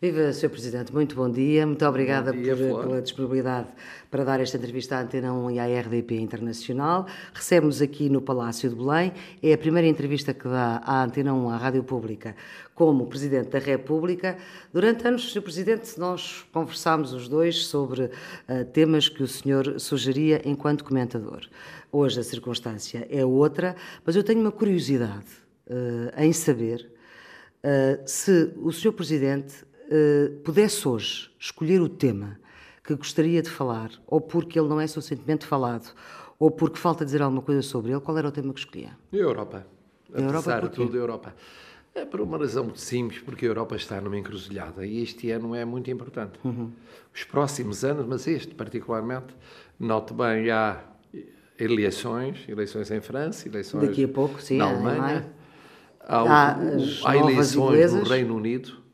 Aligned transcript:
Viva, 0.00 0.32
Sr. 0.32 0.48
Presidente, 0.50 0.94
muito 0.94 1.16
bom 1.16 1.28
dia. 1.28 1.66
Muito 1.66 1.84
obrigada 1.84 2.32
dia, 2.32 2.54
por, 2.54 2.82
pela 2.82 3.02
disponibilidade 3.02 3.66
para 4.08 4.22
dar 4.22 4.38
esta 4.38 4.56
entrevista 4.56 4.94
à 4.94 5.00
Antena 5.00 5.32
1 5.32 5.50
e 5.50 5.58
à 5.58 5.80
RDP 5.80 6.20
Internacional. 6.20 7.04
Recebe-nos 7.34 7.82
aqui 7.82 8.08
no 8.08 8.22
Palácio 8.22 8.70
de 8.70 8.76
Belém. 8.76 9.12
É 9.42 9.52
a 9.52 9.58
primeira 9.58 9.88
entrevista 9.88 10.32
que 10.32 10.44
dá 10.44 10.80
à 10.84 11.02
Antena 11.02 11.34
1, 11.34 11.50
à 11.50 11.56
Rádio 11.56 11.82
Pública, 11.82 12.36
como 12.76 13.08
Presidente 13.08 13.48
da 13.48 13.58
República. 13.58 14.38
Durante 14.72 15.04
anos, 15.08 15.32
Sr. 15.32 15.42
Presidente, 15.42 15.98
nós 15.98 16.46
conversámos 16.52 17.12
os 17.12 17.28
dois 17.28 17.66
sobre 17.66 18.04
uh, 18.04 18.64
temas 18.72 19.08
que 19.08 19.24
o 19.24 19.26
senhor 19.26 19.80
sugeria 19.80 20.40
enquanto 20.44 20.84
comentador. 20.84 21.40
Hoje 21.90 22.20
a 22.20 22.22
circunstância 22.22 23.04
é 23.10 23.24
outra, 23.24 23.74
mas 24.06 24.14
eu 24.14 24.22
tenho 24.22 24.38
uma 24.38 24.52
curiosidade 24.52 25.26
uh, 25.66 26.22
em 26.22 26.32
saber 26.32 26.88
uh, 27.64 28.00
se 28.06 28.52
o 28.58 28.70
Sr. 28.70 28.92
Presidente 28.92 29.66
uh, 29.88 30.40
pudesse 30.40 30.86
hoje 30.86 31.30
escolher 31.38 31.80
o 31.80 31.88
tema 31.88 32.38
que 32.84 32.94
gostaria 32.94 33.42
de 33.42 33.50
falar, 33.50 33.90
ou 34.06 34.20
porque 34.20 34.58
ele 34.58 34.68
não 34.68 34.80
é 34.80 34.86
suficientemente 34.86 35.44
falado, 35.44 35.92
ou 36.38 36.50
porque 36.50 36.78
falta 36.78 37.04
dizer 37.04 37.20
alguma 37.20 37.42
coisa 37.42 37.60
sobre 37.62 37.92
ele, 37.92 38.00
qual 38.00 38.16
era 38.16 38.28
o 38.28 38.32
tema 38.32 38.52
que 38.54 38.60
escolhia? 38.60 38.96
A 39.12 39.16
Europa. 39.16 39.66
A 40.14 40.20
Europa 40.20 40.38
Apesar 40.38 40.60
de 40.62 40.70
tudo, 40.70 40.96
a 40.96 41.00
Europa. 41.00 41.34
É 41.94 42.04
por 42.04 42.20
uma 42.20 42.38
razão 42.38 42.64
muito 42.64 42.80
simples, 42.80 43.20
porque 43.20 43.44
a 43.44 43.48
Europa 43.48 43.74
está 43.74 44.00
numa 44.00 44.16
encruzilhada 44.16 44.86
e 44.86 45.02
este 45.02 45.30
ano 45.30 45.54
é 45.54 45.64
muito 45.64 45.90
importante. 45.90 46.38
Uhum. 46.44 46.70
Os 47.12 47.24
próximos 47.24 47.84
anos, 47.84 48.06
mas 48.06 48.26
este 48.26 48.54
particularmente, 48.54 49.34
note 49.78 50.14
bem, 50.14 50.50
há 50.50 50.80
eleições, 51.58 52.44
eleições 52.48 52.90
em 52.90 53.00
França, 53.00 53.48
eleições 53.48 53.88
Daqui 53.88 54.04
a 54.04 54.08
pouco, 54.08 54.40
sim, 54.40 54.58
na 54.58 54.66
Alemanha, 54.66 55.28
há, 56.00 56.20
há, 56.20 56.56
há 57.04 57.16
eleições 57.16 57.54
inglesas. 57.54 58.00
no 58.00 58.08
Reino 58.08 58.36
Unido, 58.36 58.70
eh, 58.70 58.87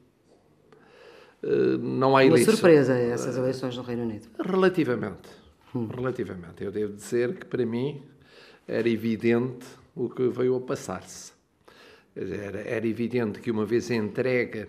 não 1.81 2.17
há 2.17 2.25
eleições. 2.25 2.49
Uma 2.49 2.57
surpresa 2.57 2.95
essas 2.95 3.37
eleições 3.37 3.77
no 3.77 3.83
Reino 3.83 4.03
Unido. 4.03 4.29
Relativamente. 4.39 5.29
Hum. 5.75 5.87
Relativamente. 5.87 6.65
Eu 6.65 6.71
devo 6.71 6.95
dizer 6.95 7.35
que 7.35 7.47
para 7.47 7.67
mim 7.67 8.03
era 8.67 8.89
evidente 8.89 9.67
o 9.95 10.09
que 10.09 10.29
veio 10.29 10.57
a 10.57 10.61
passar-se. 10.61 11.33
Era, 12.17 12.61
era 12.61 12.87
evidente 12.87 13.41
que 13.41 13.51
uma 13.51 13.65
vez 13.65 13.91
entregue 13.91 14.69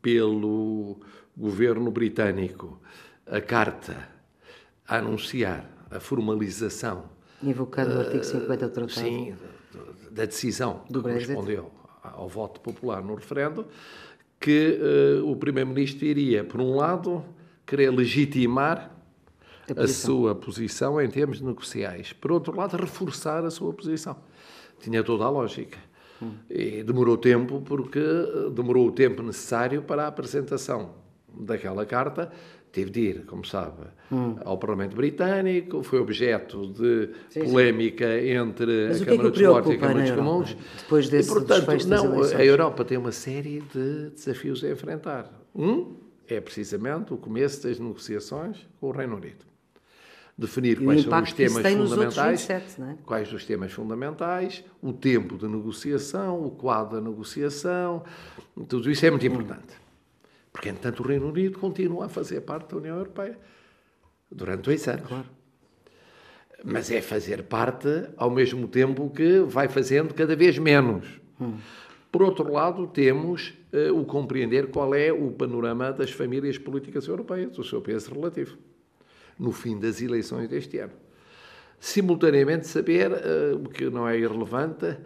pelo 0.00 0.96
governo 1.36 1.90
britânico 1.90 2.80
a 3.26 3.40
carta 3.40 4.08
a 4.86 4.98
anunciar 4.98 5.70
a 5.90 6.00
formalização. 6.00 7.04
Invocando 7.42 7.94
uh, 7.94 7.98
o 7.98 8.00
artigo 8.00 8.24
50 8.24 8.68
do 8.68 8.72
Tratado. 8.72 8.92
Sim, 8.92 9.36
da 10.10 10.24
decisão 10.24 10.82
do 10.88 11.00
que 11.00 11.08
Brexit. 11.08 11.34
correspondeu 11.34 11.70
ao 12.02 12.28
voto 12.28 12.60
popular 12.60 13.02
no 13.02 13.14
referendo, 13.14 13.66
que 14.40 14.78
uh, 15.20 15.30
o 15.30 15.36
Primeiro-Ministro 15.36 16.06
iria, 16.06 16.44
por 16.44 16.60
um 16.60 16.76
lado, 16.76 17.24
querer 17.66 17.90
legitimar 17.90 18.90
a, 19.76 19.82
a, 19.82 19.88
sua 19.88 20.34
posição 20.34 21.00
em 21.00 21.08
termos 21.08 21.40
negociais, 21.40 22.12
por 22.12 22.32
outro 22.32 22.56
lado, 22.56 22.76
reforçar 22.76 23.44
a 23.44 23.50
sua 23.50 23.72
posição. 23.72 24.16
Tinha 24.80 25.02
toda 25.02 25.24
a 25.24 25.30
lógica. 25.30 25.78
Hum. 26.22 26.32
E 26.48 26.82
demorou 26.82 27.16
tempo, 27.16 27.60
porque 27.64 27.98
eh, 27.98 28.50
demorou 28.50 28.88
o 28.88 28.92
tempo 28.92 29.22
necessário 29.22 29.82
para 29.82 30.04
a 30.04 30.06
apresentação 30.08 30.94
daquela 31.32 31.84
carta. 31.86 32.32
Teve 32.70 32.90
de 32.90 33.00
ir, 33.00 33.24
como 33.24 33.44
sabe, 33.44 33.86
hum. 34.12 34.36
ao 34.44 34.58
Parlamento 34.58 34.94
Britânico, 34.94 35.82
foi 35.82 36.00
objeto 36.00 36.66
de 36.72 37.10
sim, 37.30 37.44
polémica 37.44 38.06
sim. 38.20 38.28
entre 38.28 38.88
Mas 38.88 39.02
a 39.02 39.06
Câmara 39.06 39.28
é 39.28 39.30
dos 39.30 39.40
Deputados 39.40 39.70
e 39.70 39.74
a 39.74 39.78
Câmara 39.78 40.00
dos 40.02 40.10
Comuns. 40.10 40.56
Depois 40.78 41.08
desse 41.08 41.30
e, 41.30 41.32
portanto, 41.32 41.88
não, 41.88 42.22
a 42.22 42.44
Europa 42.44 42.84
tem 42.84 42.98
uma 42.98 43.12
série 43.12 43.62
de 43.72 44.10
desafios 44.10 44.62
a 44.62 44.70
enfrentar. 44.70 45.32
Um 45.54 45.96
é 46.28 46.40
precisamente 46.40 47.12
o 47.14 47.16
começo 47.16 47.66
das 47.66 47.78
negociações 47.78 48.68
com 48.78 48.88
o 48.88 48.90
Reino 48.90 49.16
Unido. 49.16 49.48
Definir 50.36 50.80
quais 50.84 51.02
são 51.02 51.20
os 51.20 51.32
temas 51.32 51.66
fundamentais, 51.66 52.40
27, 52.46 52.82
é? 52.82 52.96
quais 53.04 53.32
os 53.32 53.44
temas 53.44 53.72
fundamentais, 53.72 54.62
o 54.80 54.92
tempo 54.92 55.36
de 55.36 55.48
negociação, 55.48 56.44
o 56.44 56.50
quadro 56.50 57.00
da 57.00 57.10
negociação, 57.10 58.04
tudo 58.68 58.88
isso 58.88 59.04
é 59.04 59.10
muito 59.10 59.26
importante. 59.26 59.87
Porque, 60.58 60.70
entanto, 60.70 61.04
o 61.04 61.06
Reino 61.06 61.28
Unido 61.28 61.56
continua 61.56 62.06
a 62.06 62.08
fazer 62.08 62.40
parte 62.40 62.70
da 62.70 62.78
União 62.78 62.96
Europeia 62.96 63.38
durante 64.28 64.62
dois 64.62 64.88
anos. 64.88 65.06
Claro. 65.06 65.26
Mas 66.64 66.90
é 66.90 67.00
fazer 67.00 67.44
parte 67.44 67.88
ao 68.16 68.28
mesmo 68.28 68.66
tempo 68.66 69.08
que 69.08 69.38
vai 69.38 69.68
fazendo 69.68 70.12
cada 70.12 70.34
vez 70.34 70.58
menos. 70.58 71.06
Hum. 71.40 71.58
Por 72.10 72.24
outro 72.24 72.52
lado, 72.52 72.88
temos 72.88 73.54
uh, 73.72 73.96
o 73.96 74.04
compreender 74.04 74.68
qual 74.72 74.92
é 74.96 75.12
o 75.12 75.30
panorama 75.30 75.92
das 75.92 76.10
famílias 76.10 76.58
políticas 76.58 77.06
europeias, 77.06 77.56
o 77.56 77.62
seu 77.62 77.80
peso 77.80 78.12
relativo 78.12 78.58
no 79.38 79.52
fim 79.52 79.78
das 79.78 80.02
eleições 80.02 80.48
deste 80.48 80.78
ano. 80.78 80.94
Simultaneamente, 81.78 82.66
saber, 82.66 83.12
uh, 83.12 83.54
o 83.64 83.68
que 83.68 83.88
não 83.88 84.08
é 84.08 84.18
irrelevante, 84.18 84.96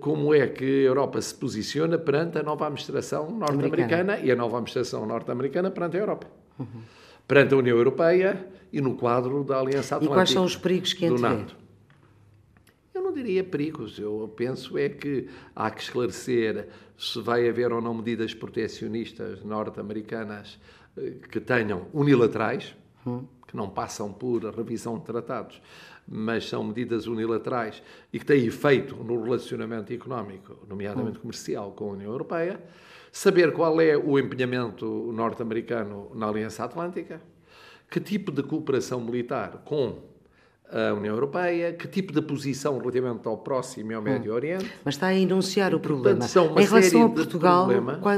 como 0.00 0.34
é 0.34 0.46
que 0.46 0.64
a 0.64 0.88
Europa 0.88 1.20
se 1.20 1.34
posiciona 1.34 1.98
perante 1.98 2.38
a 2.38 2.42
nova 2.42 2.66
administração 2.66 3.30
norte-americana 3.30 4.18
e 4.18 4.30
a 4.30 4.36
nova 4.36 4.56
administração 4.56 5.06
norte-americana 5.06 5.70
perante 5.70 5.96
a 5.96 6.00
Europa. 6.00 6.26
Uhum. 6.58 6.82
Perante 7.26 7.54
a 7.54 7.56
União 7.56 7.76
Europeia 7.76 8.46
e 8.72 8.80
no 8.80 8.94
quadro 8.96 9.42
da 9.44 9.58
Aliança 9.58 9.96
Atlântica. 9.96 10.12
E 10.12 10.16
quais 10.16 10.30
são 10.30 10.44
os 10.44 10.56
perigos 10.56 10.92
que 10.92 11.06
antevê? 11.06 11.46
Eu 12.94 13.02
não 13.02 13.12
diria 13.12 13.42
perigos, 13.42 13.98
eu 13.98 14.32
penso 14.36 14.76
é 14.76 14.88
que 14.88 15.28
há 15.56 15.70
que 15.70 15.82
esclarecer 15.82 16.68
se 16.98 17.20
vai 17.20 17.48
haver 17.48 17.72
ou 17.72 17.80
não 17.80 17.94
medidas 17.94 18.34
proteccionistas 18.34 19.42
norte-americanas 19.42 20.58
eh, 20.96 21.14
que 21.30 21.40
tenham 21.40 21.86
unilaterais, 21.92 22.76
hum 23.06 23.24
que 23.52 23.56
não 23.56 23.68
passam 23.68 24.10
por 24.10 24.42
revisão 24.46 24.98
de 24.98 25.04
tratados, 25.04 25.60
mas 26.06 26.48
são 26.48 26.64
medidas 26.64 27.06
unilaterais 27.06 27.82
e 28.12 28.18
que 28.18 28.24
têm 28.24 28.46
efeito 28.46 28.96
no 28.96 29.22
relacionamento 29.22 29.92
económico, 29.92 30.58
nomeadamente 30.68 31.18
comercial, 31.18 31.72
com 31.72 31.90
a 31.90 31.92
União 31.92 32.10
Europeia, 32.10 32.60
saber 33.10 33.52
qual 33.52 33.80
é 33.80 33.96
o 33.96 34.18
empenhamento 34.18 35.12
norte-americano 35.12 36.10
na 36.14 36.28
Aliança 36.28 36.64
Atlântica, 36.64 37.20
que 37.90 38.00
tipo 38.00 38.32
de 38.32 38.42
cooperação 38.42 39.00
militar 39.00 39.62
com 39.64 40.10
a 40.72 40.94
União 40.94 41.14
Europeia, 41.14 41.74
que 41.74 41.86
tipo 41.86 42.12
de 42.12 42.22
posição 42.22 42.78
relativamente 42.78 43.28
ao 43.28 43.36
próximo 43.36 43.92
e 43.92 43.94
ao 43.94 44.00
Médio 44.00 44.32
Oriente. 44.32 44.72
Mas 44.82 44.94
está 44.94 45.08
a 45.08 45.14
enunciar 45.14 45.74
o 45.74 45.80
problema. 45.80 46.24
em 46.56 46.64
relação 46.64 47.04
a 47.04 47.10
Portugal, 47.10 47.68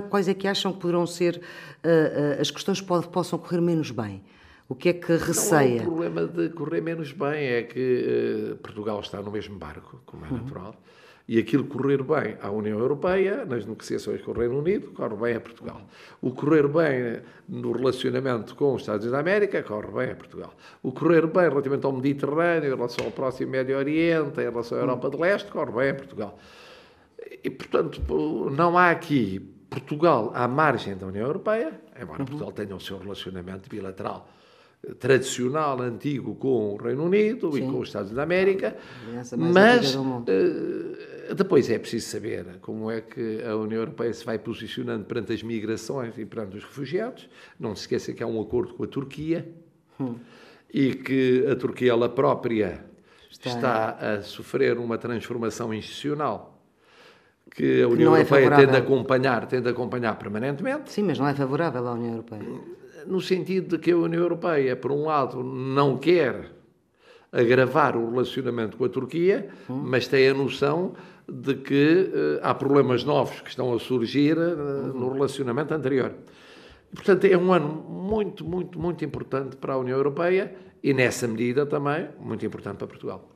quais 0.09 0.28
é 0.28 0.34
que 0.34 0.47
acham 0.47 0.72
que 0.72 0.78
poderão 0.78 1.05
ser 1.05 1.37
uh, 1.37 1.39
uh, 1.39 2.41
as 2.41 2.53
questões 2.53 2.81
que 2.81 2.87
possam 2.87 3.39
correr 3.41 3.61
menos 3.61 3.91
bem? 3.91 4.22
O 4.69 4.75
que 4.75 4.88
é 4.88 4.92
que 4.94 5.12
receia? 5.12 5.82
Não 5.82 6.02
é 6.02 6.08
o 6.08 6.10
problema 6.10 6.26
de 6.26 6.48
correr 6.50 6.80
menos 6.80 7.12
bem, 7.12 7.47
é 7.48 7.62
que 7.62 8.52
uh, 8.52 8.56
Portugal 8.56 9.00
está 9.00 9.20
no 9.20 9.30
mesmo 9.30 9.58
barco, 9.58 10.00
como 10.06 10.25
é 10.25 10.28
uhum. 10.28 10.38
natural, 10.38 10.75
e 11.28 11.38
aquilo 11.38 11.64
correr 11.64 12.02
bem 12.02 12.36
à 12.41 12.50
União 12.50 12.78
Europeia, 12.78 13.44
nas 13.44 13.66
negociações 13.66 14.22
com 14.22 14.30
o 14.30 14.34
Reino 14.34 14.58
Unido, 14.58 14.91
corre 14.92 15.16
bem 15.16 15.36
a 15.36 15.41
Portugal. 15.41 15.82
O 16.20 16.30
correr 16.32 16.66
bem 16.66 17.22
no 17.48 17.72
relacionamento 17.72 18.54
com 18.54 18.74
os 18.74 18.82
Estados 18.82 19.04
Unidos 19.04 19.12
da 19.12 19.20
América, 19.20 19.62
corre 19.62 19.91
bem 19.91 20.12
a 20.12 20.16
Portugal. 20.16 20.54
O 20.82 20.92
correr 20.92 21.26
bem 21.26 21.48
relativamente 21.48 21.84
ao 21.84 21.92
Mediterrâneo, 21.92 22.66
em 22.72 22.74
relação 22.74 23.04
ao 23.04 23.12
próximo 23.12 23.50
Médio 23.50 23.76
Oriente, 23.76 24.41
em 24.41 24.44
relação 24.44 24.78
à 24.78 24.80
Europa 24.80 25.10
de 25.10 25.16
Leste, 25.19 25.50
corre 25.50 25.72
bem 25.72 25.91
a 25.91 25.94
Portugal. 25.94 26.38
E, 27.42 27.50
portanto, 27.50 28.03
não 28.50 28.76
há 28.76 28.91
aqui 28.91 29.41
Portugal 29.69 30.30
à 30.34 30.47
margem 30.47 30.97
da 30.97 31.06
União 31.06 31.26
Europeia, 31.26 31.72
embora 32.00 32.20
uhum. 32.20 32.26
Portugal 32.26 32.53
tenha 32.53 32.76
o 32.76 32.80
seu 32.80 32.98
relacionamento 32.98 33.69
bilateral 33.69 34.28
tradicional, 34.99 35.81
antigo 35.81 36.34
com 36.34 36.75
o 36.75 36.77
Reino 36.77 37.05
Unido 37.05 37.53
Sim. 37.53 37.59
e 37.59 37.71
com 37.71 37.78
os 37.78 37.89
Estados 37.89 38.12
da 38.12 38.22
América, 38.22 38.77
mas 39.37 39.95
uh, 39.95 41.34
depois 41.34 41.71
é 41.71 41.78
preciso 41.78 42.09
saber 42.09 42.59
como 42.61 42.91
é 42.91 43.00
que 43.00 43.43
a 43.43 43.56
União 43.56 43.81
Europeia 43.81 44.12
se 44.12 44.25
vai 44.25 44.39
posicionando 44.39 45.05
perante 45.05 45.33
as 45.33 45.43
migrações 45.43 46.19
e 46.19 46.25
perante 46.25 46.59
os 46.59 46.65
refugiados. 46.65 47.28
Não 47.59 47.75
se 47.75 47.83
esqueça 47.83 48.13
que 48.13 48.22
há 48.22 48.27
um 48.27 48.41
acordo 48.41 48.75
com 48.75 48.84
a 48.84 48.86
Turquia 48.86 49.48
hum. 49.98 50.16
e 50.72 50.95
que 50.95 51.47
a 51.51 51.57
Turquia 51.57 51.91
ela 51.91 52.09
própria 52.09 52.84
está, 53.30 53.51
está 53.51 53.91
a 53.91 54.22
sofrer 54.22 54.78
uma 54.78 54.98
transformação 54.98 55.72
institucional 55.72 56.51
que 57.51 57.83
a 57.83 57.89
União 57.89 58.13
que 58.13 58.19
é 58.19 58.21
Europeia 58.21 58.47
é 58.47 58.66
tende 58.66 58.77
a 58.77 58.80
acompanhar, 58.80 59.47
tende 59.47 59.69
a 59.69 59.71
acompanhar 59.71 60.19
permanentemente. 60.19 60.91
Sim, 60.91 61.04
mas 61.04 61.19
não 61.19 61.28
é 61.28 61.34
favorável 61.34 61.87
à 61.87 61.92
União 61.92 62.13
Europeia 62.13 62.84
no 63.06 63.21
sentido 63.21 63.77
de 63.77 63.78
que 63.78 63.91
a 63.92 63.97
União 63.97 64.22
Europeia, 64.22 64.77
por 64.77 64.92
um 64.92 65.04
lado, 65.04 65.42
não 65.42 65.97
quer 65.97 66.53
agravar 67.33 67.97
o 67.97 68.10
relacionamento 68.10 68.77
com 68.77 68.84
a 68.84 68.89
Turquia, 68.89 69.48
hum. 69.68 69.83
mas 69.84 70.06
tem 70.06 70.28
a 70.28 70.34
noção 70.34 70.95
de 71.28 71.54
que 71.54 72.10
uh, 72.12 72.41
há 72.42 72.54
problemas 72.54 73.03
novos 73.03 73.41
que 73.41 73.48
estão 73.48 73.74
a 73.74 73.78
surgir 73.80 74.36
uh, 74.36 74.92
no 74.95 75.12
relacionamento 75.12 75.74
anterior. 75.74 76.12
Portanto, 76.95 77.24
é 77.24 77.36
um 77.36 77.53
ano 77.53 77.68
muito, 77.68 78.45
muito, 78.45 78.78
muito 78.78 79.04
importante 79.04 79.56
para 79.56 79.74
a 79.74 79.78
União 79.78 79.97
Europeia 79.97 80.54
e, 80.83 80.95
nessa 80.95 81.27
medida, 81.27 81.66
também 81.66 82.09
muito 82.21 82.47
importante 82.47 82.77
para 82.77 82.86
Portugal. 82.86 83.28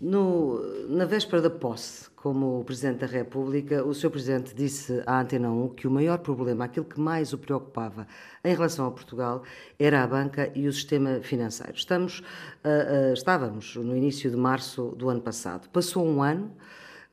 No, 0.00 0.62
na 0.88 1.04
véspera 1.04 1.42
da 1.42 1.50
posse, 1.50 2.08
como 2.14 2.62
Presidente 2.64 2.98
da 3.00 3.06
República, 3.06 3.84
o 3.84 3.92
Sr. 3.92 4.10
Presidente 4.10 4.54
disse 4.54 5.02
à 5.04 5.20
Antena 5.20 5.50
1 5.50 5.70
que 5.70 5.88
o 5.88 5.90
maior 5.90 6.18
problema, 6.18 6.66
aquilo 6.66 6.86
que 6.86 7.00
mais 7.00 7.32
o 7.32 7.38
preocupava 7.38 8.06
em 8.44 8.54
relação 8.54 8.86
a 8.86 8.92
Portugal, 8.92 9.42
era 9.76 10.04
a 10.04 10.06
banca 10.06 10.52
e 10.54 10.68
o 10.68 10.72
sistema 10.72 11.18
financeiro. 11.20 11.74
Estamos, 11.74 12.20
uh, 12.20 13.10
uh, 13.10 13.12
estávamos 13.12 13.74
no 13.74 13.96
início 13.96 14.30
de 14.30 14.36
março 14.36 14.94
do 14.96 15.08
ano 15.08 15.20
passado. 15.20 15.68
Passou 15.68 16.06
um 16.06 16.22
ano 16.22 16.52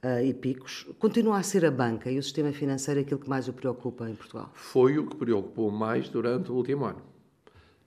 uh, 0.04 0.24
e 0.24 0.32
picos. 0.32 0.86
Continua 1.00 1.40
a 1.40 1.44
ser 1.44 1.66
a 1.66 1.72
banca 1.72 2.12
e 2.12 2.20
o 2.20 2.24
sistema 2.24 2.52
financeiro 2.52 3.00
aquilo 3.00 3.20
que 3.20 3.28
mais 3.28 3.48
o 3.48 3.54
preocupa 3.54 4.08
em 4.08 4.14
Portugal? 4.14 4.52
Foi 4.54 5.00
o 5.00 5.08
que 5.08 5.16
preocupou 5.16 5.72
mais 5.72 6.08
durante 6.08 6.52
o 6.52 6.56
último 6.56 6.86
ano. 6.86 7.02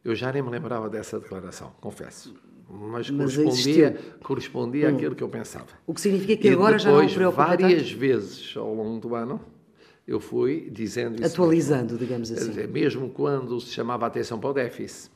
Eu 0.04 0.16
já 0.16 0.32
nem 0.32 0.42
me 0.42 0.50
lembrava 0.50 0.90
dessa 0.90 1.20
declaração, 1.20 1.72
confesso 1.80 2.47
mas, 2.68 3.08
mas 3.10 3.36
correspondia, 3.36 3.96
correspondia 4.22 4.90
hum. 4.90 4.94
àquilo 4.94 5.14
que 5.14 5.22
eu 5.22 5.28
pensava. 5.28 5.68
O 5.86 5.94
que 5.94 6.00
significa 6.00 6.36
que 6.36 6.48
e 6.48 6.50
agora 6.50 6.76
depois, 6.76 6.84
já 6.84 6.90
não 6.90 7.14
preocupa 7.14 7.46
várias 7.46 7.88
tanto? 7.88 7.98
vezes 7.98 8.56
ao 8.56 8.74
longo 8.74 9.00
do 9.00 9.14
ano, 9.14 9.40
eu 10.06 10.20
fui 10.20 10.68
dizendo 10.70 11.16
isso. 11.16 11.32
Atualizando, 11.32 11.96
digamos 11.96 12.30
assim. 12.30 12.50
Dizer, 12.50 12.68
mesmo 12.68 13.08
quando 13.08 13.58
se 13.60 13.72
chamava 13.72 14.04
a 14.04 14.08
atenção 14.08 14.38
para 14.38 14.50
o 14.50 14.52
déficit, 14.52 15.10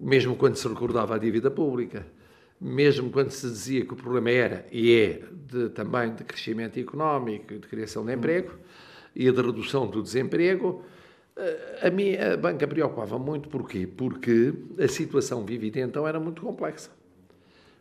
mesmo 0.00 0.36
quando 0.36 0.56
se 0.56 0.68
recordava 0.68 1.16
a 1.16 1.18
dívida 1.18 1.50
pública, 1.50 2.06
mesmo 2.60 3.10
quando 3.10 3.30
se 3.30 3.46
dizia 3.48 3.84
que 3.84 3.92
o 3.92 3.96
problema 3.96 4.30
era 4.30 4.66
e 4.70 4.92
é 4.92 5.22
de, 5.46 5.70
também 5.70 6.14
de 6.14 6.24
crescimento 6.24 6.78
económico, 6.78 7.54
de 7.54 7.66
criação 7.66 8.04
de 8.04 8.14
emprego 8.14 8.52
hum. 8.52 8.58
e 9.14 9.30
de 9.30 9.42
redução 9.42 9.86
do 9.88 10.02
desemprego, 10.02 10.84
a 11.82 11.90
mim 11.90 12.14
a 12.16 12.36
banca 12.36 12.66
preocupava 12.66 13.18
muito, 13.18 13.48
porquê? 13.48 13.86
Porque 13.86 14.52
a 14.78 14.88
situação 14.88 15.44
vivida 15.44 15.80
então 15.80 16.06
era 16.06 16.18
muito 16.18 16.42
complexa. 16.42 16.90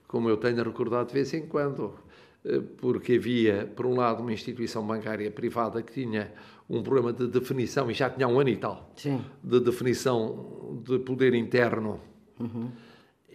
Como 0.08 0.30
eu 0.30 0.38
tenho 0.38 0.64
recordado 0.64 1.08
de 1.08 1.14
vez 1.14 1.34
em 1.34 1.48
quando, 1.48 1.94
eh, 2.46 2.62
porque 2.78 3.14
havia, 3.14 3.66
por 3.76 3.86
um 3.86 3.96
lado, 3.96 4.22
uma 4.22 4.32
instituição 4.32 4.86
bancária 4.86 5.30
privada 5.30 5.82
que 5.82 5.92
tinha 5.92 6.32
um 6.70 6.82
problema 6.82 7.12
de 7.12 7.28
definição, 7.28 7.90
e 7.90 7.94
já 7.94 8.10
tinha 8.10 8.28
um 8.28 8.40
ano 8.40 8.50
e 8.50 8.58
tal, 8.58 8.92
Sim. 8.96 9.22
de 9.44 9.60
definição 9.60 10.82
de 10.84 11.00
poder 11.00 11.34
interno. 11.34 12.00
Uhum 12.40 12.70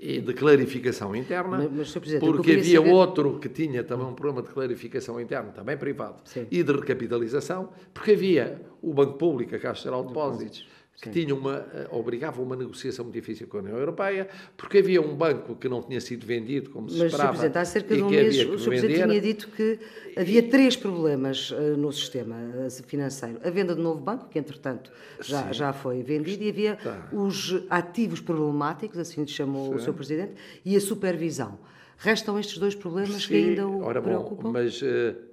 e 0.04 0.20
de 0.20 0.34
clarificação 0.34 1.14
interna, 1.14 1.58
mas, 1.58 1.94
mas, 1.94 2.18
porque 2.18 2.50
havia 2.50 2.78
saber... 2.78 2.90
outro 2.90 3.38
que 3.38 3.48
tinha 3.48 3.84
também 3.84 4.04
um 4.04 4.14
problema 4.14 4.42
de 4.42 4.52
clarificação 4.52 5.20
interna, 5.20 5.52
também 5.52 5.76
privado, 5.76 6.16
Sim. 6.24 6.44
e 6.50 6.60
de 6.60 6.72
recapitalização, 6.72 7.68
porque 7.94 8.10
havia 8.10 8.60
o 8.82 8.92
Banco 8.92 9.16
Público, 9.16 9.54
a 9.54 9.60
Caixa 9.60 9.84
Geral 9.84 10.02
de 10.02 10.08
Depósitos, 10.08 10.66
que 11.00 11.10
tinha 11.10 11.34
uma, 11.34 11.66
eh, 11.74 11.88
obrigava 11.90 12.40
uma 12.40 12.54
negociação 12.54 13.04
muito 13.04 13.14
difícil 13.14 13.48
com 13.48 13.56
a 13.56 13.60
União 13.60 13.76
Europeia, 13.76 14.28
porque 14.56 14.78
havia 14.78 15.00
um 15.00 15.16
banco 15.16 15.56
que 15.56 15.68
não 15.68 15.82
tinha 15.82 16.00
sido 16.00 16.24
vendido 16.24 16.70
como 16.70 16.88
se 16.88 16.96
Mas, 16.96 17.12
esperava. 17.12 17.38
Mas, 17.38 17.56
há 17.56 17.64
cerca 17.64 17.96
de 17.96 18.02
um 18.02 18.10
mês, 18.10 18.38
o 18.46 18.58
Sr. 18.58 18.68
Presidente 18.68 19.02
tinha 19.02 19.20
dito 19.20 19.48
que 19.48 19.80
havia 20.16 20.42
três 20.44 20.76
problemas 20.76 21.50
uh, 21.50 21.76
no 21.76 21.90
sistema 21.92 22.36
uh, 22.36 22.82
financeiro. 22.86 23.40
A 23.42 23.50
venda 23.50 23.74
do 23.74 23.82
novo 23.82 24.00
banco, 24.00 24.28
que 24.28 24.38
entretanto 24.38 24.92
já, 25.20 25.50
já 25.50 25.72
foi 25.72 26.02
vendido, 26.04 26.44
e 26.44 26.48
havia 26.48 26.74
Está. 26.74 27.08
os 27.12 27.64
ativos 27.68 28.20
problemáticos, 28.20 28.98
assim 28.98 29.26
chamou 29.26 29.70
Sim. 29.70 29.74
o 29.74 29.78
Sr. 29.80 29.92
Presidente, 29.94 30.32
e 30.64 30.76
a 30.76 30.80
supervisão. 30.80 31.58
Restam 31.98 32.38
estes 32.38 32.58
dois 32.58 32.74
problemas 32.74 33.22
Sim, 33.22 33.28
que 33.28 33.34
ainda 33.34 33.66
o 33.66 33.82
ora, 33.82 34.02
preocupam? 34.02 34.44
Bom, 34.44 34.52
mas 34.52 34.80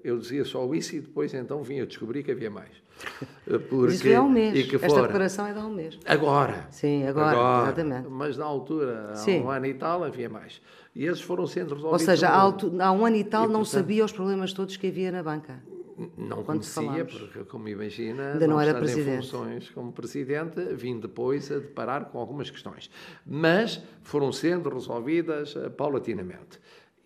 eu 0.04 0.18
dizia 0.20 0.46
só 0.46 0.72
isso 0.74 0.96
e 0.96 1.00
depois 1.00 1.34
então 1.34 1.64
vinha 1.64 1.86
descobrir 1.86 2.22
que 2.22 2.32
havia 2.32 2.50
mais. 2.50 2.70
Porque, 3.70 3.94
isso 3.94 4.08
é 4.08 4.20
um 4.20 4.30
mês. 4.30 4.58
E 4.58 4.64
que 4.64 4.76
Esta 4.76 4.88
fora, 4.88 5.02
declaração 5.04 5.48
é 5.48 5.54
de 5.54 5.60
há 5.60 5.66
um 5.66 5.74
mês. 5.74 6.00
Agora. 6.06 6.68
Sim, 6.70 7.08
agora, 7.08 7.38
agora 7.38 7.64
exatamente. 7.64 8.08
Mas 8.10 8.38
na 8.38 8.46
altura, 8.46 9.12
há 9.12 9.16
Sim. 9.16 9.42
um 9.42 9.50
ano 9.50 9.66
e 9.66 9.74
tal, 9.74 10.04
havia 10.04 10.30
mais. 10.30 10.62
E 10.96 11.06
esses 11.06 11.22
foram 11.22 11.48
sendo 11.48 11.76
resolvidos. 11.76 11.94
Ou 11.94 12.00
seja, 12.00 12.30
há, 12.30 12.42
há 12.42 12.92
um 12.92 13.06
ano 13.06 13.16
e 13.16 13.24
tal 13.24 13.46
e, 13.46 13.48
não 13.48 13.62
portanto, 13.62 13.74
sabia 13.74 14.06
os 14.06 14.12
problemas 14.12 14.54
todos 14.54 14.78
que 14.78 14.88
havia 14.88 15.12
na 15.12 15.24
banca. 15.24 15.62
Não 16.18 16.44
conhecia, 16.44 17.06
porque, 17.06 17.44
como 17.44 17.68
imagina, 17.68 18.34
Ainda 18.34 18.48
não 18.48 18.60
era 18.60 18.74
presidente. 18.74 19.10
em 19.10 19.22
funções 19.22 19.70
como 19.72 19.92
presidente, 19.92 20.62
vim 20.74 20.98
depois 20.98 21.52
a 21.52 21.56
deparar 21.56 22.06
com 22.06 22.20
algumas 22.20 22.50
questões. 22.50 22.90
Mas 23.26 23.82
foram 24.02 24.32
sendo 24.32 24.70
resolvidas 24.70 25.56
uh, 25.56 25.70
paulatinamente. 25.70 26.60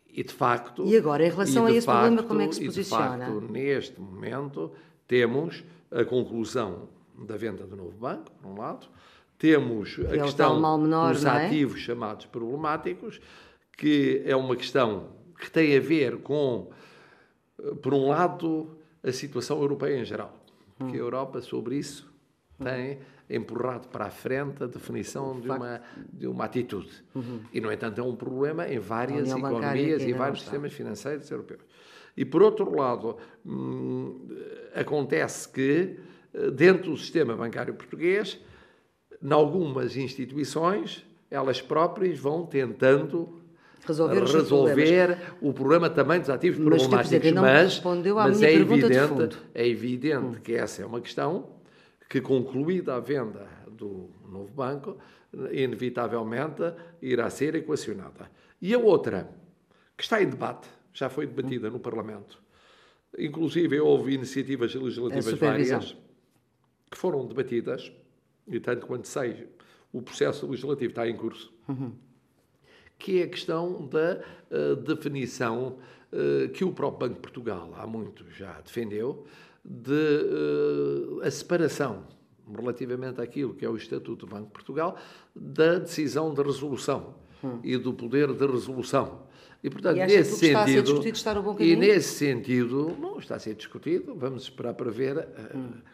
E 0.07 0.23
de 0.23 0.31
facto. 0.31 0.85
E 0.85 0.95
agora, 0.95 1.25
em 1.25 1.29
relação 1.29 1.65
a 1.65 1.71
esse 1.71 1.87
facto, 1.87 2.01
problema, 2.01 2.27
como 2.27 2.41
é 2.41 2.47
que 2.47 2.55
se 2.55 2.65
posiciona? 2.65 3.15
E 3.15 3.19
de 3.19 3.25
facto, 3.25 3.51
neste 3.51 3.99
momento, 3.99 4.71
temos 5.07 5.63
a 5.93 6.03
conclusão 6.05 6.89
da 7.17 7.37
venda 7.37 7.65
do 7.65 7.75
novo 7.75 7.97
banco, 7.97 8.31
por 8.41 8.49
um 8.49 8.57
lado, 8.57 8.87
temos 9.37 9.99
a 10.09 10.15
é 10.15 10.19
questão 10.19 10.55
menor, 10.55 11.13
dos 11.13 11.25
é? 11.25 11.29
ativos 11.29 11.79
chamados 11.79 12.25
problemáticos, 12.25 13.19
que 13.77 14.21
é 14.25 14.35
uma 14.35 14.55
questão 14.55 15.09
que 15.39 15.51
tem 15.51 15.75
a 15.75 15.79
ver 15.79 16.19
com, 16.19 16.69
por 17.81 17.93
um 17.93 18.07
lado, 18.07 18.77
a 19.03 19.11
situação 19.11 19.59
europeia 19.59 19.99
em 19.99 20.05
geral. 20.05 20.33
Porque 20.77 20.95
a 20.95 20.99
Europa, 20.99 21.41
sobre 21.41 21.77
isso, 21.77 22.11
tem 22.57 22.99
empurrado 23.29 23.87
para 23.87 24.05
a 24.05 24.09
frente 24.09 24.63
a 24.63 24.67
definição 24.67 25.39
de 25.39 25.49
uma, 25.49 25.81
de 26.11 26.27
uma 26.27 26.45
atitude. 26.45 26.91
Uhum. 27.15 27.41
E, 27.51 27.59
no 27.59 27.71
entanto, 27.71 27.99
é 27.99 28.03
um 28.03 28.15
problema 28.15 28.67
em 28.67 28.79
várias 28.79 29.29
economias 29.29 30.03
e 30.03 30.13
vários 30.13 30.41
sistemas 30.41 30.73
financeiros 30.73 31.29
europeus. 31.29 31.61
E, 32.15 32.23
por 32.23 32.41
outro 32.43 32.75
lado, 32.75 33.17
hum, 33.45 34.27
acontece 34.75 35.49
que, 35.49 35.99
eh, 36.33 36.51
dentro 36.51 36.91
do 36.91 36.97
sistema 36.97 37.35
bancário 37.35 37.73
português, 37.73 38.39
em 39.21 39.31
algumas 39.31 39.97
instituições, 39.97 41.05
elas 41.31 41.61
próprias 41.61 42.19
vão 42.19 42.45
tentando 42.45 43.41
resolver, 43.85 44.19
resolver 44.19 45.17
o 45.41 45.51
problema 45.51 45.89
também 45.89 46.19
dos 46.19 46.29
ativos 46.29 46.59
mas, 46.59 46.83
problemáticos. 46.83 47.31
Mas, 47.33 47.81
mas 47.83 48.41
é, 48.41 48.53
evidente, 48.53 49.37
é 49.53 49.67
evidente 49.67 50.25
hum. 50.25 50.35
que 50.43 50.53
essa 50.53 50.81
é 50.81 50.85
uma 50.85 51.01
questão 51.01 51.49
que, 52.09 52.21
concluída 52.21 52.95
a 52.95 52.99
venda 52.99 53.47
do 53.71 54.09
novo 54.29 54.51
banco, 54.53 54.97
inevitavelmente 55.51 56.61
irá 57.01 57.29
ser 57.29 57.55
equacionada. 57.55 58.29
E 58.61 58.73
a 58.73 58.77
outra, 58.77 59.29
que 59.97 60.03
está 60.03 60.21
em 60.21 60.27
debate, 60.27 60.67
já 60.93 61.09
foi 61.09 61.25
debatida 61.25 61.69
no 61.69 61.79
Parlamento, 61.79 62.41
inclusive 63.17 63.79
houve 63.79 64.13
iniciativas 64.13 64.73
legislativas 64.73 65.39
várias 65.39 65.95
que 66.89 66.97
foram 66.97 67.25
debatidas, 67.25 67.91
e 68.47 68.59
tanto 68.59 68.85
quanto 68.85 69.07
sei, 69.07 69.47
o 69.91 70.01
processo 70.01 70.47
legislativo 70.47 70.91
está 70.91 71.07
em 71.07 71.15
curso, 71.15 71.51
uhum. 71.67 71.93
que 72.97 73.19
é 73.19 73.23
a 73.23 73.27
questão 73.27 73.87
da 73.87 74.21
uh, 74.51 74.75
definição 74.75 75.79
uh, 76.11 76.49
que 76.49 76.63
o 76.63 76.71
próprio 76.71 77.09
Banco 77.09 77.15
de 77.15 77.21
Portugal 77.21 77.73
há 77.75 77.87
muito 77.87 78.29
já 78.29 78.61
defendeu, 78.61 79.25
de 79.65 79.91
uh, 79.91 81.21
a 81.23 81.31
separação 81.31 82.05
relativamente 82.55 83.21
àquilo 83.21 83.53
que 83.53 83.65
é 83.65 83.69
o 83.69 83.77
Estatuto 83.77 84.25
do 84.25 84.29
Banco 84.29 84.47
de 84.47 84.51
Portugal 84.51 84.97
da 85.35 85.79
decisão 85.79 86.33
de 86.33 86.41
resolução 86.41 87.15
hum. 87.43 87.59
e 87.63 87.77
do 87.77 87.93
poder 87.93 88.33
de 88.33 88.45
resolução. 88.45 89.23
E, 89.63 89.69
portanto, 89.69 89.95
e 89.95 90.05
nesse 90.05 90.35
sentido, 90.35 91.41
bom 91.41 91.55
E 91.57 91.73
nesse 91.75 92.15
sentido, 92.15 92.93
não 92.99 93.17
está 93.17 93.35
a 93.35 93.39
ser 93.39 93.55
discutido, 93.55 94.13
vamos 94.13 94.43
esperar 94.43 94.73
para 94.73 94.91
ver 94.91 95.17
uh, 95.17 95.23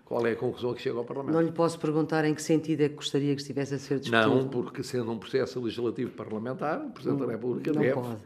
qual 0.04 0.26
é 0.26 0.32
a 0.32 0.36
conclusão 0.36 0.74
que 0.74 0.82
chega 0.82 0.98
ao 0.98 1.06
Parlamento. 1.06 1.36
Não 1.36 1.42
lhe 1.42 1.52
posso 1.52 1.80
perguntar 1.80 2.26
em 2.26 2.34
que 2.34 2.42
sentido 2.42 2.82
é 2.82 2.90
que 2.90 2.96
gostaria 2.96 3.36
que 3.36 3.42
estivesse 3.42 3.76
a 3.76 3.78
ser 3.78 4.00
discutido. 4.00 4.28
Não, 4.28 4.48
porque 4.48 4.82
sendo 4.82 5.12
um 5.12 5.20
processo 5.20 5.62
legislativo 5.62 6.10
parlamentar, 6.12 6.84
o 6.84 6.90
Presidente 6.90 7.22
hum, 7.22 7.26
da 7.28 7.32
República 7.32 7.72
não 7.72 7.82
deve. 7.82 7.94
Pode 7.94 8.18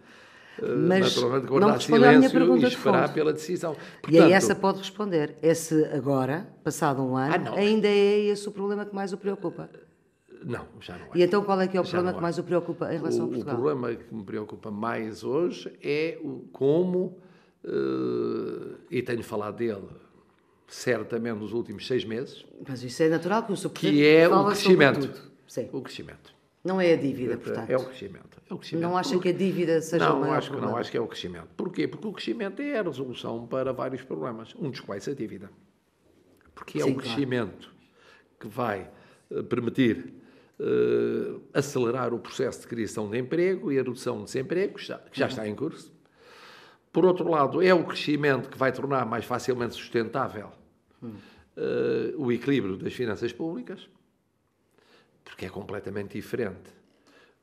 mas 0.61 1.15
naturalmente 1.15 1.47
guardar 1.47 1.81
silêncio 1.81 2.55
e 2.55 2.65
esperar 2.65 3.07
de 3.07 3.13
pela 3.13 3.33
decisão. 3.33 3.73
Portanto, 3.73 4.13
e 4.13 4.19
aí 4.19 4.31
essa 4.31 4.53
pode 4.53 4.77
responder. 4.79 5.35
É 5.41 5.53
se 5.53 5.83
agora, 5.85 6.47
passado 6.63 7.01
um 7.01 7.17
ano, 7.17 7.53
ah, 7.53 7.59
ainda 7.59 7.87
é 7.87 8.19
esse 8.25 8.47
o 8.47 8.51
problema 8.51 8.85
que 8.85 8.93
mais 8.93 9.11
o 9.13 9.17
preocupa? 9.17 9.69
Não, 10.45 10.67
já 10.79 10.97
não 10.97 11.05
é. 11.05 11.09
E 11.15 11.23
então 11.23 11.43
qual 11.43 11.59
é 11.61 11.67
que 11.67 11.77
é 11.77 11.81
o 11.81 11.83
já 11.83 11.91
problema 11.91 12.15
que 12.15 12.21
mais 12.21 12.37
o 12.37 12.43
preocupa 12.43 12.93
em 12.93 12.97
relação 12.97 13.21
o, 13.21 13.23
a 13.25 13.27
Portugal? 13.29 13.53
O 13.53 13.57
problema 13.57 13.95
que 13.95 14.13
me 14.13 14.23
preocupa 14.23 14.71
mais 14.71 15.23
hoje 15.23 15.71
é 15.81 16.17
o 16.21 16.47
como, 16.51 17.17
uh, 17.63 18.77
e 18.89 19.01
tenho 19.01 19.23
falado 19.23 19.57
dele 19.57 19.87
certamente 20.67 21.39
nos 21.39 21.53
últimos 21.53 21.85
seis 21.85 22.03
meses. 22.03 22.45
Mas 22.67 22.83
isso 22.83 23.03
é 23.03 23.09
natural 23.09 23.43
que 23.43 23.51
o 23.51 23.57
Sr. 23.57 23.69
Que 23.69 24.05
é 24.05 24.27
o 24.27 24.45
crescimento. 24.45 25.33
O 25.71 25.81
crescimento. 25.81 26.33
Não 26.63 26.79
é 26.79 26.93
a 26.93 26.95
dívida, 26.95 27.37
portanto. 27.37 27.69
É 27.69 27.75
o 27.75 27.83
crescimento. 27.83 28.41
É 28.49 28.53
o 28.53 28.57
crescimento. 28.57 28.83
Não 28.83 28.97
acha 28.97 29.19
que 29.19 29.29
a 29.29 29.33
dívida 29.33 29.81
seja 29.81 30.07
não, 30.07 30.17
o 30.17 30.21
maior 30.21 30.37
acho 30.37 30.49
problema? 30.49 30.71
Não, 30.71 30.79
acho 30.79 30.89
que 30.89 30.97
é 30.97 31.01
o 31.01 31.07
crescimento. 31.07 31.49
Porquê? 31.57 31.87
Porque 31.87 32.07
o 32.07 32.13
crescimento 32.13 32.61
é 32.61 32.79
a 32.79 32.81
resolução 32.81 33.45
para 33.45 33.73
vários 33.73 34.01
problemas, 34.01 34.55
um 34.55 34.69
dos 34.69 34.79
quais 34.79 35.07
a 35.07 35.13
dívida. 35.13 35.51
Porque 36.55 36.79
é 36.79 36.83
Sim, 36.83 36.93
o 36.93 36.95
crescimento 36.95 37.67
claro. 37.67 38.39
que 38.39 38.47
vai 38.47 38.89
uh, 39.29 39.43
permitir 39.43 40.13
uh, 40.63 41.41
acelerar 41.53 42.13
o 42.13 42.19
processo 42.19 42.61
de 42.61 42.67
criação 42.67 43.09
de 43.09 43.17
emprego 43.17 43.71
e 43.71 43.77
a 43.77 43.81
redução 43.81 44.19
de 44.19 44.25
desemprego, 44.25 44.75
que 44.75 44.85
já, 44.85 44.97
que 44.97 45.19
já 45.19 45.27
está 45.27 45.47
em 45.47 45.55
curso. 45.55 45.91
Por 46.91 47.05
outro 47.05 47.29
lado, 47.29 47.61
é 47.61 47.73
o 47.73 47.83
crescimento 47.83 48.49
que 48.49 48.57
vai 48.57 48.71
tornar 48.71 49.05
mais 49.05 49.25
facilmente 49.25 49.73
sustentável 49.75 50.51
uh, 51.01 51.13
o 52.17 52.31
equilíbrio 52.31 52.77
das 52.77 52.93
finanças 52.93 53.33
públicas 53.33 53.87
porque 55.23 55.45
é 55.45 55.49
completamente 55.49 56.13
diferente 56.13 56.71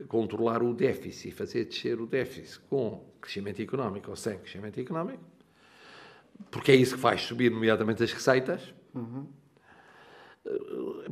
controlar 0.08 0.62
o 0.62 0.72
déficit 0.72 1.28
e 1.28 1.30
fazer 1.30 1.64
descer 1.66 2.00
o 2.00 2.06
déficit 2.06 2.60
com 2.70 3.04
crescimento 3.20 3.60
económico 3.60 4.10
ou 4.10 4.16
sem 4.16 4.38
crescimento 4.38 4.80
económico, 4.80 5.22
porque 6.50 6.72
é 6.72 6.74
isso 6.74 6.94
que 6.94 7.00
faz 7.00 7.20
subir, 7.22 7.50
nomeadamente, 7.50 8.02
as 8.02 8.10
receitas. 8.10 8.72
Uhum. 8.94 9.26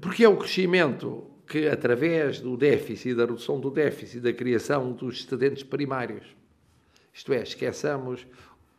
Porque 0.00 0.24
é 0.24 0.28
o 0.28 0.38
crescimento 0.38 1.30
que, 1.48 1.66
através 1.66 2.40
do 2.40 2.56
déficit, 2.56 3.14
da 3.14 3.24
redução 3.24 3.58
do 3.58 3.70
déficit, 3.70 4.20
da 4.20 4.32
criação 4.32 4.92
dos 4.92 5.20
excedentes 5.20 5.62
primários, 5.62 6.24
isto 7.12 7.32
é, 7.32 7.42
esqueçamos 7.42 8.26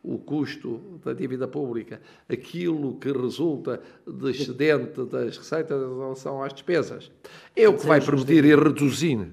o 0.02 0.16
custo 0.18 0.80
da 1.04 1.12
dívida 1.12 1.46
pública, 1.46 2.00
aquilo 2.28 2.94
que 2.94 3.12
resulta 3.12 3.82
de 4.06 4.30
excedente 4.30 5.04
das 5.04 5.36
receitas 5.36 5.82
em 5.82 5.98
relação 5.98 6.42
às 6.42 6.54
despesas, 6.54 7.10
é 7.54 7.68
o 7.68 7.76
que 7.76 7.86
vai 7.86 8.00
permitir 8.00 8.44
ir 8.44 8.58
reduzindo, 8.58 9.32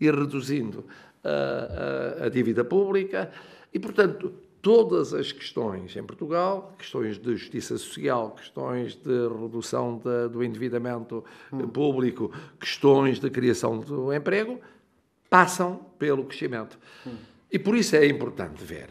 ir 0.00 0.14
reduzindo 0.14 0.86
a, 1.22 2.22
a, 2.22 2.26
a 2.26 2.28
dívida 2.30 2.64
pública 2.64 3.30
e, 3.72 3.78
portanto, 3.78 4.32
todas 4.62 5.12
as 5.12 5.32
questões 5.32 5.96
em 5.96 6.04
Portugal, 6.04 6.72
questões 6.78 7.18
de 7.18 7.36
justiça 7.36 7.76
social, 7.76 8.30
questões 8.30 8.94
de 8.94 9.28
redução 9.28 9.98
de, 9.98 10.28
do 10.28 10.42
endividamento 10.42 11.24
hum. 11.52 11.68
público, 11.68 12.32
questões 12.60 13.18
de 13.18 13.28
criação 13.28 13.80
do 13.80 14.14
emprego, 14.14 14.60
passam 15.28 15.84
pelo 15.98 16.24
crescimento. 16.24 16.78
Hum. 17.04 17.16
E 17.50 17.58
por 17.58 17.76
isso 17.76 17.96
é 17.96 18.06
importante 18.06 18.62
ver 18.62 18.90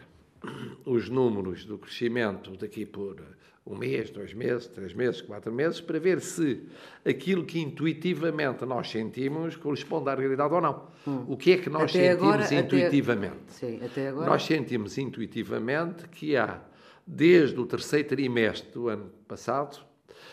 os 0.85 1.07
números 1.07 1.63
do 1.63 1.77
crescimento 1.77 2.51
daqui 2.57 2.85
por 2.85 3.15
um 3.65 3.77
mês, 3.77 4.09
dois 4.09 4.33
meses, 4.33 4.67
três 4.67 4.93
meses, 4.93 5.21
quatro 5.21 5.51
meses, 5.51 5.79
para 5.79 5.99
ver 5.99 6.19
se 6.19 6.63
aquilo 7.05 7.45
que 7.45 7.59
intuitivamente 7.59 8.65
nós 8.65 8.89
sentimos 8.89 9.55
corresponde 9.55 10.09
à 10.09 10.15
realidade 10.15 10.53
ou 10.53 10.61
não. 10.61 10.87
Hum. 11.07 11.25
O 11.27 11.37
que 11.37 11.53
é 11.53 11.57
que 11.57 11.69
nós 11.69 11.83
até 11.83 12.11
sentimos 12.11 12.23
agora, 12.23 12.55
intuitivamente? 12.55 13.35
Até... 13.35 13.51
Sim, 13.53 13.85
até 13.85 14.07
agora... 14.07 14.25
Nós 14.25 14.43
sentimos 14.43 14.97
intuitivamente 14.97 16.07
que 16.09 16.35
há, 16.35 16.59
desde 17.05 17.59
o 17.59 17.65
terceiro 17.65 18.07
trimestre 18.07 18.71
do 18.71 18.89
ano 18.89 19.11
passado, 19.27 19.79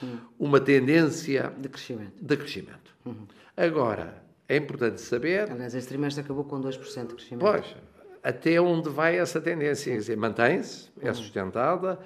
hum. 0.03 0.17
uma 0.39 0.61
tendência 0.61 1.53
de 1.59 1.69
crescimento. 1.69 2.13
De 2.21 2.37
crescimento. 2.37 2.97
Uhum. 3.05 3.27
Agora, 3.57 4.23
é 4.49 4.57
importante 4.57 5.01
saber... 5.03 5.51
Aliás, 5.51 5.75
esse 5.75 5.87
trimestre 5.87 6.25
acabou 6.25 6.45
com 6.45 6.61
2% 6.61 7.09
de 7.09 7.15
crescimento. 7.15 7.41
Pois, 7.41 7.77
até 8.23 8.59
onde 8.59 8.89
vai 8.89 9.19
essa 9.19 9.41
tendência? 9.41 9.93
Quer 9.93 9.99
dizer, 9.99 10.17
mantém-se, 10.17 10.89
é 11.01 11.09
uhum. 11.09 11.99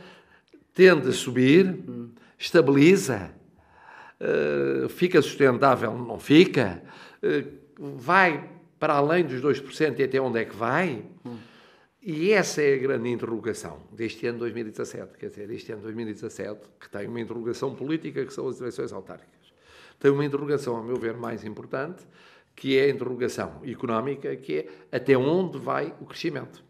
Tende 0.75 1.09
a 1.09 1.13
subir, 1.13 1.79
estabiliza, 2.39 3.31
uh, 4.21 4.89
fica 4.89 5.21
sustentável, 5.21 5.97
não 5.97 6.19
fica, 6.19 6.83
uh, 7.23 7.97
vai 7.97 8.51
para 8.79 8.95
além 8.95 9.25
dos 9.25 9.41
2% 9.41 9.99
e 9.99 10.03
até 10.03 10.21
onde 10.21 10.41
é 10.41 10.45
que 10.45 10.57
vai? 10.57 11.05
E 12.05 12.33
essa 12.33 12.61
é 12.61 12.75
a 12.75 12.79
grande 12.79 13.11
interrogação 13.11 13.79
deste 13.93 14.27
ano 14.27 14.41
2017. 14.41 15.17
Quer 15.17 15.29
dizer, 15.29 15.49
este 15.53 15.71
ano 15.71 15.83
2017, 15.83 16.61
que 16.81 16.91
tem 16.91 17.07
uma 17.07 17.21
interrogação 17.21 17.77
política, 17.77 18.27
que 18.27 18.33
são 18.35 18.49
as 18.49 18.61
eleições 18.61 18.93
autárquicas. 18.93 19.53
Tem 20.01 20.11
uma 20.11 20.25
interrogação, 20.25 20.77
a 20.77 20.83
meu 20.83 20.97
ver, 20.97 21.15
mais 21.17 21.45
importante, 21.45 22.05
que 22.57 22.77
é 22.77 22.87
a 22.87 22.89
interrogação 22.89 23.61
económica, 23.65 24.35
que 24.35 24.59
é 24.59 24.97
até 24.97 25.17
onde 25.17 25.61
vai 25.61 25.95
o 26.01 26.05
crescimento. 26.05 26.65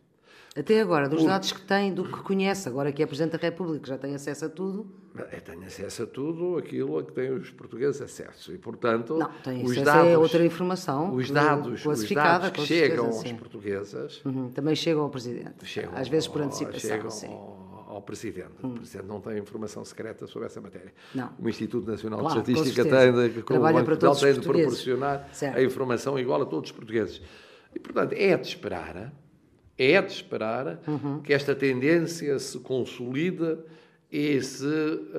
Até 0.54 0.82
agora, 0.82 1.09
dos 1.09 1.25
dados 1.25 1.50
que 1.50 1.62
tem, 1.62 1.94
do 1.94 2.04
que 2.04 2.21
conhece, 2.21 2.68
agora 2.68 2.92
que 2.92 3.02
é 3.02 3.06
Presidente 3.06 3.32
da 3.32 3.38
República, 3.38 3.87
já 3.87 3.97
tem 3.97 4.14
acesso 4.14 4.44
a 4.44 4.49
tudo? 4.50 4.87
É, 5.30 5.40
tem 5.40 5.64
acesso 5.64 6.02
a 6.02 6.06
tudo 6.06 6.59
aquilo 6.59 6.99
a 6.99 7.02
que 7.02 7.12
têm 7.12 7.30
os 7.30 7.50
portugueses 7.50 8.02
acesso. 8.02 8.52
E, 8.52 8.59
portanto, 8.59 9.16
não, 9.16 9.30
tem 9.42 9.64
os 9.64 9.80
dados, 9.80 10.11
é 10.11 10.18
outra 10.18 10.44
informação 10.44 11.14
os 11.14 11.30
dados, 11.30 11.82
classificada, 11.82 12.28
os 12.28 12.42
dados 12.42 12.61
que 12.61 12.66
chegam 12.66 13.06
aos 13.06 13.16
sim. 13.16 13.35
portugueses... 13.35 14.23
Uhum, 14.25 14.50
também 14.50 14.75
chegam 14.75 15.02
ao 15.02 15.11
Presidente, 15.11 15.64
chegam 15.64 15.92
às 15.97 16.09
vezes 16.09 16.28
por 16.28 16.42
antecipação. 16.42 17.11
Chegam. 17.11 17.30
Ao, 17.30 17.94
ao 17.97 18.02
Presidente. 18.02 18.52
Hum. 18.62 18.68
O 18.68 18.75
Presidente 18.75 19.06
não 19.06 19.21
tem 19.21 19.38
informação 19.38 19.85
secreta 19.87 20.26
sobre 20.26 20.47
essa 20.47 20.61
matéria. 20.61 20.92
Não. 21.14 21.30
O 21.38 21.49
Instituto 21.49 21.90
Nacional 21.90 22.21
claro, 22.21 22.42
de 22.42 22.52
Estatística 22.52 22.85
tem 22.85 23.12
de, 23.12 23.42
Trabalha 23.42 23.76
o 23.76 23.85
Banco 23.85 23.99
para 23.99 24.14
tem 24.14 24.32
de 24.35 24.40
proporcionar 24.40 25.28
certo. 25.32 25.56
a 25.56 25.62
informação 25.62 26.18
igual 26.18 26.42
a 26.42 26.47
todos 26.47 26.71
os 26.71 26.76
portugueses. 26.76 27.23
E, 27.75 27.78
portanto, 27.78 28.12
é 28.12 28.37
de 28.37 28.47
esperar 28.47 29.12
é 29.76 30.00
de 30.00 30.12
esperar 30.12 30.81
uhum. 30.87 31.21
que 31.21 31.33
esta 31.33 31.55
tendência 31.55 32.38
se 32.38 32.59
consolide 32.61 33.59
e 34.11 34.41
se 34.43 34.67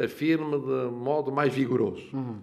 afirme 0.03 0.59
de 0.59 0.91
modo 0.91 1.31
mais 1.31 1.53
vigoroso. 1.53 2.15
Uhum. 2.15 2.39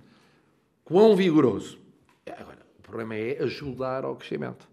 Quão 0.85 1.15
vigoroso? 1.15 1.79
Agora, 2.27 2.59
o 2.79 2.83
problema 2.83 3.15
é 3.15 3.43
ajudar 3.43 4.05
ao 4.05 4.17
crescimento. 4.17 4.69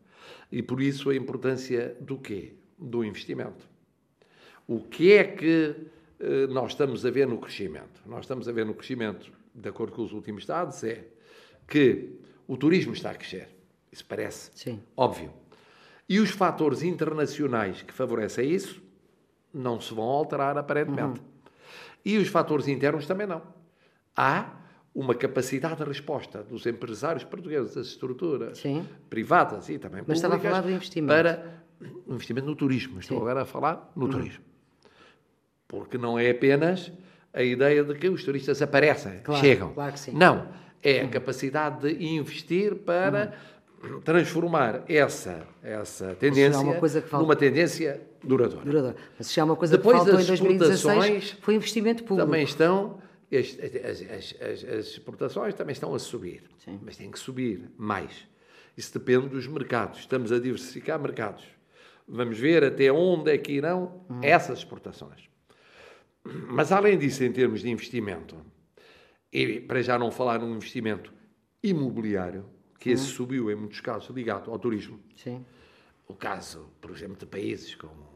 E 0.51 0.63
por 0.63 0.81
isso 0.81 1.09
a 1.09 1.15
importância 1.15 1.95
do 1.99 2.17
quê? 2.17 2.53
Do 2.77 3.03
investimento. 3.03 3.67
O 4.67 4.81
que 4.81 5.13
é 5.13 5.23
que 5.23 5.75
eh, 6.19 6.47
nós 6.47 6.71
estamos 6.71 7.05
a 7.05 7.11
ver 7.11 7.27
no 7.27 7.37
crescimento? 7.37 8.01
Nós 8.05 8.21
estamos 8.21 8.47
a 8.47 8.51
ver 8.51 8.65
no 8.65 8.73
crescimento, 8.73 9.31
de 9.53 9.69
acordo 9.69 9.93
com 9.93 10.01
os 10.01 10.13
últimos 10.13 10.45
dados, 10.45 10.83
é 10.83 11.05
que 11.67 12.09
o 12.47 12.57
turismo 12.57 12.93
está 12.93 13.11
a 13.11 13.15
crescer. 13.15 13.49
Isso 13.91 14.05
parece 14.05 14.51
Sim. 14.55 14.81
óbvio. 14.95 15.31
E 16.09 16.19
os 16.19 16.29
fatores 16.29 16.83
internacionais 16.83 17.81
que 17.81 17.93
favorecem 17.93 18.49
isso 18.49 18.81
não 19.53 19.79
se 19.79 19.93
vão 19.93 20.05
alterar 20.05 20.57
aparentemente. 20.57 21.19
Uhum. 21.19 21.25
E 22.05 22.17
os 22.17 22.29
fatores 22.29 22.67
internos 22.67 23.05
também 23.05 23.27
não. 23.27 23.41
Há 24.15 24.51
uma 24.95 25.13
capacidade 25.13 25.75
de 25.75 25.83
resposta 25.83 26.41
dos 26.41 26.65
empresários 26.65 27.23
portugueses, 27.23 27.75
das 27.75 27.87
estruturas 27.87 28.57
Sim. 28.57 28.87
privadas 29.09 29.69
e 29.69 29.77
também 29.77 30.03
Mas 30.07 30.07
públicas. 30.07 30.07
Mas 30.07 30.17
estava 30.17 30.35
a 30.35 30.39
falar 30.39 30.61
do 30.61 30.71
investimento. 30.71 31.13
Para 31.13 31.63
investimento 32.07 32.47
no 32.47 32.55
turismo. 32.55 32.99
Estou 32.99 33.17
Sim. 33.17 33.23
agora 33.23 33.41
a 33.41 33.45
falar 33.45 33.91
no 33.95 34.05
uhum. 34.05 34.11
turismo. 34.11 34.43
Porque 35.67 35.97
não 35.97 36.17
é 36.17 36.29
apenas 36.29 36.91
a 37.33 37.43
ideia 37.43 37.83
de 37.83 37.93
que 37.95 38.07
os 38.07 38.23
turistas 38.23 38.61
aparecem, 38.61 39.19
claro, 39.19 39.41
chegam. 39.41 39.73
Claro 39.73 39.93
que 39.93 39.99
sim. 39.99 40.13
Não. 40.13 40.47
É 40.81 41.01
a 41.01 41.03
uhum. 41.03 41.09
capacidade 41.09 41.81
de 41.81 42.05
investir 42.05 42.75
para 42.75 43.25
uhum 43.25 43.56
transformar 44.03 44.83
essa, 44.87 45.47
essa 45.61 46.15
tendência 46.15 46.63
numa 47.13 47.35
tendência 47.35 48.01
duradoura. 48.23 48.65
duradoura. 48.65 48.95
Mas 49.17 49.27
se 49.27 49.39
há 49.39 49.45
uma 49.45 49.55
coisa 49.55 49.77
Depois, 49.77 49.99
que 49.99 50.05
faltou 50.05 50.21
em 50.21 50.25
2016 50.25 51.37
foi 51.41 51.55
investimento 51.55 52.03
público. 52.03 52.25
Também 52.25 52.43
estão, 52.43 52.99
as, 53.31 53.57
as, 53.59 54.35
as, 54.41 54.63
as 54.63 54.87
exportações 54.87 55.53
também 55.53 55.73
estão 55.73 55.93
a 55.93 55.99
subir, 55.99 56.43
Sim. 56.57 56.79
mas 56.83 56.97
têm 56.97 57.11
que 57.11 57.19
subir 57.19 57.69
mais. 57.77 58.27
Isso 58.75 58.97
depende 58.97 59.29
dos 59.29 59.47
mercados. 59.47 59.99
Estamos 59.99 60.31
a 60.31 60.39
diversificar 60.39 60.99
mercados. 60.99 61.43
Vamos 62.07 62.37
ver 62.39 62.63
até 62.63 62.91
onde 62.91 63.31
é 63.31 63.37
que 63.37 63.51
irão 63.51 64.05
hum. 64.09 64.19
essas 64.21 64.59
exportações. 64.59 65.27
Mas, 66.23 66.71
além 66.71 66.97
disso, 66.97 67.23
em 67.23 67.31
termos 67.31 67.61
de 67.61 67.69
investimento, 67.69 68.35
e 69.31 69.59
para 69.59 69.81
já 69.81 69.97
não 69.97 70.11
falar 70.11 70.39
num 70.39 70.55
investimento 70.55 71.13
imobiliário, 71.63 72.45
que 72.79 72.91
esse 72.91 73.05
uhum. 73.05 73.15
subiu 73.15 73.51
em 73.51 73.55
muitos 73.55 73.81
casos 73.81 74.09
ligado 74.09 74.51
ao 74.51 74.59
turismo. 74.59 74.99
Sim. 75.15 75.45
O 76.07 76.13
caso, 76.13 76.69
por 76.79 76.91
exemplo, 76.91 77.17
de 77.17 77.25
países 77.25 77.75
como 77.75 78.07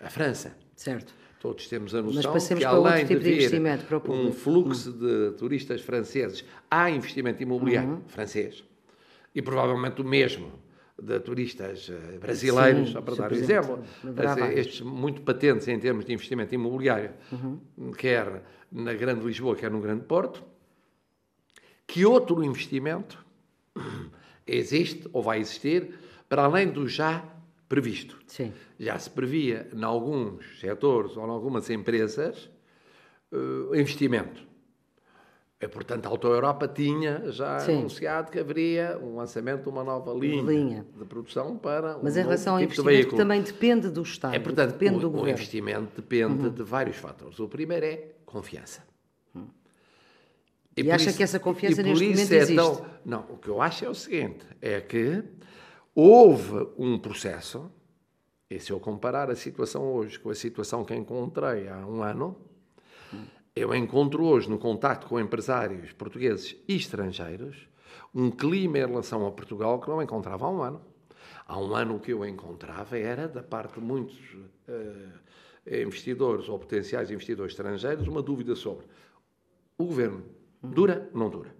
a 0.00 0.10
França. 0.10 0.56
Certo. 0.76 1.14
Todos 1.40 1.66
temos 1.68 1.94
a 1.94 2.02
noção 2.02 2.34
que 2.56 2.64
além 2.64 3.04
tipo 3.04 3.20
de 3.20 3.46
haver 3.46 4.00
um 4.08 4.32
fluxo 4.32 4.90
uhum. 4.90 4.98
de 4.98 5.36
turistas 5.36 5.80
franceses, 5.80 6.44
há 6.70 6.88
investimento 6.88 7.42
imobiliário 7.42 7.90
uhum. 7.90 8.02
francês. 8.06 8.64
E 9.34 9.42
provavelmente 9.42 10.00
o 10.00 10.04
mesmo 10.04 10.52
de 11.00 11.18
turistas 11.18 11.90
eh, 11.90 12.18
brasileiros, 12.18 12.88
Sim, 12.88 12.92
só 12.92 13.00
para 13.00 13.14
dar 13.16 13.32
um 13.32 13.34
exemplo, 13.34 13.82
estes 14.54 14.82
muito 14.82 15.22
patentes 15.22 15.66
em 15.66 15.78
termos 15.80 16.04
de 16.04 16.12
investimento 16.12 16.54
imobiliário, 16.54 17.10
uhum. 17.32 17.90
quer 17.92 18.42
na 18.70 18.94
Grande 18.94 19.24
Lisboa, 19.24 19.56
quer 19.56 19.70
no 19.70 19.80
Grande 19.80 20.04
Porto, 20.04 20.44
que 21.86 22.06
outro 22.06 22.44
investimento 22.44 23.24
existe 24.46 25.08
ou 25.12 25.22
vai 25.22 25.40
existir 25.40 25.94
para 26.28 26.44
além 26.44 26.68
do 26.68 26.88
já 26.88 27.24
previsto. 27.68 28.18
Sim. 28.26 28.52
Já 28.78 28.98
se 28.98 29.08
previa, 29.08 29.68
em 29.72 29.82
alguns 29.82 30.60
setores 30.60 31.16
ou 31.16 31.26
em 31.26 31.30
algumas 31.30 31.70
empresas, 31.70 32.50
uh, 33.32 33.74
investimento. 33.74 34.46
E, 35.60 35.68
portanto, 35.68 36.06
a 36.06 36.08
Auto 36.08 36.26
Europa 36.26 36.66
tinha 36.66 37.30
já 37.30 37.60
Sim. 37.60 37.78
anunciado 37.78 38.32
que 38.32 38.38
haveria 38.38 38.98
um 39.00 39.16
lançamento 39.16 39.62
de 39.62 39.68
uma 39.68 39.84
nova 39.84 40.12
linha, 40.12 40.42
linha. 40.42 40.86
de 40.98 41.04
produção 41.04 41.56
para 41.56 41.98
Mas 42.02 42.16
um 42.16 42.20
em 42.20 42.22
relação 42.22 42.58
tipo 42.58 42.80
ao 42.80 42.90
investimento, 42.90 43.16
também 43.16 43.40
depende 43.40 43.88
do 43.88 44.02
Estado, 44.02 44.34
é, 44.34 44.40
portanto, 44.40 44.72
depende 44.72 44.96
o, 44.96 45.00
do 45.00 45.10
governo. 45.10 45.28
O 45.28 45.30
investimento 45.30 45.92
depende 45.94 46.46
uhum. 46.46 46.52
de 46.52 46.62
vários 46.64 46.96
fatores. 46.96 47.38
O 47.38 47.48
primeiro 47.48 47.86
é 47.86 48.08
confiança. 48.26 48.82
E, 50.76 50.82
e 50.82 50.90
acha 50.90 51.08
isso, 51.08 51.16
que 51.16 51.22
essa 51.22 51.38
confiança 51.38 51.82
neste 51.82 52.04
momento 52.04 52.32
é 52.32 52.36
existe? 52.36 52.54
Tão, 52.54 52.86
não, 53.04 53.20
o 53.30 53.36
que 53.36 53.48
eu 53.48 53.60
acho 53.60 53.84
é 53.84 53.88
o 53.88 53.94
seguinte, 53.94 54.46
é 54.60 54.80
que 54.80 55.22
houve 55.94 56.68
um 56.78 56.98
processo, 56.98 57.70
e 58.48 58.58
se 58.58 58.70
eu 58.70 58.80
comparar 58.80 59.30
a 59.30 59.36
situação 59.36 59.82
hoje 59.92 60.18
com 60.18 60.30
a 60.30 60.34
situação 60.34 60.84
que 60.84 60.94
encontrei 60.94 61.68
há 61.68 61.86
um 61.86 62.02
ano, 62.02 62.36
eu 63.54 63.74
encontro 63.74 64.24
hoje, 64.24 64.48
no 64.48 64.58
contacto 64.58 65.06
com 65.06 65.20
empresários 65.20 65.92
portugueses 65.92 66.56
e 66.66 66.74
estrangeiros, 66.74 67.68
um 68.14 68.30
clima 68.30 68.78
em 68.78 68.86
relação 68.86 69.26
a 69.26 69.30
Portugal 69.30 69.78
que 69.78 69.88
não 69.88 70.02
encontrava 70.02 70.46
há 70.46 70.50
um 70.50 70.62
ano. 70.62 70.80
Há 71.46 71.58
um 71.58 71.74
ano 71.74 71.96
o 71.96 72.00
que 72.00 72.12
eu 72.12 72.24
encontrava 72.24 72.98
era, 72.98 73.28
da 73.28 73.42
parte 73.42 73.74
de 73.74 73.80
muitos 73.80 74.16
uh, 74.34 75.12
investidores 75.66 76.48
ou 76.48 76.58
potenciais 76.58 77.10
investidores 77.10 77.52
estrangeiros, 77.52 78.08
uma 78.08 78.22
dúvida 78.22 78.54
sobre 78.56 78.86
o 79.76 79.84
governo 79.84 80.24
dura, 80.62 81.10
não 81.14 81.28
dura. 81.28 81.54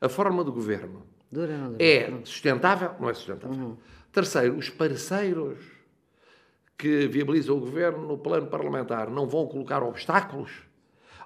A 0.00 0.08
forma 0.08 0.44
do 0.44 0.52
governo 0.52 1.02
dura, 1.30 1.56
não 1.56 1.72
dura. 1.72 1.84
é 1.84 2.20
sustentável, 2.24 2.90
não 3.00 3.08
é 3.08 3.14
sustentável. 3.14 3.56
Uhum. 3.56 3.76
Terceiro, 4.12 4.56
os 4.56 4.68
parceiros 4.68 5.58
que 6.76 7.06
viabilizam 7.06 7.56
o 7.56 7.60
governo 7.60 8.06
no 8.06 8.18
plano 8.18 8.46
parlamentar 8.46 9.10
não 9.10 9.26
vão 9.26 9.46
colocar 9.46 9.82
obstáculos 9.82 10.66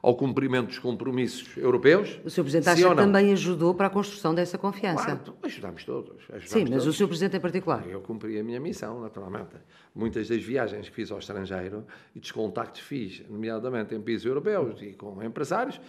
ao 0.03 0.17
cumprimento 0.17 0.69
dos 0.69 0.79
compromissos 0.79 1.57
europeus. 1.57 2.19
O 2.25 2.31
Sr. 2.31 2.43
Presidente 2.43 2.69
acha 2.71 2.89
que 2.89 2.95
também 2.95 3.33
ajudou 3.33 3.75
para 3.75 3.89
a 3.89 3.91
construção 3.91 4.35
dessa 4.35 4.57
confiança? 4.57 5.17
Claro, 5.17 5.37
ajudamos 5.43 5.85
todos. 5.85 6.23
Ajudamos 6.23 6.51
Sim, 6.51 6.61
mas 6.61 6.85
todos. 6.85 6.87
o 6.87 6.93
Sr. 6.93 7.07
Presidente 7.07 7.37
em 7.37 7.41
particular? 7.41 7.87
Eu 7.87 8.01
cumpri 8.01 8.39
a 8.39 8.45
minha 8.45 8.61
missão, 8.61 9.01
naturalmente. 9.01 9.57
Muitas 9.95 10.29
das 10.29 10.43
viagens 10.43 10.89
que 10.89 10.95
fiz 10.95 11.11
ao 11.11 11.19
estrangeiro 11.19 11.85
e 12.15 12.21
dos 12.21 12.33
contactos 12.33 12.81
fiz, 12.81 13.23
nomeadamente 13.29 13.95
em 13.95 14.01
países 14.01 14.25
europeus 14.25 14.81
e 14.81 14.93
com 14.93 15.23
empresários, 15.23 15.81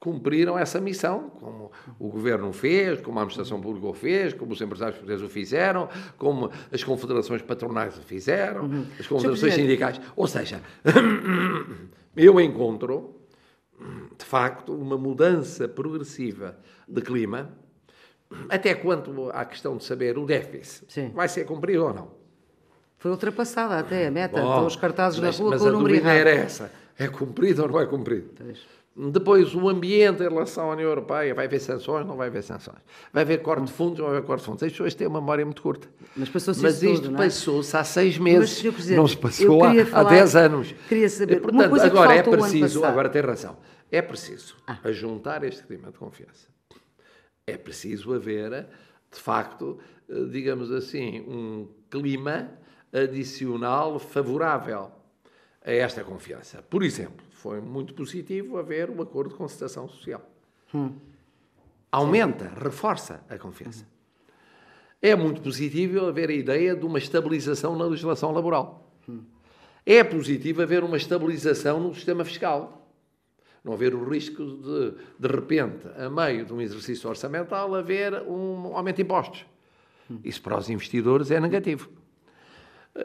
cumpriram 0.00 0.58
essa 0.58 0.80
missão, 0.80 1.30
como 1.40 1.72
o 1.98 2.08
governo 2.08 2.52
fez, 2.52 3.00
como 3.00 3.18
a 3.18 3.22
administração 3.22 3.60
pública 3.60 3.86
o 3.86 3.92
fez, 3.92 4.32
como 4.32 4.52
os 4.52 4.60
empresários 4.60 4.96
portugueses 4.96 5.24
o 5.24 5.28
fizeram, 5.28 5.88
como 6.16 6.50
as 6.72 6.84
confederações 6.84 7.42
patronais 7.42 7.98
o 7.98 8.02
fizeram, 8.02 8.64
uhum. 8.64 8.86
as 8.98 9.06
confederações 9.06 9.54
sindicais. 9.54 10.00
Ou 10.14 10.26
seja, 10.26 10.60
eu 12.16 12.40
encontro, 12.40 13.16
de 14.16 14.24
facto, 14.24 14.72
uma 14.72 14.96
mudança 14.96 15.66
progressiva 15.66 16.56
de 16.86 17.02
clima, 17.02 17.50
até 18.48 18.74
quanto 18.74 19.30
à 19.32 19.44
questão 19.44 19.76
de 19.76 19.84
saber 19.84 20.16
o 20.18 20.26
déficit 20.26 20.92
Sim. 20.92 21.10
vai 21.14 21.28
ser 21.28 21.44
cumprido 21.44 21.84
ou 21.84 21.94
não. 21.94 22.18
Foi 22.98 23.10
ultrapassada 23.10 23.78
até 23.78 24.06
a 24.06 24.10
meta, 24.10 24.40
Bom, 24.40 24.48
estão 24.48 24.66
os 24.66 24.76
cartazes 24.76 25.18
mas, 25.20 25.38
na 25.38 25.42
rua 25.42 25.50
mas 25.52 25.62
com 25.62 25.68
o 25.68 25.72
número 25.72 25.94
errado. 25.94 26.16
era 26.16 26.30
essa, 26.30 26.70
é 26.98 27.08
cumprido 27.08 27.62
ou 27.62 27.68
não 27.68 27.80
é 27.80 27.86
cumprido? 27.86 28.30
Pois. 28.36 28.58
Depois, 28.98 29.54
o 29.54 29.68
ambiente 29.68 30.24
em 30.24 30.28
relação 30.28 30.70
à 30.70 30.72
União 30.72 30.88
Europeia, 30.88 31.32
vai 31.32 31.46
haver 31.46 31.60
sanções, 31.60 32.04
não 32.04 32.16
vai 32.16 32.26
haver 32.26 32.42
sanções. 32.42 32.78
Vai 33.12 33.22
haver 33.22 33.40
corte 33.42 33.66
de 33.66 33.72
fundos, 33.72 34.00
não 34.00 34.06
vai 34.06 34.16
haver 34.16 34.26
corte 34.26 34.40
de 34.40 34.46
fundos. 34.46 34.62
As 34.64 34.72
pessoas 34.72 34.92
têm 34.92 35.06
uma 35.06 35.20
memória 35.20 35.44
muito 35.44 35.62
curta. 35.62 35.88
Mas 36.16 36.28
passou-se 36.28 36.60
Mas 36.60 36.82
isto 36.82 37.04
tudo, 37.04 37.14
é? 37.14 37.18
passou-se 37.26 37.76
há 37.76 37.84
seis 37.84 38.18
meses, 38.18 38.60
não 38.90 39.06
se 39.06 39.16
passou 39.16 39.62
há, 39.62 39.84
falar, 39.84 40.00
há 40.00 40.10
dez 40.10 40.34
anos. 40.34 40.74
Queria 40.88 41.08
saber, 41.08 41.36
e, 41.36 41.40
portanto, 41.40 41.80
agora 41.80 42.16
é 42.16 42.22
preciso, 42.24 42.84
agora 42.84 43.08
tem 43.08 43.22
razão, 43.22 43.56
é 43.88 44.02
preciso 44.02 44.56
ah. 44.66 44.78
ajuntar 44.82 45.44
este 45.44 45.62
clima 45.62 45.92
de 45.92 45.98
confiança. 45.98 46.48
É 47.46 47.56
preciso 47.56 48.12
haver, 48.12 48.66
de 49.12 49.20
facto, 49.20 49.78
eh, 50.10 50.24
digamos 50.28 50.72
assim, 50.72 51.20
um 51.20 51.68
clima 51.88 52.50
adicional 52.92 54.00
favorável 54.00 54.90
a 55.64 55.70
esta 55.70 56.02
confiança. 56.02 56.62
Por 56.68 56.82
exemplo, 56.82 57.27
foi 57.38 57.60
muito 57.60 57.94
positivo 57.94 58.58
haver 58.58 58.90
o 58.90 59.00
acordo 59.00 59.30
de 59.30 59.36
concertação 59.36 59.88
social. 59.88 60.28
Hum. 60.74 60.92
Aumenta, 61.90 62.52
reforça 62.60 63.24
a 63.28 63.38
confiança. 63.38 63.84
Hum. 63.84 64.32
É 65.00 65.14
muito 65.14 65.40
positivo 65.40 66.04
haver 66.06 66.30
a 66.30 66.32
ideia 66.32 66.74
de 66.74 66.84
uma 66.84 66.98
estabilização 66.98 67.76
na 67.76 67.84
legislação 67.84 68.32
laboral. 68.32 68.92
Hum. 69.08 69.20
É 69.86 70.02
positivo 70.02 70.62
haver 70.62 70.82
uma 70.82 70.96
estabilização 70.96 71.78
no 71.78 71.94
sistema 71.94 72.24
fiscal. 72.24 72.92
Não 73.62 73.72
haver 73.72 73.94
o 73.94 74.08
risco 74.08 74.44
de, 74.44 74.94
de 75.18 75.28
repente, 75.28 75.86
a 75.96 76.10
meio 76.10 76.44
de 76.44 76.52
um 76.52 76.60
exercício 76.60 77.08
orçamental, 77.08 77.72
haver 77.72 78.20
um 78.22 78.76
aumento 78.76 78.96
de 78.96 79.02
impostos. 79.02 79.46
Hum. 80.10 80.18
Isso 80.24 80.42
para 80.42 80.58
os 80.58 80.68
investidores 80.68 81.30
é 81.30 81.38
negativo. 81.38 81.88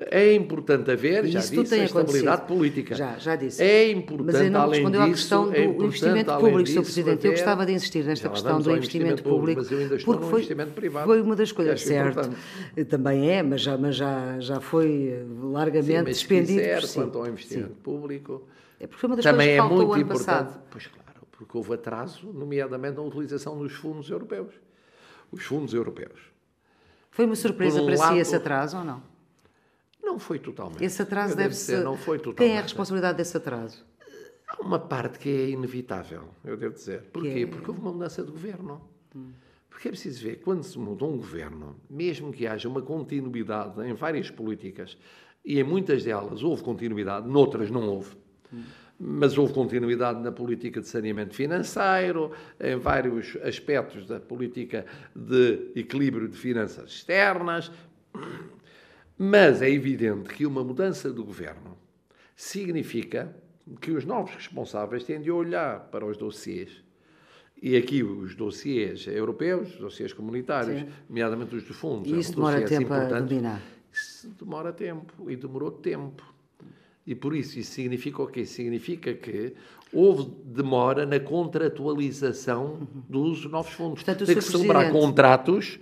É 0.09 0.33
importante 0.33 0.89
haver, 0.89 1.27
já 1.27 1.39
disse, 1.39 1.75
a 1.75 1.83
estabilidade 1.83 2.47
política. 2.47 2.95
Já, 2.95 3.15
já 3.17 3.35
disse. 3.35 3.61
É 3.61 3.91
importante, 3.91 4.37
Mas 4.37 4.51
não 4.51 4.61
além 4.61 4.79
respondeu 4.79 5.01
à 5.01 5.09
questão 5.09 5.49
do 5.49 5.55
é 5.55 5.65
investimento 5.65 6.37
público, 6.39 6.69
Sr. 6.69 6.81
Presidente. 6.81 7.19
Haver... 7.19 7.25
Eu 7.25 7.31
gostava 7.31 7.65
de 7.65 7.73
insistir 7.73 8.03
nesta 8.03 8.29
questão 8.29 8.59
do 8.59 8.71
investimento, 8.71 9.11
investimento 9.11 9.23
público, 9.23 9.61
mas 9.61 9.71
eu 9.71 9.77
ainda 9.77 9.95
estou 9.95 10.13
porque 10.13 10.29
foi, 10.29 10.39
investimento 10.39 10.71
privado. 10.71 11.05
Foi 11.05 11.21
uma 11.21 11.35
das 11.35 11.51
coisas, 11.51 11.81
certo. 11.81 12.19
Importante. 12.21 12.85
Também 12.85 13.29
é, 13.29 13.43
mas 13.43 13.61
já, 13.61 13.77
mas 13.77 13.95
já, 13.95 14.39
já 14.39 14.59
foi 14.59 15.25
largamente 15.43 15.85
Sim, 15.85 16.03
mas 16.03 16.17
despendido. 16.17 16.59
Quiser, 16.59 16.79
por 16.79 16.87
si. 16.87 16.95
quanto 16.95 17.17
ao 17.19 17.27
investimento 17.27 17.67
Sim. 17.67 17.81
público, 17.83 18.47
é 18.79 18.87
porque 18.87 18.99
foi 18.99 19.09
uma 19.09 19.15
das 19.15 19.25
também 19.25 19.57
coisas 19.59 19.67
que 19.67 19.73
é 19.73 19.85
muito 19.85 19.99
importante. 19.99 20.25
Passado. 20.25 20.63
Pois 20.71 20.87
claro, 20.87 21.27
porque 21.31 21.57
houve 21.57 21.73
atraso, 21.73 22.33
nomeadamente 22.33 22.95
na 22.95 23.03
utilização 23.03 23.59
dos 23.59 23.73
fundos 23.73 24.09
europeus. 24.09 24.53
Os 25.31 25.43
fundos 25.43 25.73
europeus. 25.73 26.19
Foi 27.11 27.25
uma 27.25 27.35
surpresa 27.35 27.79
um 27.79 27.85
para 27.85 27.95
lado, 27.95 28.13
si 28.13 28.19
esse 28.19 28.35
atraso 28.35 28.77
ou 28.77 28.83
não? 28.83 29.12
Não 30.03 30.19
foi 30.19 30.37
totalmente. 30.37 30.83
Esse 30.83 31.01
atraso 31.01 31.35
deve 31.35 31.55
ser. 31.55 31.83
Não 31.83 31.97
foi 31.97 32.17
totalmente. 32.17 32.37
Quem 32.37 32.55
é 32.55 32.59
a 32.59 32.61
responsabilidade 32.61 33.17
desse 33.17 33.37
atraso? 33.37 33.85
Há 34.47 34.61
uma 34.61 34.77
parte 34.77 35.17
que 35.17 35.29
é 35.29 35.49
inevitável, 35.49 36.29
eu 36.43 36.57
devo 36.57 36.75
dizer. 36.75 37.03
Porquê? 37.11 37.43
É... 37.43 37.45
Porque 37.47 37.69
houve 37.69 37.81
uma 37.81 37.91
mudança 37.91 38.23
de 38.23 38.29
governo. 38.29 38.81
Hum. 39.15 39.31
Porque 39.69 39.87
é 39.87 39.91
preciso 39.91 40.23
ver, 40.23 40.41
quando 40.41 40.61
se 40.61 40.77
muda 40.77 41.03
um 41.03 41.17
governo, 41.17 41.75
mesmo 41.89 42.31
que 42.31 42.45
haja 42.45 42.69
uma 42.69 42.81
continuidade 42.81 43.81
em 43.81 43.93
várias 43.93 44.29
políticas, 44.29 44.95
e 45.43 45.59
em 45.59 45.63
muitas 45.63 46.03
delas 46.03 46.43
houve 46.43 46.61
continuidade, 46.61 47.27
noutras 47.27 47.71
não 47.71 47.87
houve. 47.89 48.15
Hum. 48.53 48.63
Mas 48.99 49.37
houve 49.37 49.53
continuidade 49.53 50.21
na 50.21 50.31
política 50.31 50.79
de 50.79 50.87
saneamento 50.87 51.33
financeiro, 51.33 52.31
em 52.59 52.77
vários 52.77 53.35
aspectos 53.41 54.05
da 54.05 54.19
política 54.19 54.85
de 55.15 55.71
equilíbrio 55.75 56.27
de 56.27 56.37
finanças 56.37 56.91
externas. 56.91 57.71
Mas 59.17 59.61
é 59.61 59.69
evidente 59.69 60.29
que 60.29 60.45
uma 60.45 60.63
mudança 60.63 61.11
do 61.11 61.23
governo 61.23 61.77
significa 62.35 63.35
que 63.79 63.91
os 63.91 64.05
novos 64.05 64.33
responsáveis 64.35 65.03
têm 65.03 65.21
de 65.21 65.31
olhar 65.31 65.81
para 65.91 66.05
os 66.05 66.17
dossiês. 66.17 66.83
E 67.61 67.77
aqui 67.77 68.03
os 68.03 68.35
dossiês 68.35 69.07
europeus, 69.07 69.73
os 69.75 69.79
dossiês 69.79 70.11
comunitários, 70.11 70.81
Sim. 70.81 70.87
nomeadamente 71.07 71.55
os 71.55 71.63
de 71.63 71.73
fundos. 71.73 72.11
E 72.11 72.19
isso 72.19 72.35
demora 72.35 72.61
tempo 72.65 72.91
a 72.93 73.19
dominar? 73.19 73.61
Isso 73.91 74.27
demora 74.37 74.73
tempo 74.73 75.29
e 75.29 75.35
demorou 75.35 75.71
tempo. 75.71 76.33
E 77.05 77.13
por 77.13 77.35
isso, 77.35 77.59
isso 77.59 77.71
significa 77.71 78.21
o 78.21 78.27
quê? 78.27 78.45
Significa 78.45 79.13
que 79.13 79.53
houve 79.93 80.29
demora 80.45 81.05
na 81.05 81.19
contratualização 81.19 82.87
dos 83.07 83.45
novos 83.45 83.73
fundos. 83.73 84.03
Portanto, 84.03 84.25
Tem 84.25 84.35
que 84.35 84.41
celebrar 84.41 84.91
contratos 84.91 85.79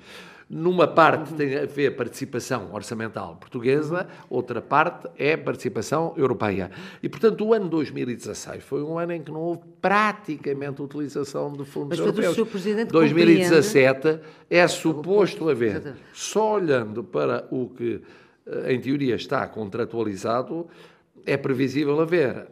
numa 0.52 0.86
parte 0.86 1.34
tem 1.34 1.58
a 1.58 1.66
ver 1.66 1.96
participação 1.96 2.74
orçamental 2.74 3.38
portuguesa, 3.38 4.06
outra 4.30 4.62
parte 4.62 5.08
é 5.18 5.38
participação 5.38 6.14
europeia. 6.18 6.70
E, 7.02 7.08
portanto, 7.08 7.46
o 7.46 7.54
ano 7.54 7.70
2016 7.70 8.62
foi 8.62 8.84
um 8.84 9.00
ano 9.00 9.14
em 9.14 9.24
que 9.24 9.32
não 9.32 9.40
houve 9.40 9.62
praticamente 9.82 10.82
utilização 10.82 11.54
de 11.54 11.64
fundos 11.64 11.98
Mas, 11.98 12.00
europeus. 12.00 12.38
O 12.38 12.46
Presidente 12.46 12.92
2017 12.92 13.96
compreende... 13.96 14.22
é 14.50 14.68
suposto 14.68 15.50
haver, 15.50 15.96
só 16.12 16.56
olhando 16.56 17.02
para 17.02 17.48
o 17.50 17.70
que, 17.70 18.02
eh, 18.46 18.74
em 18.74 18.82
teoria, 18.82 19.16
está 19.16 19.48
contratualizado, 19.48 20.68
é 21.26 21.38
previsível 21.38 21.98
haver 22.02 22.48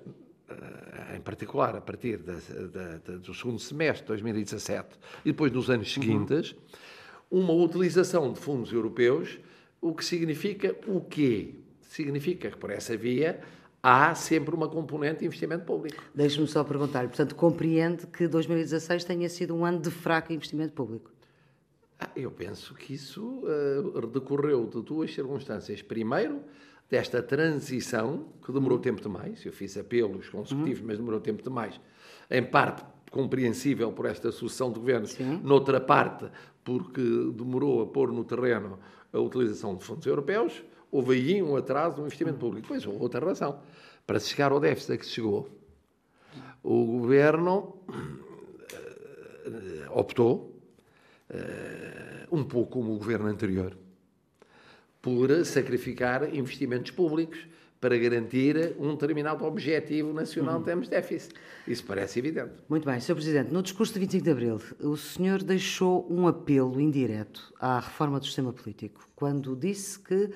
eh, 0.50 1.18
em 1.18 1.20
particular 1.20 1.76
a 1.76 1.82
partir 1.82 2.16
da, 2.18 2.34
da, 2.34 2.98
da, 3.06 3.18
do 3.18 3.34
segundo 3.34 3.60
semestre 3.60 4.04
de 4.04 4.08
2017 4.08 4.88
e 5.26 5.32
depois 5.32 5.52
nos 5.52 5.70
anos 5.70 5.98
uhum. 5.98 6.02
seguintes, 6.02 6.52
uhum 6.54 6.89
uma 7.30 7.54
utilização 7.54 8.34
de 8.34 8.40
fundos 8.40 8.72
europeus, 8.72 9.40
o 9.82 9.94
que 9.94 10.04
significa 10.04 10.76
o 10.88 11.02
quê? 11.02 11.56
Significa 11.82 12.50
que 12.50 12.58
por 12.58 12.70
essa 12.70 12.96
via 12.98 13.40
há 13.82 14.14
sempre 14.14 14.54
uma 14.54 14.68
componente 14.68 15.20
de 15.20 15.26
investimento 15.26 15.66
público. 15.66 16.04
Deixe-me 16.14 16.48
só 16.48 16.64
perguntar, 16.64 17.08
portanto, 17.08 17.36
compreende 17.36 18.08
que 18.08 18.28
2016 18.28 19.04
tenha 19.06 19.30
sido 19.30 19.56
um 19.56 19.66
ano 19.66 19.80
de 19.80 19.90
fraco 19.90 20.34
investimento 20.34 20.74
público? 20.74 21.12
Ah, 22.00 22.10
eu 22.16 22.32
penso 22.32 22.74
que 22.74 22.94
isso 22.94 23.44
uh, 23.44 24.08
decorreu 24.08 24.66
de 24.66 24.82
duas 24.82 25.14
circunstâncias. 25.14 25.82
Primeiro, 25.82 26.42
desta 26.90 27.22
transição, 27.22 28.26
que 28.44 28.52
demorou 28.52 28.78
uhum. 28.78 28.82
tempo 28.82 29.02
demais, 29.02 29.46
eu 29.46 29.52
fiz 29.52 29.78
apelos 29.78 30.28
consecutivos, 30.30 30.80
uhum. 30.82 30.88
mas 30.88 30.98
demorou 30.98 31.20
tempo 31.20 31.44
demais, 31.44 31.80
em 32.32 32.44
parte 32.44 32.84
compreensível 33.12 33.92
por 33.92 34.06
esta 34.06 34.32
sucessão 34.32 34.72
de 34.72 34.80
governos, 34.80 35.12
Sim. 35.12 35.40
noutra 35.44 35.80
parte 35.80 36.26
porque 36.78 37.02
demorou 37.34 37.82
a 37.82 37.88
pôr 37.88 38.12
no 38.12 38.24
terreno 38.24 38.78
a 39.12 39.20
utilização 39.20 39.76
de 39.76 39.84
fundos 39.84 40.06
europeus, 40.06 40.64
houve 40.92 41.16
aí 41.16 41.42
um 41.42 41.56
atraso 41.56 41.98
no 41.98 42.04
investimento 42.04 42.38
público. 42.38 42.72
Houve 42.72 42.88
outra 42.90 43.26
razão. 43.26 43.60
Para 44.06 44.20
chegar 44.20 44.52
ao 44.52 44.60
déficit 44.60 44.94
a 44.94 44.98
que 44.98 45.06
chegou, 45.06 45.50
o 46.62 46.86
governo 46.86 47.76
uh, 47.88 47.94
optou, 49.92 50.56
uh, 51.32 52.36
um 52.36 52.44
pouco 52.44 52.74
como 52.74 52.94
o 52.94 52.98
governo 52.98 53.28
anterior, 53.28 53.76
por 55.02 55.44
sacrificar 55.46 56.36
investimentos 56.36 56.92
públicos 56.92 57.48
para 57.80 57.98
garantir 57.98 58.76
um 58.78 58.92
determinado 58.92 59.46
objetivo 59.46 60.12
nacional 60.14 60.56
uhum. 60.56 60.62
em 60.62 60.66
termos 60.66 60.86
de 60.88 60.92
déficit. 60.92 61.34
Isso 61.68 61.84
parece 61.86 62.20
evidente. 62.20 62.52
Muito 62.68 62.86
bem, 62.86 63.00
Sr. 63.00 63.14
Presidente. 63.14 63.54
No 63.54 63.64
discurso 63.64 63.94
de 63.94 64.00
25 64.00 64.24
de 64.24 64.32
Abril, 64.32 64.62
o 64.82 64.98
senhor 64.98 65.42
deixou 65.42 66.06
um 66.12 66.28
apelo 66.28 66.80
indireto 66.80 67.54
à 67.60 67.80
reforma 67.80 68.20
do 68.20 68.26
sistema 68.26 68.52
político, 68.52 69.08
quando 69.16 69.56
disse 69.56 69.98
que, 70.00 70.30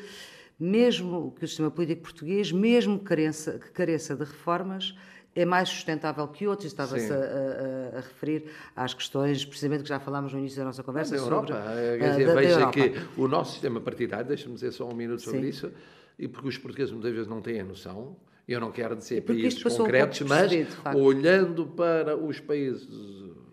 mesmo 0.58 1.34
que 1.38 1.44
o 1.44 1.48
sistema 1.48 1.70
político 1.70 2.04
português, 2.04 2.52
mesmo 2.52 2.98
que 3.00 3.06
careça, 3.06 3.60
que 3.60 3.72
careça 3.72 4.16
de 4.16 4.24
reformas, 4.24 4.96
é 5.36 5.46
mais 5.46 5.68
sustentável 5.70 6.28
que 6.28 6.48
outros. 6.48 6.68
Estava-se 6.68 7.12
a, 7.12 7.16
a, 7.16 7.98
a, 7.98 8.02
referir 8.02 8.46
às 8.76 8.94
questões, 8.94 9.44
precisamente 9.44 9.84
que 9.84 9.90
já 9.90 10.00
falámos 10.00 10.32
no 10.32 10.40
início 10.40 10.58
da 10.60 10.66
nossa 10.66 10.84
conversa. 10.84 11.16
Da 11.16 11.22
Europa. 11.22 11.48
Sobre, 11.48 12.06
uh, 12.06 12.10
dizer, 12.10 12.28
da, 12.28 12.36
veja 12.36 12.70
que 12.72 12.94
o 13.18 13.28
nosso 13.28 13.54
sistema 13.54 13.82
partidário, 13.82 14.28
deixa-me 14.28 14.54
dizer 14.54 14.72
só 14.72 14.88
um 14.88 14.94
minuto 14.96 15.22
sobre 15.22 15.42
Sim. 15.42 15.48
isso, 15.48 15.72
e 16.18 16.28
porque 16.28 16.48
os 16.48 16.58
portugueses 16.58 16.92
muitas 16.92 17.12
vezes 17.12 17.28
não 17.28 17.42
têm 17.42 17.60
a 17.60 17.64
noção, 17.64 18.16
eu 18.48 18.60
não 18.60 18.72
quero 18.72 18.96
dizer 18.96 19.22
países 19.22 19.62
concretos, 19.64 20.22
um 20.22 20.28
mas 20.28 20.52
olhando 20.96 21.66
para 21.66 22.18
os 22.18 22.40
países 22.40 22.88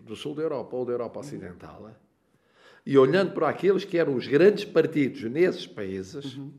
do 0.05 0.15
sul 0.15 0.35
da 0.35 0.43
Europa 0.43 0.75
ou 0.75 0.85
da 0.85 0.91
Europa 0.91 1.19
Ocidental, 1.19 1.83
uhum. 1.83 1.91
e 2.85 2.97
olhando 2.97 3.31
para 3.31 3.49
aqueles 3.49 3.85
que 3.85 3.97
eram 3.97 4.15
os 4.15 4.27
grandes 4.27 4.65
partidos 4.65 5.23
nesses 5.23 5.65
países, 5.65 6.35
uhum. 6.35 6.51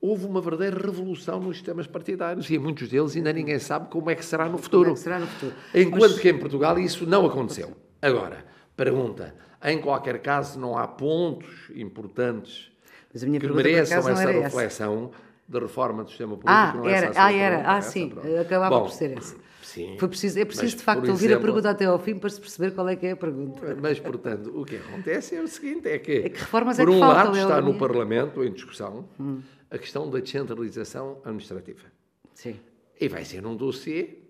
houve 0.00 0.24
uma 0.24 0.40
verdadeira 0.40 0.78
revolução 0.78 1.40
nos 1.40 1.56
sistemas 1.58 1.86
partidários 1.86 2.48
e 2.48 2.56
em 2.56 2.58
muitos 2.58 2.88
deles 2.88 3.14
ainda 3.14 3.32
ninguém 3.32 3.58
sabe 3.58 3.90
como 3.90 4.08
é 4.08 4.14
que 4.14 4.24
será 4.24 4.48
no 4.48 4.56
futuro. 4.56 4.92
É 4.92 4.96
será 4.96 5.18
no 5.18 5.26
futuro. 5.26 5.54
Enquanto 5.74 6.12
mas... 6.12 6.20
que 6.20 6.30
em 6.30 6.38
Portugal 6.38 6.78
isso 6.78 7.06
não 7.06 7.26
aconteceu. 7.26 7.76
Agora, 8.00 8.46
pergunta, 8.74 9.34
em 9.62 9.78
qualquer 9.78 10.20
caso 10.22 10.58
não 10.58 10.78
há 10.78 10.88
pontos 10.88 11.70
importantes 11.74 12.73
mas 13.14 13.22
a 13.22 13.26
minha 13.26 13.38
que 13.38 13.46
mereçam 13.48 14.08
essa 14.08 14.30
reflexão 14.30 15.10
essa. 15.12 15.22
da 15.48 15.60
reforma 15.60 16.02
do 16.02 16.10
sistema 16.10 16.36
político. 16.36 16.48
Ah, 16.48 16.90
era, 16.90 17.12
ah, 17.14 17.32
era. 17.32 17.62
ah 17.70 17.80
sim, 17.80 18.12
acabava 18.40 18.76
Bom, 18.76 18.82
por 18.82 18.92
ser 18.92 19.16
essa. 19.16 19.36
Sim, 19.62 19.96
Foi 19.98 20.08
preciso, 20.08 20.38
é 20.38 20.44
preciso, 20.44 20.76
de 20.76 20.82
facto, 20.82 21.08
ouvir 21.08 21.26
exemplo, 21.26 21.42
a 21.42 21.46
pergunta 21.46 21.70
até 21.70 21.86
ao 21.86 21.98
fim 21.98 22.16
para 22.18 22.28
se 22.28 22.40
perceber 22.40 22.72
qual 22.72 22.88
é 22.88 22.96
que 22.96 23.06
é 23.06 23.12
a 23.12 23.16
pergunta. 23.16 23.76
Mas, 23.80 23.98
portanto, 23.98 24.52
o 24.54 24.64
que 24.64 24.76
acontece 24.76 25.34
é 25.34 25.40
o 25.40 25.48
seguinte, 25.48 25.88
é 25.88 25.98
que, 25.98 26.12
é 26.12 26.28
que 26.28 26.38
reformas 26.38 26.76
por 26.76 26.82
é 26.82 26.86
que 26.86 26.92
um 26.92 27.00
faltam, 27.00 27.32
lado 27.32 27.38
está 27.38 27.60
no 27.60 27.78
Parlamento, 27.78 28.44
em 28.44 28.52
discussão, 28.52 29.08
hum. 29.18 29.40
a 29.70 29.78
questão 29.78 30.08
da 30.10 30.20
descentralização 30.20 31.18
administrativa. 31.24 31.86
Sim. 32.34 32.60
E 33.00 33.08
vai 33.08 33.24
ser 33.24 33.44
um 33.46 33.56
dossiê 33.56 34.23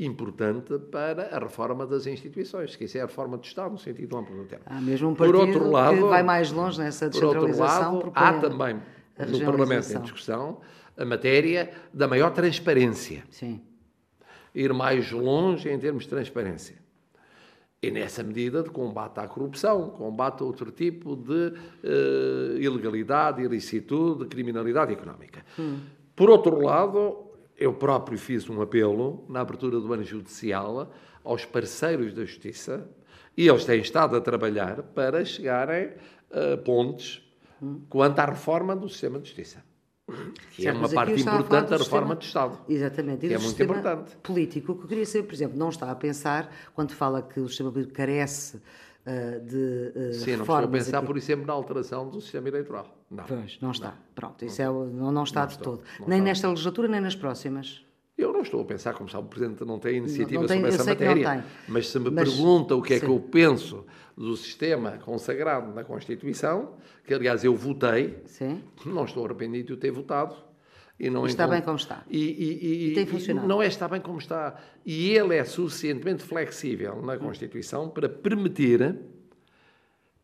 importante 0.00 0.78
para 0.78 1.36
a 1.36 1.38
reforma 1.38 1.86
das 1.86 2.06
instituições, 2.06 2.74
que 2.74 2.84
isso 2.84 2.96
é 2.96 3.02
a 3.02 3.06
reforma 3.06 3.36
do 3.36 3.44
Estado, 3.44 3.72
no 3.72 3.78
sentido 3.78 4.16
amplo 4.16 4.34
do 4.34 4.44
termo. 4.44 4.64
Há 4.66 4.80
mesmo 4.80 5.10
um 5.10 5.14
partido 5.14 5.38
por 5.38 5.46
outro 5.46 5.70
lado, 5.70 5.96
que 5.96 6.02
vai 6.04 6.22
mais 6.22 6.50
longe 6.50 6.78
nessa 6.78 7.08
descentralização. 7.08 7.98
Por 7.98 8.06
outro 8.06 8.20
lado, 8.20 8.36
há 8.36 8.40
também 8.40 8.80
no 9.28 9.44
Parlamento 9.44 9.92
em 9.92 10.00
discussão 10.00 10.60
a 10.96 11.04
matéria 11.04 11.70
da 11.92 12.08
maior 12.08 12.30
transparência. 12.30 13.24
Sim. 13.30 13.60
Ir 14.54 14.72
mais 14.72 15.12
longe 15.12 15.68
em 15.68 15.78
termos 15.78 16.04
de 16.04 16.08
transparência. 16.08 16.76
E 17.82 17.90
nessa 17.90 18.22
medida 18.22 18.62
de 18.62 18.68
combate 18.68 19.18
à 19.18 19.26
corrupção, 19.26 19.90
combate 19.90 20.42
a 20.42 20.44
outro 20.44 20.70
tipo 20.70 21.16
de 21.16 21.32
uh, 21.32 22.58
ilegalidade, 22.58 23.42
ilicitude, 23.42 24.26
criminalidade 24.26 24.92
económica. 24.92 25.42
Hum. 25.58 25.78
Por 26.14 26.28
outro 26.28 26.60
lado, 26.60 27.29
eu 27.60 27.74
próprio 27.74 28.18
fiz 28.18 28.48
um 28.48 28.62
apelo 28.62 29.22
na 29.28 29.42
abertura 29.42 29.78
do 29.78 29.92
ano 29.92 30.02
judicial 30.02 30.90
aos 31.22 31.44
parceiros 31.44 32.14
da 32.14 32.24
Justiça 32.24 32.88
e 33.36 33.46
eles 33.46 33.66
têm 33.66 33.80
estado 33.80 34.16
a 34.16 34.20
trabalhar 34.20 34.82
para 34.82 35.22
chegarem 35.24 35.92
a 36.32 36.56
pontes 36.56 37.22
quanto 37.90 38.18
à 38.18 38.24
reforma 38.24 38.74
do 38.74 38.88
sistema 38.88 39.20
de 39.20 39.26
Justiça. 39.26 39.62
Que 40.52 40.66
é 40.66 40.72
uma 40.72 40.88
parte 40.88 41.20
importante 41.20 41.68
da 41.68 41.76
reforma 41.76 42.16
do 42.16 42.22
Estado. 42.22 42.58
Exatamente. 42.68 43.26
E 43.26 43.28
que 43.28 43.34
é 43.34 43.38
muito 43.38 43.62
importante. 43.62 44.16
Político, 44.16 44.72
o 44.72 44.74
que 44.76 44.84
eu 44.84 44.88
queria 44.88 45.06
saber, 45.06 45.22
por 45.24 45.34
exemplo, 45.34 45.56
não 45.56 45.68
está 45.68 45.88
a 45.88 45.94
pensar, 45.94 46.52
quando 46.74 46.92
fala 46.92 47.22
que 47.22 47.38
o 47.38 47.46
sistema 47.46 47.70
político 47.70 47.94
carece 47.94 48.60
uh, 49.10 49.40
de 49.44 49.92
uh, 49.96 50.14
Sim, 50.14 50.36
não 50.36 50.40
estou 50.42 50.56
a 50.56 50.68
pensar, 50.68 50.98
aqui. 50.98 51.06
por 51.06 51.16
exemplo, 51.16 51.46
na 51.46 51.52
alteração 51.52 52.08
do 52.08 52.20
sistema 52.20 52.48
eleitoral. 52.48 52.86
Não. 53.10 53.24
Pois, 53.24 53.58
não 53.60 53.70
está. 53.70 53.88
Não. 53.88 53.94
Pronto, 54.14 54.44
isso 54.44 54.62
não, 54.62 54.82
é, 54.82 54.86
não, 54.86 55.12
não 55.12 55.24
está 55.24 55.40
não 55.40 55.46
de 55.48 55.52
estou, 55.54 55.76
todo. 55.78 56.08
nem 56.08 56.18
está. 56.18 56.24
nesta 56.30 56.48
legislatura, 56.48 56.88
nem 56.88 57.00
nas 57.00 57.16
próximas. 57.16 57.84
Eu 58.16 58.32
não 58.32 58.42
estou 58.42 58.60
a 58.60 58.64
pensar, 58.64 58.92
como 58.92 59.08
sabe, 59.08 59.24
o 59.24 59.28
Presidente 59.28 59.64
não 59.64 59.78
tem 59.78 59.96
iniciativa 59.96 60.42
não, 60.42 60.46
tem, 60.46 60.58
sobre 60.58 60.74
essa 60.74 60.84
matéria. 60.84 61.44
Mas 61.66 61.88
se 61.88 61.98
me 61.98 62.10
mas, 62.10 62.28
pergunta 62.28 62.76
o 62.76 62.82
que 62.82 62.94
é 62.94 62.98
sim. 62.98 63.06
que 63.06 63.10
eu 63.10 63.18
penso 63.18 63.86
do 64.14 64.36
sistema 64.36 64.98
consagrado 64.98 65.72
na 65.74 65.82
Constituição, 65.84 66.74
que 67.04 67.14
aliás 67.14 67.42
eu 67.44 67.56
votei, 67.56 68.18
sim. 68.26 68.62
não 68.84 69.06
estou 69.06 69.24
arrependido 69.24 69.74
de 69.74 69.80
ter 69.80 69.90
votado, 69.90 70.36
e 71.00 71.08
não 71.08 71.24
está 71.24 71.48
bem 71.48 71.62
como 71.62 71.78
está. 71.78 72.02
E, 72.10 72.18
e, 72.18 72.90
e, 72.90 72.94
tem 72.94 73.06
funcionado. 73.06 73.48
Não 73.48 73.62
é 73.62 73.66
está 73.66 73.88
bem 73.88 74.02
como 74.02 74.18
está. 74.18 74.54
E 74.84 75.10
ele 75.12 75.34
é 75.34 75.44
suficientemente 75.44 76.22
flexível 76.22 77.00
na 77.00 77.16
Constituição 77.16 77.88
para 77.88 78.06
permitir 78.06 78.98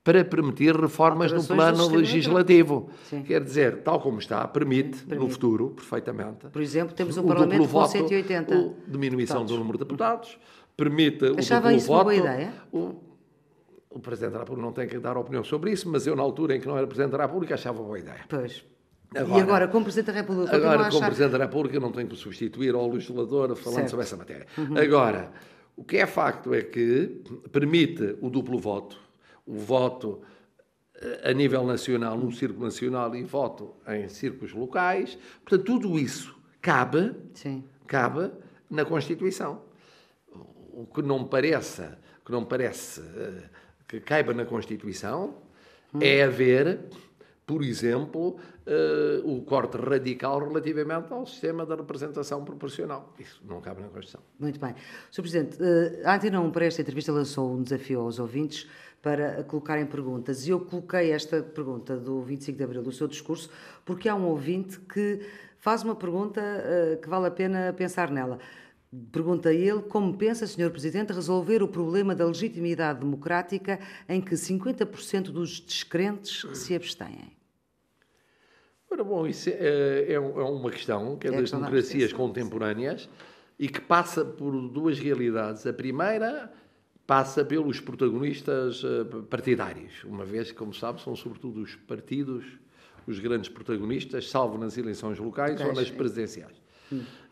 para 0.04 0.24
permitir 0.24 0.76
reformas 0.76 1.32
no 1.32 1.42
plano 1.42 1.88
legislativo. 1.88 2.90
Quer 3.26 3.42
dizer, 3.42 3.82
tal 3.82 4.00
como 4.00 4.18
está, 4.18 4.46
permite, 4.46 4.98
permite, 4.98 5.18
no 5.18 5.28
futuro, 5.28 5.70
perfeitamente. 5.70 6.46
Por 6.46 6.62
exemplo, 6.62 6.94
temos 6.94 7.16
um 7.16 7.26
Parlamento 7.26 7.62
com 7.62 7.66
voto, 7.66 7.90
180. 7.90 8.56
O, 8.56 8.76
diminuição 8.86 9.38
deputados. 9.38 9.50
do 9.50 9.58
número 9.58 9.78
de 9.78 9.84
deputados, 9.84 10.38
permite 10.76 11.24
Achava 11.36 11.68
o 11.68 11.70
duplo 11.70 11.76
isso 11.76 11.86
voto. 11.88 11.96
Uma 11.96 12.04
boa 12.04 12.14
ideia? 12.14 12.52
O, 12.70 12.94
o 13.90 13.98
Presidente 13.98 14.34
da 14.34 14.38
República 14.40 14.64
não 14.64 14.72
tem 14.72 14.86
que 14.86 14.98
dar 14.98 15.16
opinião 15.16 15.42
sobre 15.42 15.72
isso, 15.72 15.88
mas 15.90 16.06
eu, 16.06 16.14
na 16.14 16.22
altura 16.22 16.54
em 16.54 16.60
que 16.60 16.68
não 16.68 16.76
era 16.76 16.86
Presidente 16.86 17.12
da 17.12 17.22
República, 17.24 17.54
achava 17.54 17.82
boa 17.82 17.98
ideia. 17.98 18.20
Pois. 18.28 18.75
Agora, 19.14 19.38
e 19.38 19.42
agora, 19.42 19.68
como 19.68 19.84
Presidente 19.84 20.06
da 20.06 20.20
República, 20.20 20.56
agora, 20.56 20.76
como 20.76 20.88
achar... 20.88 21.06
Presidente 21.06 21.32
da 21.32 21.38
República, 21.38 21.80
não 21.80 21.92
tenho 21.92 22.08
que 22.08 22.16
substituir 22.16 22.74
ao 22.74 22.90
legislador 22.90 23.54
falando 23.56 23.76
certo. 23.76 23.90
sobre 23.90 24.04
essa 24.04 24.16
matéria. 24.16 24.46
Uhum. 24.58 24.76
Agora, 24.76 25.32
o 25.76 25.84
que 25.84 25.98
é 25.98 26.06
facto 26.06 26.52
é 26.52 26.62
que 26.62 27.22
permite 27.52 28.16
o 28.20 28.28
duplo 28.28 28.58
voto, 28.58 28.98
o 29.46 29.56
voto 29.56 30.22
eh, 30.96 31.30
a 31.30 31.32
nível 31.32 31.64
nacional, 31.64 32.16
num 32.18 32.32
círculo 32.32 32.64
nacional, 32.64 33.14
e 33.14 33.22
voto 33.22 33.74
em 33.86 34.08
círculos 34.08 34.52
locais. 34.52 35.16
Portanto, 35.44 35.64
tudo 35.64 35.98
isso 35.98 36.36
cabe, 36.60 37.14
Sim. 37.34 37.64
cabe 37.86 38.30
na 38.68 38.84
Constituição. 38.84 39.62
O 40.72 40.86
que 40.86 41.00
não 41.00 41.24
pareça, 41.24 41.98
que 42.24 42.32
não 42.32 42.44
parece 42.44 43.00
uh, 43.00 43.42
que 43.88 44.00
caiba 44.00 44.34
na 44.34 44.44
Constituição 44.44 45.36
hum. 45.94 46.00
é 46.02 46.22
haver 46.22 46.80
por 47.46 47.62
exemplo, 47.62 48.36
uh, 48.66 49.30
o 49.30 49.42
corte 49.42 49.76
radical 49.76 50.40
relativamente 50.40 51.12
ao 51.12 51.24
sistema 51.26 51.64
da 51.64 51.76
representação 51.76 52.44
proporcional. 52.44 53.12
Isso 53.18 53.40
não 53.46 53.60
cabe 53.60 53.82
na 53.82 53.88
Constituição. 53.88 54.20
Muito 54.38 54.58
bem. 54.58 54.74
Sr. 55.10 55.22
Presidente, 55.22 55.56
uh, 55.62 56.06
a 56.06 56.16
Antena 56.16 56.40
1, 56.40 56.50
para 56.50 56.66
esta 56.66 56.82
entrevista, 56.82 57.12
lançou 57.12 57.54
um 57.54 57.62
desafio 57.62 58.00
aos 58.00 58.18
ouvintes 58.18 58.68
para 59.00 59.44
colocarem 59.44 59.86
perguntas. 59.86 60.46
E 60.46 60.50
eu 60.50 60.60
coloquei 60.60 61.12
esta 61.12 61.42
pergunta 61.42 61.96
do 61.96 62.20
25 62.22 62.58
de 62.58 62.64
Abril, 62.64 62.82
do 62.82 62.92
seu 62.92 63.06
discurso, 63.06 63.48
porque 63.84 64.08
há 64.08 64.14
um 64.14 64.26
ouvinte 64.26 64.80
que 64.80 65.20
faz 65.58 65.82
uma 65.82 65.94
pergunta 65.94 66.40
uh, 66.40 67.00
que 67.00 67.08
vale 67.08 67.26
a 67.26 67.30
pena 67.30 67.72
pensar 67.72 68.10
nela. 68.10 68.38
Pergunta 69.12 69.52
ele 69.52 69.82
como 69.82 70.16
pensa, 70.16 70.46
Sr. 70.46 70.70
Presidente, 70.70 71.12
resolver 71.12 71.62
o 71.62 71.68
problema 71.68 72.14
da 72.14 72.24
legitimidade 72.24 73.00
democrática 73.00 73.78
em 74.08 74.20
que 74.20 74.34
50% 74.34 75.24
dos 75.24 75.60
descrentes 75.60 76.46
se 76.56 76.74
abstêm. 76.74 77.35
Ora, 78.90 79.02
bom, 79.02 79.26
isso 79.26 79.48
é, 79.48 80.06
é, 80.08 80.12
é 80.14 80.18
uma 80.18 80.70
questão 80.70 81.16
que 81.16 81.26
é, 81.26 81.34
é 81.34 81.40
das 81.40 81.50
democracias 81.50 82.12
contemporâneas 82.12 83.08
e 83.58 83.68
que 83.68 83.80
passa 83.80 84.24
por 84.24 84.52
duas 84.68 84.98
realidades. 84.98 85.66
A 85.66 85.72
primeira 85.72 86.52
passa 87.06 87.44
pelos 87.44 87.80
protagonistas 87.80 88.82
eh, 88.84 89.04
partidários, 89.30 90.02
uma 90.04 90.24
vez 90.24 90.50
que, 90.50 90.58
como 90.58 90.74
sabe, 90.74 91.00
são 91.00 91.14
sobretudo 91.14 91.62
os 91.62 91.76
partidos 91.76 92.44
os 93.06 93.20
grandes 93.20 93.48
protagonistas, 93.48 94.28
salvo 94.28 94.58
nas 94.58 94.76
eleições 94.76 95.18
locais 95.18 95.60
ou 95.60 95.72
nas 95.72 95.90
presidenciais. 95.90 96.65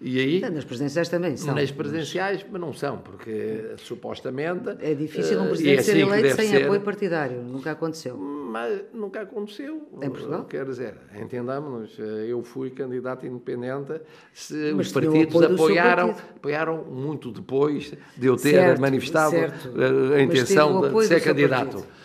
E 0.01 0.19
aí, 0.19 0.41
nas 0.41 0.65
presidenciais 0.65 1.09
também 1.09 1.37
são. 1.37 1.55
Nas 1.55 1.71
presidenciais, 1.71 2.45
mas 2.51 2.61
não 2.61 2.73
são, 2.73 2.99
porque 2.99 3.75
supostamente. 3.79 4.77
É 4.81 4.95
difícil 4.95 5.41
um 5.41 5.45
eh, 5.45 5.49
presidente 5.49 5.77
é 5.77 5.81
assim 5.81 5.93
ser 5.93 5.99
eleito 5.99 6.37
sem 6.37 6.49
ser, 6.49 6.65
apoio 6.65 6.81
partidário, 6.81 7.43
nunca 7.43 7.71
aconteceu. 7.71 8.17
Mas 8.17 8.83
nunca 8.93 9.23
aconteceu. 9.23 9.89
Em 10.03 10.11
Portugal? 10.11 10.45
Quer 10.45 10.65
dizer, 10.67 10.95
entendamos, 11.21 11.97
eh, 11.99 12.27
eu 12.29 12.43
fui 12.43 12.71
candidato 12.71 13.27
independente, 13.27 14.01
se 14.33 14.73
mas 14.75 14.89
os 14.89 14.93
partidos 14.93 15.43
apoiaram, 15.43 16.09
partido. 16.09 16.29
apoiaram 16.37 16.85
muito 16.85 17.31
depois 17.31 17.95
de 18.17 18.27
eu 18.27 18.37
ter 18.37 18.51
certo, 18.51 18.81
manifestado 18.81 19.31
certo. 19.31 19.71
a, 20.15 20.21
intenção 20.21 20.81
de 20.93 21.07
ser 21.07 21.23
candidato. 21.23 21.79
Partido. 21.79 22.05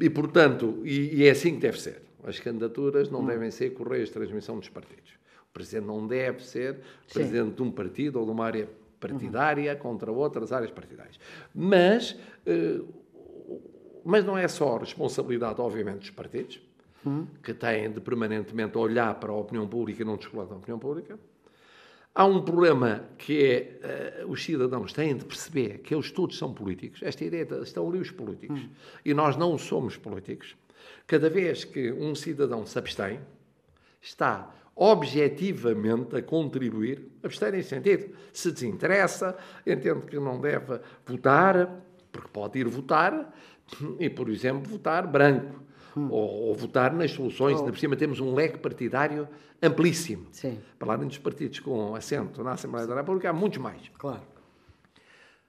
E, 0.00 0.10
portanto, 0.10 0.80
e, 0.84 1.20
e, 1.20 1.26
é 1.26 1.30
assim 1.30 1.54
que 1.54 1.60
deve 1.60 1.80
ser. 1.80 2.02
As 2.24 2.38
candidaturas 2.38 3.10
não 3.10 3.20
hum. 3.20 3.26
devem 3.26 3.50
ser 3.50 3.70
correios 3.70 4.08
de 4.08 4.14
transmissão 4.14 4.58
dos 4.58 4.68
partidos. 4.68 5.17
Presidente 5.58 5.86
não 5.86 6.06
deve 6.06 6.44
ser 6.44 6.76
Sim. 7.06 7.14
presidente 7.14 7.54
de 7.56 7.62
um 7.62 7.70
partido 7.70 8.18
ou 8.18 8.24
de 8.24 8.30
uma 8.30 8.44
área 8.44 8.68
partidária 8.98 9.72
uhum. 9.72 9.78
contra 9.78 10.10
outras 10.10 10.52
áreas 10.52 10.70
partidárias. 10.70 11.18
Mas, 11.54 12.12
uh, 12.46 12.86
mas 14.04 14.24
não 14.24 14.36
é 14.36 14.48
só 14.48 14.76
responsabilidade, 14.76 15.60
obviamente, 15.60 15.98
dos 15.98 16.10
partidos. 16.10 16.60
hum. 17.04 17.26
que 17.42 17.54
têm 17.54 17.90
de 17.90 18.00
permanentemente 18.00 18.76
olhar 18.76 19.14
para 19.14 19.30
a 19.30 19.36
opinião 19.36 19.66
pública 19.66 20.02
e 20.02 20.04
não 20.04 20.16
descolar 20.16 20.46
da 20.46 20.56
opinião 20.56 20.78
pública. 20.78 21.18
Há 22.14 22.24
um 22.24 22.42
problema 22.42 23.04
que 23.16 23.44
é 23.44 24.24
uh, 24.24 24.30
os 24.30 24.42
cidadãos 24.42 24.92
têm 24.92 25.16
de 25.16 25.24
perceber 25.24 25.78
que 25.78 25.94
eles 25.94 26.10
todos 26.10 26.36
são 26.36 26.52
políticos. 26.52 27.00
Esta 27.02 27.24
ideia 27.24 27.44
de, 27.44 27.62
estão 27.62 27.88
ali 27.88 27.98
os 27.98 28.10
políticos 28.10 28.60
hum. 28.60 28.68
e 29.04 29.14
nós 29.14 29.36
não 29.36 29.56
somos 29.56 29.96
políticos. 29.96 30.56
Cada 31.06 31.30
vez 31.30 31.64
que 31.64 31.92
um 31.92 32.14
cidadão 32.14 32.66
se 32.66 32.78
abstém, 32.78 33.20
está 34.00 34.52
objetivamente 34.78 36.16
a 36.16 36.22
contribuir, 36.22 37.10
abster 37.22 37.52
em 37.54 37.62
sentido, 37.62 38.14
se 38.32 38.52
desinteressa, 38.52 39.36
entende 39.66 40.06
que 40.06 40.20
não 40.20 40.40
deve 40.40 40.80
votar, 41.04 41.82
porque 42.12 42.28
pode 42.32 42.60
ir 42.60 42.68
votar, 42.68 43.34
e, 43.98 44.08
por 44.08 44.28
exemplo, 44.28 44.70
votar 44.70 45.06
branco. 45.06 45.62
Hum. 45.96 46.08
Ou, 46.10 46.48
ou, 46.48 46.54
votar 46.54 46.92
nas 46.92 47.10
soluções. 47.10 47.56
Oh. 47.56 47.60
Ainda 47.60 47.72
por 47.72 47.78
cima 47.78 47.96
temos 47.96 48.20
um 48.20 48.34
leque 48.34 48.58
partidário 48.58 49.26
amplíssimo. 49.60 50.28
Sim. 50.30 50.58
Para 50.78 50.92
além 50.92 51.08
dos 51.08 51.18
partidos 51.18 51.58
com 51.58 51.94
assento 51.94 52.44
na 52.44 52.52
Assembleia 52.52 52.86
da 52.86 52.94
República, 52.94 53.30
há 53.30 53.32
muitos 53.32 53.58
mais. 53.58 53.90
Claro. 53.98 54.22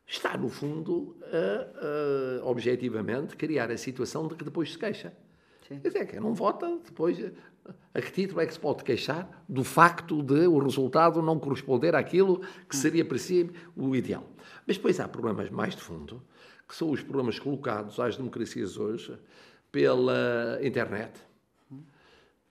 Está, 0.08 0.36
no 0.36 0.50
fundo, 0.50 1.16
a, 1.22 2.42
a, 2.42 2.50
objetivamente, 2.50 3.36
criar 3.36 3.70
a 3.70 3.78
situação 3.78 4.28
de 4.28 4.36
que 4.36 4.44
depois 4.44 4.72
se 4.72 4.78
queixa. 4.78 5.14
Sim. 5.68 5.80
Quer 5.82 5.88
dizer, 5.90 6.06
quem 6.08 6.20
não 6.20 6.34
vota, 6.34 6.80
depois, 6.84 7.20
a 7.94 8.02
que 8.02 8.12
título 8.12 8.42
é 8.42 8.46
que 8.46 8.54
se 8.54 8.60
pode 8.60 8.84
queixar 8.84 9.44
do 9.48 9.64
facto 9.64 10.22
de 10.22 10.48
o 10.48 10.60
resultado 10.60 11.22
não 11.22 11.40
corresponder 11.40 11.96
àquilo 11.96 12.40
que 12.40 12.76
hum. 12.76 12.80
seria 12.80 13.06
para 13.06 13.18
si 13.18 13.50
o 13.76 13.96
ideal? 13.96 14.28
Mas 14.66 14.78
depois 14.78 15.00
há 15.00 15.08
problemas 15.08 15.50
mais 15.50 15.76
de 15.76 15.82
fundo, 15.82 16.22
que 16.68 16.76
são 16.76 16.92
os 16.92 17.02
problemas 17.02 17.40
colocados 17.40 18.00
às 18.00 18.16
democracias 18.16 18.78
hoje 18.78 19.18
pela 19.72 20.60
internet, 20.62 21.14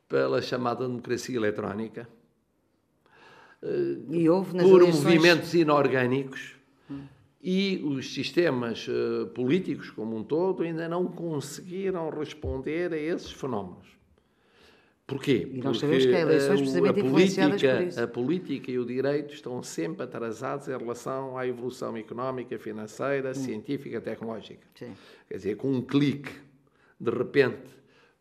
pela 0.08 0.40
chamada 0.40 0.86
democracia 0.86 1.36
eletrónica, 1.36 2.08
por 3.60 4.82
eleições... 4.82 5.04
movimentos 5.04 5.54
inorgânicos. 5.54 6.56
Hum 6.90 7.06
e 7.42 7.80
os 7.84 8.12
sistemas 8.12 8.86
uh, 8.88 9.26
políticos 9.28 9.90
como 9.90 10.16
um 10.16 10.24
todo 10.24 10.62
ainda 10.62 10.88
não 10.88 11.06
conseguiram 11.06 12.10
responder 12.10 12.92
a 12.92 12.96
esses 12.96 13.30
fenómenos. 13.30 13.97
Porquê? 15.08 15.48
E 15.50 15.62
nós 15.62 15.78
sabemos 15.78 16.04
que 16.04 16.14
há 16.14 16.20
eleições 16.20 16.60
precisamente 16.60 17.00
a, 17.00 17.02
a 17.02 17.10
política, 17.10 18.04
a 18.04 18.06
política 18.06 18.70
e 18.70 18.78
o 18.78 18.84
direito 18.84 19.32
estão 19.32 19.62
sempre 19.62 20.02
atrasados 20.02 20.68
em 20.68 20.76
relação 20.76 21.38
à 21.38 21.46
evolução 21.46 21.96
económica, 21.96 22.58
financeira, 22.58 23.30
hum. 23.30 23.34
científica, 23.34 24.02
tecnológica. 24.02 24.66
Sim. 24.74 24.92
Quer 25.26 25.36
dizer, 25.38 25.56
com 25.56 25.72
um 25.72 25.80
clique, 25.80 26.30
de 27.00 27.10
repente, 27.10 27.70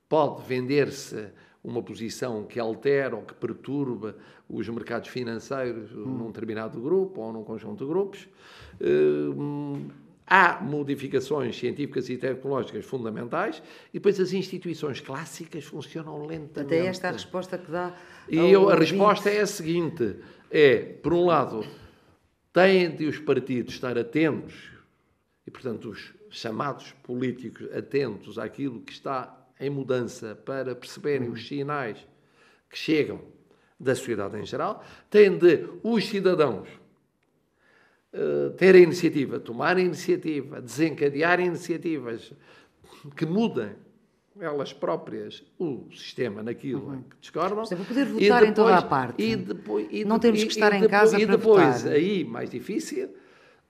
pode 0.08 0.48
vender-se 0.48 1.28
uma 1.62 1.84
posição 1.84 2.46
que 2.46 2.58
altera 2.58 3.18
ou 3.18 3.24
que 3.24 3.34
perturba 3.34 4.16
os 4.48 4.70
mercados 4.70 5.10
financeiros 5.10 5.92
hum. 5.92 6.06
num 6.06 6.28
determinado 6.28 6.80
grupo 6.80 7.20
ou 7.20 7.34
num 7.34 7.44
conjunto 7.44 7.84
de 7.84 7.90
grupos. 7.90 8.30
Hum, 8.80 9.90
há 10.28 10.60
modificações 10.62 11.58
científicas 11.58 12.10
e 12.10 12.18
tecnológicas 12.18 12.86
fundamentais 12.86 13.64
e 13.92 13.94
depois 13.94 14.20
as 14.20 14.34
instituições 14.34 15.00
clássicas 15.00 15.64
funcionam 15.64 16.26
lentamente. 16.26 16.60
Até 16.60 16.86
esta 16.86 17.08
é 17.08 17.10
a 17.12 17.14
resposta 17.14 17.58
que 17.58 17.72
dá. 17.72 17.96
E 18.28 18.38
eu, 18.38 18.70
a 18.70 18.76
resposta 18.76 19.30
é 19.30 19.40
a 19.40 19.48
seguinte: 19.48 20.18
é, 20.52 20.80
por 20.80 21.14
um 21.14 21.26
lado, 21.26 21.66
têm 22.52 22.94
de 22.94 23.06
os 23.06 23.18
partidos 23.20 23.74
estar 23.74 23.98
atentos, 23.98 24.54
e 25.46 25.52
portanto 25.52 25.90
os 25.90 26.14
chamados 26.30 26.94
políticos 27.04 27.72
atentos 27.74 28.38
àquilo 28.38 28.82
que 28.82 28.92
está 28.92 29.34
em 29.60 29.70
mudança 29.70 30.36
para 30.36 30.76
perceberem 30.76 31.30
os 31.30 31.48
sinais 31.48 32.06
que 32.70 32.78
chegam 32.78 33.22
da 33.80 33.96
sociedade 33.96 34.38
em 34.38 34.46
geral, 34.46 34.84
têm 35.10 35.38
de 35.38 35.68
os 35.84 36.06
cidadãos 36.06 36.68
ter 38.58 38.76
a 38.76 38.80
iniciativa, 38.80 39.40
tomar 39.40 39.78
a 39.78 39.82
iniciativa, 39.82 40.62
desencadear 40.62 41.40
iniciativas 41.40 42.34
que 43.16 43.26
mudem 43.26 43.72
elas 44.40 44.72
próprias 44.72 45.44
o 45.58 45.88
sistema 45.92 46.44
naquilo 46.44 46.90
uhum. 46.90 47.02
que 47.04 47.18
discordam. 47.20 47.64
Exemplo, 47.64 47.86
poder 47.86 48.06
votar 48.06 48.20
depois, 48.20 48.50
em 48.50 48.54
toda 48.54 48.78
a 48.78 48.82
parte. 48.82 49.24
E 49.24 49.36
depois, 49.36 49.88
e 49.92 50.06
Não 50.06 50.20
temos 50.20 50.44
que 50.44 50.52
estar 50.52 50.74
em 50.74 50.88
casa 50.88 51.20
e 51.20 51.26
para 51.26 51.38
depois, 51.38 51.82
votar. 51.82 51.94
aí, 51.94 52.24
mais 52.24 52.50
difícil, 52.50 53.10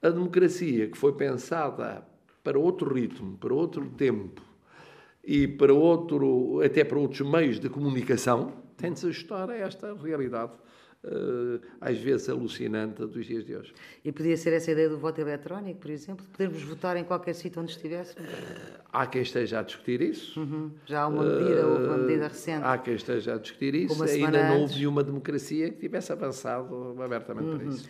a 0.02 0.10
democracia 0.10 0.88
que 0.88 0.97
foi 0.97 1.13
pensada 1.13 2.06
para 2.43 2.60
outro 2.60 2.93
ritmo, 2.93 3.38
para 3.38 3.54
outro 3.54 3.89
tempo, 3.89 4.41
e 5.23 5.47
para 5.47 5.73
outro, 5.73 6.62
até 6.63 6.86
para 6.86 6.97
outros 6.97 7.21
meios 7.30 7.60
de 7.60 7.69
comunicação, 7.69 8.54
tem 8.78 8.93
de 8.93 9.00
se 9.00 9.08
ajustar 9.08 9.50
a 9.50 9.56
esta 9.58 9.93
realidade, 9.93 10.54
às 11.79 11.97
vezes 11.97 12.27
alucinante, 12.29 13.05
dos 13.05 13.25
dias 13.25 13.45
de 13.45 13.55
hoje. 13.55 13.73
E 14.03 14.12
podia 14.12 14.36
ser 14.36 14.53
essa 14.53 14.71
ideia 14.71 14.89
do 14.89 14.97
voto 14.97 15.21
eletrónico, 15.21 15.79
por 15.79 15.91
exemplo? 15.91 16.25
Podermos 16.31 16.62
votar 16.63 16.97
em 16.97 17.03
qualquer 17.03 17.33
sítio 17.33 17.62
onde 17.62 17.71
estivéssemos? 17.71 18.29
Uh, 18.29 18.81
há 18.91 19.05
quem 19.05 19.21
esteja 19.21 19.60
a 19.60 19.63
discutir 19.63 20.01
isso. 20.01 20.39
Uhum. 20.39 20.71
Já 20.86 21.03
há 21.03 21.07
uma 21.07 21.23
medida, 21.23 21.67
houve 21.67 21.83
uma 21.86 21.97
medida 21.97 22.27
recente. 22.27 22.63
Há 22.63 22.77
quem 22.77 22.95
esteja 22.95 23.36
a 23.36 23.38
discutir 23.38 23.75
isso. 23.75 24.03
Ainda 24.03 24.49
não 24.49 24.62
houve 24.62 24.75
nenhuma 24.75 25.03
democracia 25.03 25.69
que 25.69 25.79
tivesse 25.79 26.12
avançado 26.12 27.01
abertamente 27.01 27.47
uhum. 27.47 27.57
para 27.57 27.67
isso. 27.67 27.89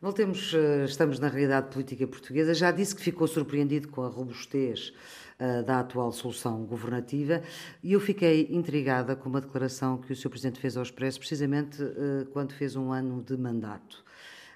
Voltemos, 0.00 0.54
estamos 0.86 1.18
na 1.18 1.28
realidade 1.28 1.72
política 1.72 2.06
portuguesa. 2.06 2.52
Já 2.52 2.70
disse 2.70 2.94
que 2.94 3.02
ficou 3.02 3.26
surpreendido 3.26 3.88
com 3.88 4.02
a 4.02 4.08
robustez 4.08 4.92
uh, 5.40 5.62
da 5.64 5.80
atual 5.80 6.12
solução 6.12 6.64
governativa 6.64 7.42
e 7.82 7.92
eu 7.92 8.00
fiquei 8.00 8.48
intrigada 8.50 9.14
com 9.14 9.28
uma 9.28 9.40
declaração 9.40 9.98
que 9.98 10.12
o 10.12 10.16
Sr. 10.16 10.30
Presidente 10.30 10.60
fez 10.60 10.76
ao 10.76 10.82
Expresso, 10.82 11.18
precisamente 11.18 11.82
uh, 11.82 12.26
quando 12.32 12.52
fez 12.52 12.76
um 12.76 12.92
ano 12.92 13.22
de 13.22 13.36
mandato, 13.36 14.04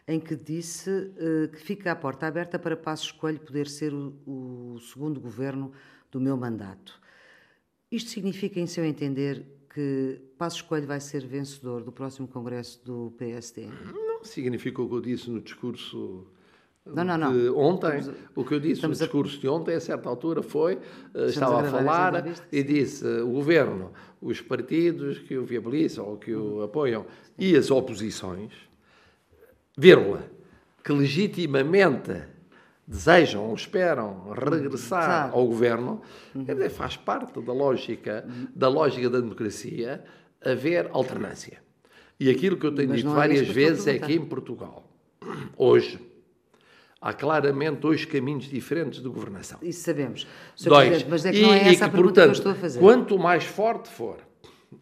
em 0.07 0.19
que 0.19 0.35
disse 0.35 0.91
uh, 0.91 1.49
que 1.49 1.59
fica 1.59 1.93
a 1.93 1.97
porta 1.97 2.27
aberta 2.27 2.59
para 2.59 2.77
Passos 2.77 3.13
Coelho 3.13 3.41
poder 3.41 3.69
ser 3.69 3.93
o, 3.93 4.79
segundo 4.81 5.21
governo 5.21 5.73
do 6.11 6.21
meu 6.21 6.37
mandato. 6.37 7.01
Isto 7.91 8.11
significa, 8.11 8.61
em 8.61 8.67
seu 8.67 8.85
entender, 8.85 9.45
que 9.73 10.21
Passos 10.37 10.63
Coelho 10.63 10.87
vai 10.87 11.01
ser 11.01 11.27
vencedor 11.27 11.83
do 11.83 11.93
próximo 11.93 12.27
Congresso 12.27 12.85
do 12.85 13.13
PSD? 13.17 13.67
Não 13.67 14.25
significa 14.25 14.83
o 14.83 14.89
que 14.89 14.95
eu 14.95 15.01
disse 15.01 15.31
no 15.31 15.41
discurso 15.41 16.27
não, 16.87 17.05
não, 17.05 17.19
não. 17.19 17.59
ontem, 17.59 17.99
estamos, 17.99 18.21
o 18.35 18.45
que 18.45 18.55
eu 18.55 18.61
disse 18.61 18.83
no 18.83 18.91
discurso 18.91 19.37
a... 19.37 19.41
de 19.41 19.49
ontem, 19.49 19.75
a 19.75 19.81
certa 19.81 20.09
altura, 20.09 20.43
foi, 20.43 20.77
uh, 21.15 21.27
estava 21.27 21.61
a, 21.61 21.61
a 21.61 21.71
falar 21.71 22.25
e 22.51 22.63
disse 22.63 23.05
uh, 23.07 23.29
o 23.29 23.33
governo, 23.33 23.93
os 24.21 24.41
partidos 24.41 25.19
que 25.19 25.37
o 25.37 25.45
viabilizam 25.45 26.07
ou 26.07 26.17
que 26.17 26.35
o 26.35 26.63
apoiam 26.63 27.07
e 27.39 27.55
as 27.55 27.71
oposições, 27.71 28.53
vírgula, 29.77 30.25
que 30.83 30.93
legitimamente 30.93 32.23
desejam 32.87 33.47
ou 33.47 33.55
esperam 33.55 34.33
regressar 34.33 35.31
ao 35.33 35.47
governo, 35.47 36.03
uhum. 36.35 36.71
faz 36.71 36.97
parte 36.97 37.41
da 37.41 37.53
lógica, 37.53 38.27
da 38.55 38.69
lógica 38.69 39.09
da 39.09 39.21
democracia 39.21 40.05
haver 40.45 40.89
alternância. 40.93 41.59
E 42.19 42.29
aquilo 42.29 42.57
que 42.57 42.67
eu 42.67 42.75
tenho 42.75 42.89
Mas 42.89 42.99
dito 42.99 43.11
várias 43.11 43.49
vezes 43.49 43.87
é 43.87 43.99
que 43.99 44.13
em 44.13 44.25
Portugal, 44.25 44.85
hoje, 45.57 45.99
há 47.01 47.13
claramente 47.13 47.79
dois 47.79 48.05
caminhos 48.05 48.45
diferentes 48.45 49.01
de 49.03 49.09
governação. 49.09 49.59
Isso 49.63 49.83
sabemos. 49.83 50.27
Mas 51.09 51.25
é 51.25 51.33
que 51.33 51.43
não 51.43 51.53
é 51.53 51.69
essa 51.69 51.79
que, 51.79 51.85
a 51.85 51.89
pergunta 51.89 52.03
portanto, 52.03 52.15
que 52.15 52.29
eu 52.29 52.33
estou 52.33 52.53
a 52.53 52.55
fazer. 52.55 52.81
Quanto 52.81 53.19
mais 53.19 53.45
forte 53.45 53.89
for 53.89 54.19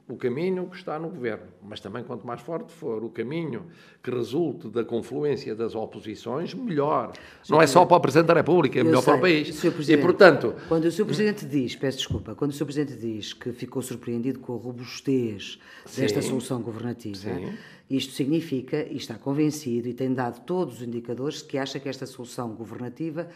o 0.07 0.17
caminho 0.17 0.69
que 0.69 0.77
está 0.77 0.99
no 0.99 1.09
governo, 1.09 1.47
mas 1.63 1.81
também 1.81 2.05
quanto 2.05 2.27
mais 2.27 2.43
forte 2.43 2.73
for 2.73 3.03
o 3.03 3.09
caminho 3.09 3.67
que 4.03 4.11
resulte 4.11 4.69
da 4.69 4.85
confluência 4.85 5.55
das 5.55 5.75
oposições, 5.75 6.53
melhor. 6.53 7.13
Sr. 7.43 7.53
Não 7.53 7.63
é 7.63 7.67
só 7.67 7.87
para 7.87 7.97
o 7.97 8.01
Presidente 8.01 8.27
da 8.27 8.35
República, 8.35 8.81
é 8.81 8.85
melhor 8.85 9.03
sei, 9.03 9.13
para 9.13 9.19
o 9.19 9.21
país. 9.23 9.65
E, 9.89 9.97
portanto... 9.97 10.55
Quando 10.69 10.85
o 10.85 10.93
Sr. 10.93 11.07
Presidente 11.07 11.47
diz, 11.47 11.75
peço 11.75 11.99
desculpa, 11.99 12.35
quando 12.35 12.51
o 12.51 12.55
Sr. 12.55 12.65
Presidente 12.65 12.99
diz 12.99 13.33
que 13.33 13.51
ficou 13.53 13.81
surpreendido 13.81 14.41
com 14.41 14.55
a 14.55 14.59
robustez 14.59 15.59
desta 15.97 16.21
sim, 16.21 16.29
solução 16.29 16.61
governativa, 16.61 17.17
sim. 17.17 17.55
isto 17.89 18.13
significa, 18.13 18.83
e 18.83 18.97
está 18.97 19.15
convencido, 19.15 19.89
e 19.89 19.95
tem 19.95 20.13
dado 20.13 20.45
todos 20.45 20.77
os 20.77 20.83
indicadores, 20.83 21.41
que 21.41 21.57
acha 21.57 21.81
que 21.81 21.89
esta 21.89 22.05
solução 22.05 22.51
governativa 22.51 23.27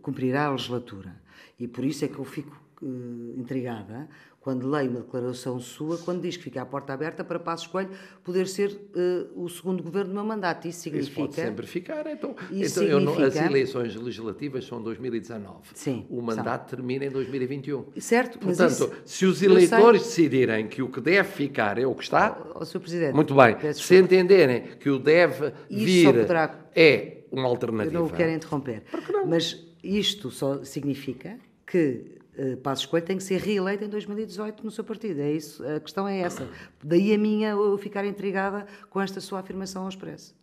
cumprirá 0.00 0.46
a 0.46 0.50
legislatura. 0.50 1.14
E 1.60 1.68
por 1.68 1.84
isso 1.84 2.04
é 2.04 2.08
que 2.08 2.18
eu 2.18 2.24
fico 2.24 2.60
uh, 2.82 3.34
intrigada 3.38 4.08
quando 4.42 4.68
leio 4.68 4.90
uma 4.90 5.00
declaração 5.00 5.58
sua, 5.60 5.96
quando 5.98 6.20
diz 6.20 6.36
que 6.36 6.42
fica 6.42 6.60
a 6.60 6.66
porta 6.66 6.92
aberta 6.92 7.22
para 7.22 7.38
Passos 7.38 7.68
Coelho 7.68 7.90
poder 8.24 8.48
ser 8.48 8.70
uh, 8.70 9.42
o 9.42 9.48
segundo 9.48 9.82
governo 9.82 10.10
do 10.10 10.14
meu 10.14 10.24
mandato. 10.24 10.66
Isso 10.66 10.80
significa... 10.80 11.10
Isso 11.10 11.20
pode 11.20 11.34
sempre 11.34 11.66
ficar. 11.66 12.06
Então, 12.08 12.34
então 12.50 12.68
significa... 12.68 13.00
não, 13.00 13.24
as 13.24 13.36
eleições 13.36 13.94
legislativas 13.94 14.64
são 14.64 14.82
2019. 14.82 15.58
Sim. 15.74 16.06
O 16.10 16.20
mandato 16.20 16.68
são. 16.68 16.76
termina 16.76 17.04
em 17.04 17.10
2021. 17.10 17.84
Certo, 17.98 18.38
Portanto, 18.40 18.70
isso, 18.70 18.92
se 19.04 19.24
os 19.26 19.42
eleitores 19.42 20.02
decidirem 20.02 20.66
que 20.66 20.82
o 20.82 20.88
que 20.88 21.00
deve 21.00 21.28
ficar 21.28 21.78
é 21.78 21.86
o 21.86 21.94
que 21.94 22.02
está... 22.02 22.36
O, 22.56 22.64
Sr. 22.64 22.80
Presidente... 22.80 23.14
Muito 23.14 23.34
bem. 23.36 23.56
Se 23.72 23.96
entenderem 23.96 24.62
que 24.80 24.90
o 24.90 24.98
deve 24.98 25.52
vir 25.70 26.06
poderá... 26.06 26.68
é 26.74 27.18
uma 27.30 27.46
alternativa... 27.46 27.96
Eu 27.96 28.00
não 28.00 28.08
o 28.08 28.12
quero 28.12 28.32
interromper. 28.32 28.82
Não? 29.12 29.24
Mas 29.24 29.64
isto 29.84 30.32
só 30.32 30.64
significa 30.64 31.38
que 31.64 32.21
Passos 32.62 32.86
Coelho 32.86 33.06
tem 33.06 33.16
que 33.16 33.22
ser 33.22 33.40
reeleito 33.40 33.84
em 33.84 33.88
2018 33.88 34.64
no 34.64 34.70
seu 34.70 34.82
partido. 34.82 35.20
É 35.20 35.32
isso, 35.32 35.66
a 35.66 35.80
questão 35.80 36.08
é 36.08 36.20
essa. 36.20 36.48
Daí 36.82 37.12
a 37.14 37.18
minha 37.18 37.50
eu 37.50 37.76
ficar 37.78 38.04
intrigada 38.04 38.66
com 38.88 39.00
esta 39.00 39.20
sua 39.20 39.40
afirmação 39.40 39.82
ao 39.82 39.88
expresso. 39.88 40.34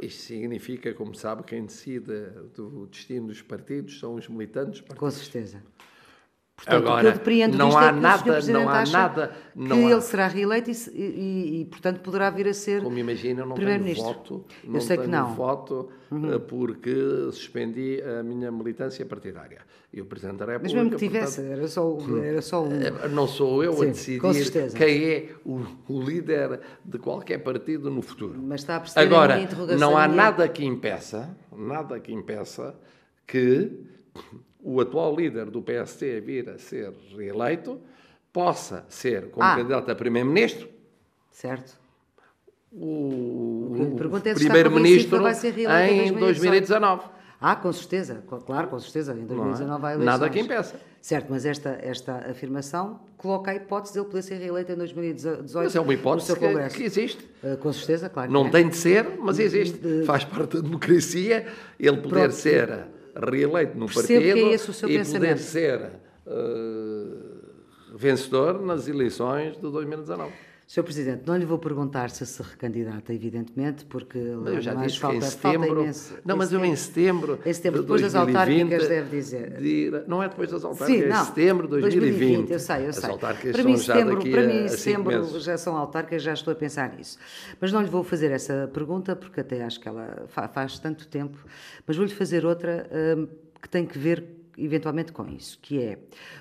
Isto 0.00 0.22
significa, 0.22 0.94
como 0.94 1.14
sabe, 1.14 1.42
quem 1.42 1.64
decide 1.64 2.26
do 2.54 2.86
destino 2.86 3.26
dos 3.26 3.42
partidos 3.42 3.98
são 3.98 4.14
os 4.14 4.28
militantes. 4.28 4.80
Partidos. 4.80 4.98
Com 4.98 5.10
certeza. 5.10 5.62
Portanto, 6.60 6.76
Agora, 6.76 7.48
não 7.56 7.78
há, 7.78 7.86
é 7.86 7.92
nada, 7.92 8.40
não 8.42 8.68
há 8.68 8.84
nada, 8.84 9.32
não 9.56 9.78
que 9.78 9.84
há... 9.86 9.90
ele 9.92 10.00
será 10.02 10.26
reeleito 10.26 10.70
e, 10.70 10.74
e, 10.92 11.60
e, 11.62 11.64
portanto, 11.64 12.00
poderá 12.00 12.28
vir 12.28 12.48
a 12.48 12.52
ser 12.52 12.82
Como 12.82 12.98
imagina, 12.98 13.40
eu 13.40 13.46
não 13.46 13.56
tenho 13.56 13.94
voto, 13.94 14.44
não 14.62 14.74
eu 14.74 14.80
sei 14.82 14.98
tenho 14.98 15.08
que 15.08 15.16
não. 15.16 15.34
voto 15.34 15.88
uhum. 16.10 16.34
Eh, 16.34 16.38
porque 16.38 16.94
suspendi 17.32 18.02
a 18.02 18.22
minha 18.22 18.52
militância 18.52 19.06
partidária. 19.06 19.62
E 19.90 20.02
o 20.02 20.04
Presidente 20.04 20.36
da 20.36 20.44
República... 20.44 20.62
Mas 20.62 20.72
mesmo 20.74 20.90
que 20.90 20.96
tivesse, 20.96 21.40
portanto, 21.40 21.58
era, 21.58 21.68
só, 21.68 21.98
era 22.22 22.42
só 22.42 22.62
um... 22.62 22.72
Eh, 22.72 23.08
não 23.08 23.26
sou 23.26 23.64
eu 23.64 23.72
Sim, 23.72 23.82
a 23.82 23.86
decidir 23.86 24.72
quem 24.76 25.04
é 25.04 25.30
o, 25.42 25.62
o, 25.88 26.02
líder 26.02 26.60
de 26.84 26.98
qualquer 26.98 27.38
partido 27.38 27.90
no 27.90 28.02
futuro. 28.02 28.38
Mas 28.38 28.60
está 28.60 28.76
a 28.76 28.80
perceber 28.80 29.06
Agora, 29.06 29.34
a 29.34 29.76
não 29.76 29.96
há 29.96 30.06
nada 30.06 30.46
que 30.46 30.62
impeça, 30.62 31.34
nada 31.56 31.98
que 31.98 32.12
impeça 32.12 32.78
que 33.26 33.80
o 34.62 34.80
atual 34.80 35.14
líder 35.14 35.46
do 35.50 35.62
PST 35.62 36.20
vir 36.20 36.50
a 36.50 36.58
ser 36.58 36.92
reeleito 37.16 37.80
possa 38.32 38.84
ser 38.88 39.30
como 39.30 39.44
ah. 39.44 39.56
candidato 39.56 39.90
a 39.90 39.94
primeiro-ministro. 39.94 40.68
Certo. 41.30 41.78
O, 42.72 43.72
o 43.72 44.18
é 44.24 44.34
primeiro-ministro 44.34 45.18
em 45.18 46.12
2019. 46.12 47.02
Ah, 47.40 47.56
com 47.56 47.72
certeza, 47.72 48.22
claro, 48.44 48.68
com 48.68 48.78
certeza, 48.78 49.14
em 49.14 49.24
2019 49.24 49.64
é? 49.64 49.80
vai 49.80 49.94
eleições. 49.94 50.04
Nada 50.04 50.28
que 50.28 50.38
impeça. 50.38 50.78
Certo, 51.00 51.28
mas 51.30 51.46
esta, 51.46 51.78
esta 51.80 52.16
afirmação 52.30 53.00
coloca 53.16 53.50
a 53.50 53.54
hipótese 53.54 53.94
de 53.94 54.00
ele 54.00 54.06
poder 54.06 54.22
ser 54.22 54.34
reeleito 54.34 54.70
em 54.70 54.76
2018 54.76 55.50
Mas 55.54 55.74
é 55.74 55.80
uma 55.80 55.94
hipótese 55.94 56.38
que, 56.38 56.68
que, 56.76 56.82
existe. 56.82 57.24
Uh, 57.42 57.56
com 57.56 57.72
certeza, 57.72 58.10
claro. 58.10 58.30
Não 58.30 58.46
é. 58.46 58.50
tem 58.50 58.68
de 58.68 58.76
ser, 58.76 59.18
mas 59.18 59.38
existe. 59.38 60.04
Faz 60.04 60.24
parte 60.24 60.58
da 60.58 60.62
democracia 60.62 61.46
ele 61.78 61.96
poder 61.96 62.28
pronto. 62.28 62.32
ser 62.32 62.86
reeleito 63.16 63.76
no 63.76 63.86
partido 63.86 64.20
que 64.20 64.30
é 64.30 64.52
esse 64.52 64.70
o 64.70 64.72
seu 64.72 64.88
e 64.88 64.98
pensamento. 64.98 65.20
poder 65.22 65.38
ser 65.38 65.80
uh, 66.26 67.96
vencedor 67.96 68.60
nas 68.60 68.88
eleições 68.88 69.56
de 69.56 69.62
2019. 69.62 70.32
Sr. 70.70 70.84
Presidente, 70.84 71.22
não 71.26 71.36
lhe 71.36 71.44
vou 71.44 71.58
perguntar 71.58 72.10
se 72.10 72.24
se 72.24 72.40
recandidata, 72.40 73.12
evidentemente, 73.12 73.84
porque 73.86 74.18
eu 74.18 74.60
já 74.60 74.72
disse 74.72 75.00
falta, 75.00 75.18
que 75.18 75.24
em 75.24 75.28
setembro. 75.28 75.82
Imenso, 75.82 76.14
não, 76.24 76.36
mas 76.36 76.52
eu 76.52 76.64
em 76.64 76.76
setembro. 76.76 77.40
Em 77.44 77.52
setembro, 77.52 77.80
de 77.80 77.86
depois 77.86 78.00
2020, 78.02 78.12
das 78.12 78.14
autárquicas, 78.14 78.88
deve 78.88 79.16
dizer. 79.16 79.60
De, 79.60 80.04
não 80.06 80.22
é 80.22 80.28
depois 80.28 80.48
das 80.48 80.62
autárquicas, 80.62 81.02
Sim, 81.02 81.08
não, 81.08 81.20
é 81.22 81.24
setembro 81.24 81.66
de 81.66 81.80
2020. 81.80 82.18
2020. 82.18 82.52
Eu 82.52 82.58
sei, 82.60 82.86
eu 82.86 82.92
sei. 82.92 83.18
Para 83.18 83.64
mim, 83.64 83.76
setembro, 83.76 84.30
para 84.30 84.46
mim, 84.46 84.68
setembro 84.68 85.40
já 85.40 85.58
são 85.58 85.76
autárquicas, 85.76 86.22
já 86.22 86.34
estou 86.34 86.52
a 86.52 86.54
pensar 86.54 86.96
nisso. 86.96 87.18
Mas 87.60 87.72
não 87.72 87.82
lhe 87.82 87.90
vou 87.90 88.04
fazer 88.04 88.30
essa 88.30 88.70
pergunta, 88.72 89.16
porque 89.16 89.40
até 89.40 89.64
acho 89.64 89.80
que 89.80 89.88
ela 89.88 90.24
faz 90.28 90.78
tanto 90.78 91.08
tempo, 91.08 91.36
mas 91.84 91.96
vou-lhe 91.96 92.12
fazer 92.14 92.46
outra 92.46 92.88
hum, 93.18 93.26
que 93.60 93.68
tem 93.68 93.84
que 93.84 93.98
ver 93.98 94.39
eventualmente 94.64 95.12
com 95.12 95.26
isso, 95.28 95.58
que 95.60 95.80
é, 95.80 95.98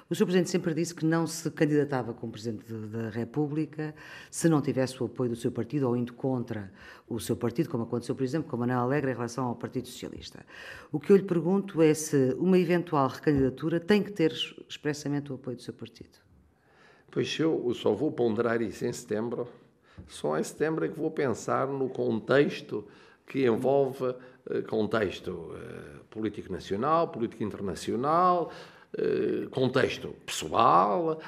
o 0.09 0.15
Sr. 0.15 0.25
Presidente 0.25 0.49
sempre 0.49 0.73
disse 0.73 0.93
que 0.93 1.05
não 1.05 1.25
se 1.25 1.49
candidatava 1.51 2.13
como 2.13 2.31
Presidente 2.31 2.71
da 2.71 3.09
República 3.09 3.95
se 4.29 4.49
não 4.49 4.61
tivesse 4.61 5.01
o 5.01 5.05
apoio 5.05 5.29
do 5.29 5.35
seu 5.35 5.51
partido 5.51 5.87
ou 5.87 5.95
indo 5.95 6.13
contra 6.13 6.71
o 7.07 7.19
seu 7.19 7.35
partido, 7.35 7.69
como 7.69 7.83
aconteceu, 7.83 8.15
por 8.15 8.23
exemplo, 8.23 8.49
com 8.49 8.57
Manuel 8.57 8.79
Alegre 8.79 9.11
em 9.11 9.15
relação 9.15 9.45
ao 9.45 9.55
Partido 9.55 9.87
Socialista. 9.87 10.45
O 10.91 10.99
que 10.99 11.11
eu 11.11 11.17
lhe 11.17 11.23
pergunto 11.23 11.81
é 11.81 11.93
se 11.93 12.35
uma 12.37 12.57
eventual 12.57 13.07
recandidatura 13.07 13.79
tem 13.79 14.03
que 14.03 14.11
ter 14.11 14.31
expressamente 14.67 15.31
o 15.31 15.35
apoio 15.35 15.55
do 15.57 15.63
seu 15.63 15.73
partido. 15.73 16.19
Pois 17.11 17.39
eu 17.39 17.73
só 17.73 17.93
vou 17.93 18.11
ponderar 18.11 18.61
isso 18.61 18.85
em 18.85 18.93
setembro. 18.93 19.47
Só 20.07 20.37
em 20.37 20.43
setembro 20.43 20.85
é 20.85 20.87
que 20.87 20.97
vou 20.97 21.11
pensar 21.11 21.67
no 21.67 21.89
contexto 21.89 22.87
que 23.25 23.45
envolve 23.45 24.15
contexto 24.67 25.55
eh, 25.55 25.99
político 26.09 26.51
nacional, 26.51 27.11
político 27.11 27.43
internacional, 27.43 28.49
eh, 28.49 28.78
contexto 29.51 30.09
pessoal. 30.25 31.19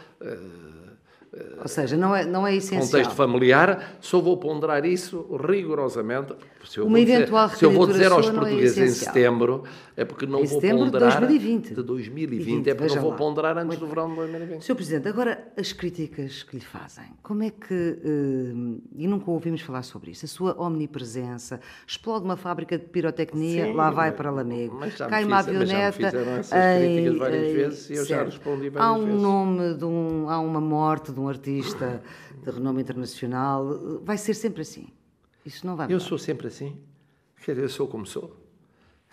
Ou 1.62 1.67
seja, 1.67 1.95
não 1.95 2.13
é, 2.13 2.26
não 2.26 2.45
é 2.45 2.56
essencial. 2.56 2.82
Contexto 2.82 3.15
familiar, 3.15 3.95
só 4.02 4.19
vou 4.19 4.36
ponderar 4.36 4.86
isso 4.86 5.26
rigorosamente. 5.47 6.34
Se 6.65 6.78
eu, 6.78 6.86
Uma 6.86 6.97
vou, 6.97 7.06
dizer, 7.06 7.30
se 7.56 7.65
eu 7.65 7.71
vou 7.71 7.88
dizer 7.88 8.12
aos 8.12 8.28
é 8.28 8.32
portugueses 8.32 8.78
é 8.78 8.86
em 8.86 8.89
setembro, 8.89 9.63
é 9.95 10.04
porque 10.04 10.26
não 10.26 10.43
vou 10.43 10.60
ponderar. 10.62 11.21
De 11.21 11.28
2020. 11.28 11.74
De 11.74 11.84
2020, 11.84 12.43
20, 12.43 12.69
é 12.69 12.74
porque 12.76 12.95
não 12.95 13.02
vou 13.02 13.12
lá. 13.12 13.17
ponderar 13.17 13.58
antes 13.58 13.67
Muito 13.67 13.80
do 13.80 13.88
verão 13.88 14.10
de 14.10 14.15
2020. 14.15 14.62
Sr. 14.62 14.76
Presidente, 14.76 15.08
agora 15.08 15.47
as 15.58 15.71
críticas 15.71 16.43
que 16.43 16.58
lhe 16.58 16.65
fazem, 16.65 17.06
como 17.24 17.43
é 17.43 17.50
que. 17.50 17.74
Uh, 17.74 18.82
e 18.95 19.08
nunca 19.08 19.32
ouvimos 19.32 19.62
falar 19.62 19.84
sobre 19.84 20.12
isso, 20.12 20.26
a 20.26 20.28
sua 20.28 20.62
omnipresença, 20.62 21.62
explode 21.88 22.26
uma 22.26 22.36
fábrica 22.36 22.78
de 22.78 22.86
pirotecnia, 22.86 23.67
Sim, 23.67 23.74
lá 23.74 23.89
vai 23.89 24.12
para 24.12 24.30
Lamego, 24.30 24.80
cai 25.10 25.24
uma 25.24 25.39
avioneta. 25.39 26.12
Em, 26.80 27.08
vezes 27.52 27.90
eu 27.90 28.06
certo. 28.06 28.10
já 28.10 28.24
respondi 28.24 28.70
várias 28.70 28.92
há 28.92 28.94
um 28.94 29.06
vezes. 29.06 29.22
nome 29.22 29.74
de 29.76 29.86
um. 29.86 30.30
Há 30.30 30.40
uma 30.40 30.62
morte 30.62 31.12
de 31.12 31.20
um 31.20 31.28
artista 31.28 32.02
de 32.44 32.50
renome 32.50 32.82
internacional, 32.82 34.00
vai 34.04 34.18
ser 34.18 34.34
sempre 34.34 34.62
assim. 34.62 34.88
Isso 35.46 35.66
não 35.66 35.76
vai 35.76 35.88
mudar. 35.88 35.96
Eu 35.96 36.00
sou 36.00 36.18
sempre 36.18 36.48
assim. 36.48 36.76
Quer 37.44 37.54
dizer, 37.54 37.64
eu 37.64 37.70
sou 37.70 37.88
como 37.88 38.06
sou. 38.06 38.36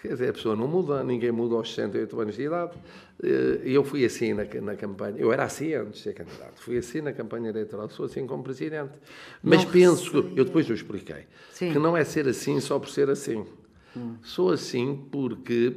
Quer 0.01 0.09
dizer, 0.09 0.29
a 0.29 0.33
pessoa 0.33 0.55
não 0.55 0.69
muda, 0.69 1.03
ninguém 1.03 1.33
muda 1.33 1.57
aos 1.57 1.75
68 1.75 2.21
anos 2.21 2.37
de 2.37 2.43
idade. 2.43 2.73
Eh, 3.21 3.63
e 3.65 3.75
eu 3.75 3.83
fui 3.83 4.05
assim 4.05 4.33
na, 4.33 4.45
na, 4.63 4.77
campanha. 4.77 5.17
Eu 5.19 5.33
era 5.33 5.43
assim 5.43 5.75
antes 5.75 5.95
de 5.95 6.03
ser 6.05 6.15
candidato. 6.15 6.63
Fui 6.63 6.79
assim 6.79 7.01
na 7.01 7.13
campanha 7.13 7.49
eleitoral, 7.49 7.89
sou 7.91 8.07
assim 8.07 8.25
como 8.25 8.45
presidente. 8.45 8.93
Mas 9.43 9.65
não 9.65 9.71
penso, 9.73 10.17
eu 10.37 10.45
depois 10.45 10.69
eu 10.69 10.75
expliquei, 10.75 11.27
Sim. 11.53 11.73
que 11.73 11.79
não 11.79 11.97
é 11.97 12.05
ser 12.05 12.29
assim 12.29 12.61
só 12.61 12.79
por 12.79 12.89
ser 12.89 13.11
assim. 13.11 13.45
Hum. 13.97 14.15
Sou 14.23 14.53
assim 14.53 15.05
porque, 15.11 15.75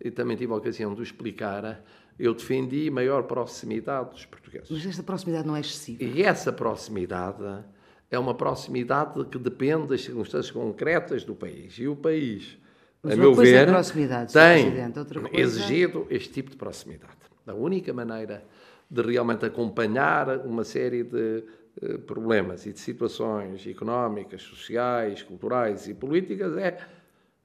e 0.00 0.10
também 0.10 0.36
tive 0.36 0.52
a 0.52 0.56
ocasião 0.56 0.94
de 0.94 1.00
o 1.00 1.02
explicar, 1.02 1.82
eu 2.18 2.34
defendi 2.34 2.90
maior 2.90 3.24
proximidade 3.24 4.10
dos 4.10 4.24
portugueses. 4.26 4.70
Mas 4.70 4.86
esta 4.86 5.02
proximidade 5.02 5.46
não 5.46 5.56
é 5.56 5.60
excessiva. 5.60 6.02
E 6.02 6.22
essa 6.22 6.52
proximidade 6.52 7.64
é 8.10 8.18
uma 8.18 8.34
proximidade 8.34 9.24
que 9.26 9.38
depende 9.38 9.88
das 9.88 10.02
circunstâncias 10.02 10.50
concretas 10.50 11.24
do 11.24 11.34
país. 11.34 11.78
E 11.78 11.86
o 11.86 11.96
país, 11.96 12.58
Mas 13.02 13.14
a 13.14 13.16
meu 13.16 13.34
ver, 13.34 13.68
é 13.68 14.26
tem 14.26 15.40
exigido 15.40 16.06
este 16.10 16.30
tipo 16.30 16.50
de 16.50 16.56
proximidade. 16.56 17.12
A 17.46 17.54
única 17.54 17.92
maneira 17.92 18.44
de 18.90 19.02
realmente 19.02 19.46
acompanhar 19.46 20.44
uma 20.44 20.64
série 20.64 21.04
de 21.04 21.44
eh, 21.80 21.98
problemas 21.98 22.66
e 22.66 22.72
de 22.72 22.80
situações 22.80 23.64
económicas, 23.66 24.42
sociais, 24.42 25.22
culturais 25.22 25.88
e 25.88 25.94
políticas 25.94 26.56
é 26.56 26.78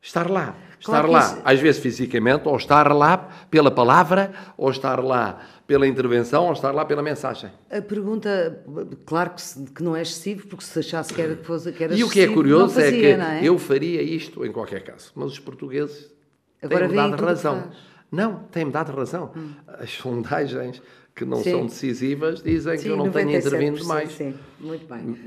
Estar 0.05 0.29
lá. 0.29 0.55
Estar 0.79 0.91
claro 0.91 1.11
lá, 1.11 1.19
isso... 1.19 1.41
às 1.43 1.59
vezes 1.59 1.81
fisicamente, 1.81 2.47
ou 2.47 2.55
estar 2.55 2.93
lá 2.93 3.17
pela 3.49 3.71
palavra, 3.71 4.31
ou 4.55 4.69
estar 4.69 5.03
lá 5.03 5.41
pela 5.65 5.87
intervenção, 5.87 6.45
ou 6.45 6.53
estar 6.53 6.71
lá 6.71 6.85
pela 6.85 7.01
mensagem. 7.01 7.49
A 7.71 7.81
pergunta, 7.81 8.63
claro 9.03 9.31
que, 9.31 9.71
que 9.71 9.81
não 9.81 9.95
é 9.95 10.03
excessivo, 10.03 10.45
porque 10.45 10.63
se 10.63 10.77
achasse 10.77 11.11
que 11.11 11.19
era, 11.19 11.35
que 11.35 11.43
fosse, 11.43 11.71
que 11.71 11.83
era 11.83 11.95
E 11.95 12.03
o 12.03 12.09
que 12.09 12.19
é 12.19 12.27
curioso 12.27 12.79
é 12.79 12.83
fazia, 12.83 13.13
é 13.13 13.15
que 13.15 13.21
é? 13.21 13.49
eu 13.49 13.57
faria 13.57 14.03
isto 14.03 14.45
em 14.45 14.51
qualquer 14.51 14.83
caso, 14.83 15.11
mas 15.15 15.31
os 15.31 15.39
portugueses 15.39 16.13
têm-me 16.61 16.95
dado 16.95 17.25
razão. 17.25 17.71
Não, 18.11 18.43
têm-me 18.51 18.71
dado 18.71 18.95
razão. 18.95 19.31
Hum. 19.35 19.53
As 19.67 19.89
sondagens 19.89 20.83
que 21.15 21.25
não 21.25 21.41
sim. 21.41 21.49
são 21.49 21.65
decisivas 21.65 22.43
dizem 22.43 22.77
sim, 22.77 22.83
que 22.83 22.89
eu 22.89 22.97
não 22.97 23.09
tenho 23.09 23.35
intervindo 23.35 23.83
mais. 23.85 24.11
Sim, 24.11 24.35
muito 24.59 24.85
bem. 24.85 25.17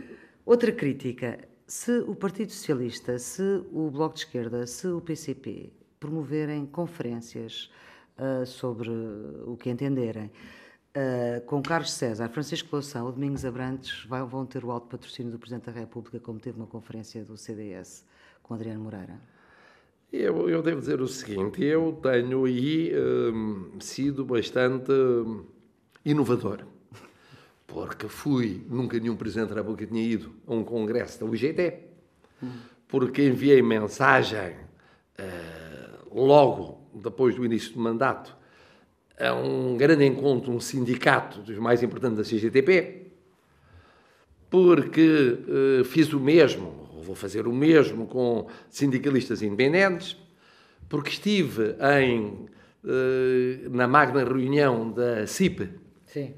Outra 0.46 0.70
crítica 0.70 1.36
se 1.68 1.98
o 2.00 2.14
Partido 2.14 2.50
Socialista, 2.50 3.18
se 3.18 3.62
o 3.70 3.90
Bloco 3.90 4.14
de 4.14 4.20
Esquerda, 4.20 4.66
se 4.66 4.88
o 4.88 5.02
PCP 5.02 5.70
promoverem 6.00 6.64
conferências 6.64 7.70
uh, 8.18 8.46
sobre 8.46 8.88
o 8.88 9.54
que 9.54 9.68
entenderem, 9.68 10.30
uh, 10.96 11.44
com 11.44 11.60
Carlos 11.60 11.92
César, 11.92 12.30
Francisco 12.30 12.70
Loução 12.72 13.04
ou 13.04 13.12
Domingos 13.12 13.44
Abrantes, 13.44 14.06
vão 14.06 14.46
ter 14.46 14.64
o 14.64 14.70
alto 14.70 14.86
patrocínio 14.88 15.30
do 15.30 15.38
Presidente 15.38 15.66
da 15.66 15.72
República, 15.72 16.18
como 16.18 16.40
teve 16.40 16.56
uma 16.56 16.66
conferência 16.66 17.22
do 17.22 17.36
CDS 17.36 18.02
com 18.42 18.54
Adriano 18.54 18.80
Moreira? 18.80 19.20
Eu, 20.10 20.48
eu 20.48 20.62
devo 20.62 20.80
dizer 20.80 21.02
o 21.02 21.06
seguinte: 21.06 21.62
eu 21.62 21.92
tenho 22.02 22.46
aí 22.46 22.94
um, 22.96 23.78
sido 23.78 24.24
bastante 24.24 24.90
hum, 24.90 25.44
inovador 26.02 26.64
porque 27.68 28.08
fui, 28.08 28.64
nunca 28.68 28.98
nenhum 28.98 29.14
Presidente 29.14 29.50
da 29.50 29.56
República 29.56 29.86
tinha 29.86 30.02
ido 30.02 30.34
a 30.46 30.54
um 30.54 30.64
congresso 30.64 31.20
da 31.20 31.26
UGT, 31.26 31.74
porque 32.88 33.28
enviei 33.28 33.62
mensagem 33.62 34.54
uh, 35.20 36.18
logo 36.18 36.90
depois 36.94 37.36
do 37.36 37.44
início 37.44 37.72
do 37.74 37.80
mandato 37.80 38.36
a 39.20 39.34
um 39.34 39.76
grande 39.76 40.06
encontro, 40.06 40.50
um 40.50 40.58
sindicato 40.58 41.40
dos 41.42 41.58
mais 41.58 41.82
importantes 41.82 42.16
da 42.16 42.24
CGTP, 42.24 43.12
porque 44.48 45.38
uh, 45.80 45.84
fiz 45.84 46.12
o 46.12 46.18
mesmo, 46.18 46.88
vou 47.02 47.14
fazer 47.14 47.46
o 47.46 47.52
mesmo 47.52 48.06
com 48.06 48.48
sindicalistas 48.70 49.42
independentes, 49.42 50.16
porque 50.88 51.10
estive 51.10 51.76
em 51.98 52.48
eh, 52.84 53.68
na 53.70 53.86
magna 53.86 54.24
reunião 54.24 54.90
da 54.90 55.26
CIP, 55.26 55.68
Sim. 56.06 56.32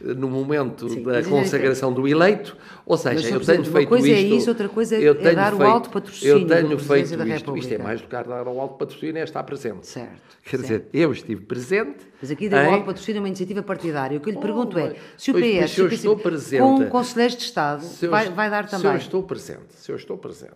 No 0.00 0.28
momento 0.28 0.88
Sim, 0.88 1.02
da 1.02 1.22
consagração 1.22 1.92
do 1.92 2.06
eleito, 2.06 2.56
ou 2.84 2.96
seja, 2.96 3.28
eu 3.30 3.40
tenho 3.40 3.62
uma 3.62 3.72
feito 3.72 3.88
coisa 3.88 4.08
é 4.08 4.20
isto. 4.20 4.34
isso, 4.36 4.48
outra 4.50 4.68
coisa 4.68 4.96
é- 4.96 5.00
eu 5.08 5.12
é 5.12 5.14
tenho 5.14 5.34
dar 5.34 5.54
o 5.54 5.56
feito- 5.56 5.70
alto 5.70 5.90
patrocínio 5.90 6.34
Eu 6.36 6.46
tenho 6.46 6.78
feito 6.78 7.26
isto. 7.26 7.56
Isto 7.56 7.74
é 7.74 7.78
mais 7.78 8.00
do 8.00 8.06
que 8.06 8.12
dar 8.14 8.46
o 8.48 8.60
alto 8.60 8.74
patrocínio, 8.76 9.18
é 9.18 9.24
estar 9.24 9.42
presente. 9.44 9.86
Certo. 9.86 10.36
Quer 10.44 10.58
certo. 10.58 10.62
dizer, 10.62 10.86
eu 10.92 11.10
estive 11.12 11.40
presente. 11.42 11.98
Mas 12.20 12.30
aqui 12.30 12.48
deu 12.48 12.58
em- 12.58 12.66
alto 12.66 12.84
patrocínio 12.86 13.20
a 13.20 13.22
uma 13.22 13.28
iniciativa 13.28 13.62
partidária. 13.62 14.18
O 14.18 14.20
que 14.20 14.28
eu 14.28 14.32
lhe 14.32 14.38
Oh, 14.38 14.42
pergunto 14.42 14.78
é, 14.78 14.94
se 15.16 15.30
o 15.30 15.34
pois, 15.34 15.44
PS, 15.44 15.60
mas 15.60 15.70
se 15.72 15.80
eu 15.80 15.84
o 15.86 15.88
estou 15.88 16.16
presente- 16.18 16.60
com 16.62 16.86
conselheiros 16.90 17.36
de 17.36 17.42
Estado, 17.44 17.84
eu 18.02 18.10
vai, 18.10 18.30
vai 18.30 18.50
dar 18.50 18.68
Se 18.68 18.74
eu 18.76 18.80
também. 18.82 18.96
estou 18.98 19.22
presente, 19.22 19.72
se 19.74 19.90
eu 19.90 19.96
estou 19.96 20.16
presente 20.18 20.52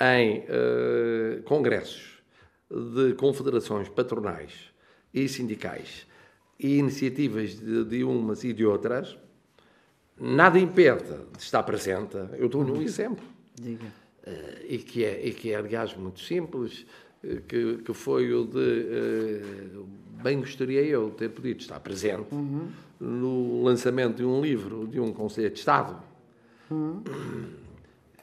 em 0.00 0.44
eh, 0.48 1.40
congressos 1.44 2.20
de 2.70 3.14
confederações 3.14 3.88
patronais 3.88 4.52
e 5.14 5.28
sindicais 5.28 6.06
e 6.58 6.78
iniciativas 6.78 7.58
de, 7.58 7.84
de 7.84 8.04
umas 8.04 8.44
e 8.44 8.52
de 8.52 8.64
outras, 8.64 9.16
nada 10.20 10.58
impede 10.58 11.16
de 11.36 11.42
estar 11.42 11.62
presente. 11.62 12.16
Eu 12.38 12.48
dou-lhe 12.48 12.70
um 12.72 12.80
exemplo. 12.82 13.24
Diga. 13.54 13.86
Eh, 14.24 14.66
e 14.68 14.78
que 14.78 15.04
é, 15.04 15.26
e 15.26 15.32
que 15.32 15.52
é 15.52 15.56
aliás 15.56 15.96
muito 15.96 16.20
simples, 16.20 16.86
eh, 17.22 17.40
que, 17.46 17.78
que 17.78 17.92
foi 17.92 18.32
o 18.32 18.44
de 18.44 18.86
eh, 18.90 19.42
bem 20.22 20.38
gostaria 20.38 20.82
eu 20.82 21.10
de 21.10 21.16
ter 21.16 21.28
podido 21.30 21.60
estar 21.60 21.80
presente 21.80 22.28
no 23.00 23.64
lançamento 23.64 24.18
de 24.18 24.24
um 24.24 24.40
livro 24.40 24.86
de 24.86 25.00
um 25.00 25.12
Conselho 25.12 25.50
de 25.50 25.58
Estado 25.58 26.00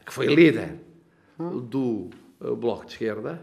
que 0.10 0.14
foi 0.14 0.28
líder 0.28 0.76
do 1.38 2.10
eh, 2.42 2.56
Bloco 2.56 2.86
de 2.86 2.94
Esquerda. 2.94 3.42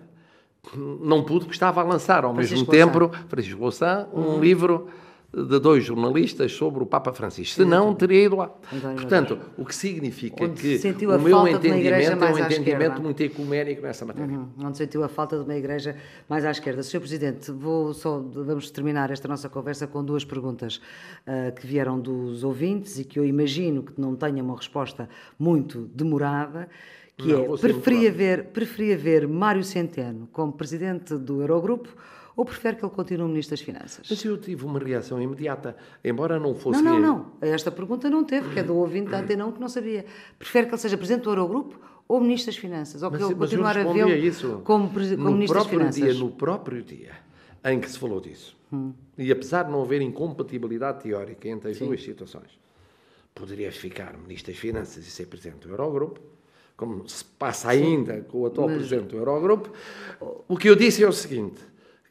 Não 0.74 1.22
pude 1.22 1.40
porque 1.40 1.54
estava 1.54 1.80
a 1.80 1.84
lançar 1.84 2.24
ao 2.24 2.34
Francisco 2.34 2.58
mesmo 2.58 2.70
tempo, 2.70 3.10
Francisco 3.28 3.60
Louçã, 3.60 4.08
um 4.12 4.40
livro 4.40 4.88
de 5.36 5.58
dois 5.58 5.84
jornalistas 5.84 6.52
sobre 6.52 6.82
o 6.82 6.86
Papa 6.86 7.12
Francisco. 7.12 7.56
Senão 7.56 7.94
teria 7.94 8.24
ido 8.24 8.36
lá. 8.36 8.50
António 8.72 8.96
Portanto, 8.96 9.38
o 9.58 9.66
que 9.66 9.74
significa 9.74 10.44
Onde 10.44 10.78
que 10.78 11.06
o 11.06 11.18
meu 11.18 11.46
entendimento 11.46 12.24
é 12.24 12.32
um 12.32 12.38
entendimento 12.38 13.02
muito 13.02 13.22
ecuménico 13.22 13.82
nessa 13.82 14.06
matéria. 14.06 14.34
Uhum, 14.34 14.48
Onde 14.64 14.78
sentiu 14.78 15.04
a 15.04 15.08
falta 15.08 15.36
de 15.36 15.42
uma 15.42 15.54
igreja 15.54 15.96
mais 16.26 16.44
à 16.44 16.50
esquerda. 16.50 16.82
Sr. 16.82 17.00
Presidente, 17.00 17.50
vou 17.50 17.92
só, 17.92 18.18
vamos 18.18 18.70
terminar 18.70 19.10
esta 19.10 19.28
nossa 19.28 19.48
conversa 19.48 19.86
com 19.86 20.02
duas 20.02 20.24
perguntas 20.24 20.80
ah, 21.26 21.50
que 21.50 21.66
vieram 21.66 22.00
dos 22.00 22.42
ouvintes 22.42 22.98
e 22.98 23.04
que 23.04 23.18
eu 23.18 23.24
imagino 23.26 23.82
que 23.82 24.00
não 24.00 24.16
tenham 24.16 24.46
uma 24.46 24.56
resposta 24.56 25.06
muito 25.38 25.82
demorada, 25.94 26.66
que 27.16 27.28
Não, 27.28 27.54
é, 27.54 27.58
preferia 27.58 28.12
ver, 28.12 28.44
preferia 28.46 28.96
ver 28.96 29.26
Mário 29.26 29.64
Centeno 29.64 30.28
como 30.32 30.52
Presidente 30.52 31.16
do 31.16 31.40
Eurogrupo 31.40 31.88
ou 32.36 32.44
prefere 32.44 32.76
que 32.76 32.84
ele 32.84 32.92
continue 32.92 33.28
Ministro 33.28 33.56
das 33.56 33.62
Finanças? 33.64 34.06
Mas 34.08 34.22
eu 34.24 34.36
tive 34.36 34.66
uma 34.66 34.78
reação 34.78 35.20
imediata, 35.20 35.74
embora 36.04 36.38
não 36.38 36.54
fosse... 36.54 36.82
Não, 36.82 37.00
não, 37.00 37.16
não. 37.16 37.32
Esta 37.40 37.70
pergunta 37.70 38.10
não 38.10 38.24
teve, 38.24 38.52
que 38.52 38.60
é 38.60 38.62
do 38.62 38.76
ouvinte 38.76 39.10
da 39.10 39.20
Antena 39.20 39.46
1 39.46 39.52
que 39.52 39.60
não 39.60 39.68
sabia. 39.70 40.04
Prefere 40.38 40.66
que 40.66 40.74
ele 40.74 40.80
seja 40.80 40.98
Presidente 40.98 41.24
do 41.24 41.30
Eurogrupo 41.30 41.80
ou 42.06 42.20
Ministro 42.20 42.52
das 42.52 42.60
Finanças? 42.60 43.02
Ou 43.02 43.10
que 43.10 43.16
Mas, 43.16 43.30
ele 43.30 43.34
mas 43.38 43.52
eu 43.52 43.58
continuar 43.58 43.78
a 43.78 43.92
vê-lo 43.92 44.60
como, 44.62 44.90
como 44.90 45.16
no 45.16 45.30
Ministro 45.32 45.36
das 45.38 45.66
próprio 45.66 45.78
Finanças? 45.78 46.02
dia, 46.02 46.14
No 46.14 46.30
próprio 46.30 46.82
dia 46.82 47.12
em 47.64 47.80
que 47.80 47.90
se 47.90 47.98
falou 47.98 48.20
disso, 48.20 48.56
Hum. 48.72 48.92
e 49.16 49.30
apesar 49.30 49.62
de 49.64 49.70
não 49.70 49.80
haver 49.82 50.00
incompatibilidade 50.02 51.02
teórica 51.04 51.48
entre 51.48 51.70
as 51.70 51.78
duas 51.78 52.02
situações, 52.02 52.58
poderia 53.34 53.70
ficar 53.70 54.16
Ministro 54.16 54.52
das 54.52 54.60
Finanças 54.60 55.06
e 55.06 55.10
ser 55.10 55.26
Presidente 55.26 55.66
do 55.66 55.72
Eurogrupo, 55.72 56.20
como 56.77 57.09
se 57.09 57.24
passa 57.24 57.70
ainda 57.70 58.20
com 58.22 58.41
o 58.41 58.47
atual 58.47 58.68
Presidente 58.68 59.09
do 59.09 59.16
Eurogrupo. 59.16 59.72
O 60.47 60.57
que 60.57 60.68
eu 60.68 60.77
disse 60.77 61.03
é 61.03 61.09
o 61.09 61.12
seguinte, 61.12 61.61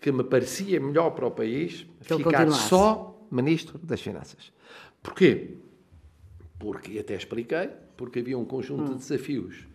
que 0.02 0.12
me 0.12 0.24
parecia 0.24 0.80
melhor 0.80 1.12
para 1.12 1.28
o 1.28 1.32
país 1.32 1.86
Que 2.02 2.18
ficar 2.18 2.50
só 2.52 3.16
Ministro 3.32 3.78
das 3.80 4.02
Finanças. 4.02 4.52
Porquê? 5.02 5.56
Porque, 6.58 6.98
até 6.98 7.16
expliquei, 7.16 7.70
porque 7.96 8.20
havia 8.20 8.38
um 8.38 8.46
conjunto 8.46 8.94
de 8.94 8.98
desafios, 8.98 9.68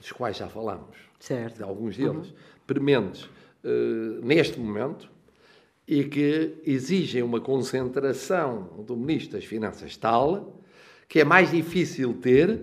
dos 0.00 0.12
quais 0.12 0.36
já 0.36 0.48
falámos, 0.48 0.96
Certo. 1.18 1.56
de 1.56 1.62
alguns 1.62 1.96
deles, 1.96 2.32
prementes 2.66 3.28
eh, 3.64 4.20
neste 4.22 4.58
momento, 4.58 5.10
e 5.86 6.04
que 6.04 6.54
exigem 6.64 7.22
uma 7.22 7.40
concentração 7.40 8.84
do 8.86 8.96
Ministro 8.96 9.32
das 9.32 9.44
Finanças 9.44 9.96
tal 9.96 10.58
que 11.08 11.20
é 11.20 11.24
mais 11.24 11.50
difícil 11.50 12.14
ter 12.14 12.62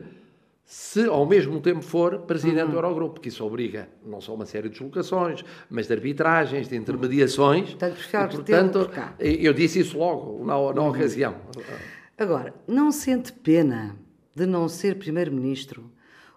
se 0.70 1.06
ao 1.06 1.26
mesmo 1.26 1.60
tempo 1.60 1.82
for 1.82 2.20
Presidente 2.20 2.70
do 2.70 2.78
Eurogrupo, 2.78 3.20
que 3.20 3.30
isso 3.30 3.44
obriga 3.44 3.90
não 4.06 4.22
só 4.22 4.36
uma 4.36 4.46
série 4.46 4.70
de 4.70 4.76
deslocações, 4.76 5.44
mas 5.68 5.88
de 5.88 5.94
arbitragens, 5.94 6.70
de 6.70 6.76
intermediações. 6.76 7.70
Portanto, 7.72 7.98
E, 8.36 8.38
portanto, 8.38 8.92
eu 9.20 9.52
disse 9.52 9.80
isso 9.80 9.98
logo, 9.98 10.46
na, 10.46 10.54
na 10.72 10.88
ocasião. 10.88 11.38
Agora, 12.16 12.54
não 12.68 12.92
sente 12.92 13.34
pena 13.34 13.96
de 14.36 14.46
não 14.46 14.70
ser 14.70 15.00
Primeiro-Ministro, 15.00 15.92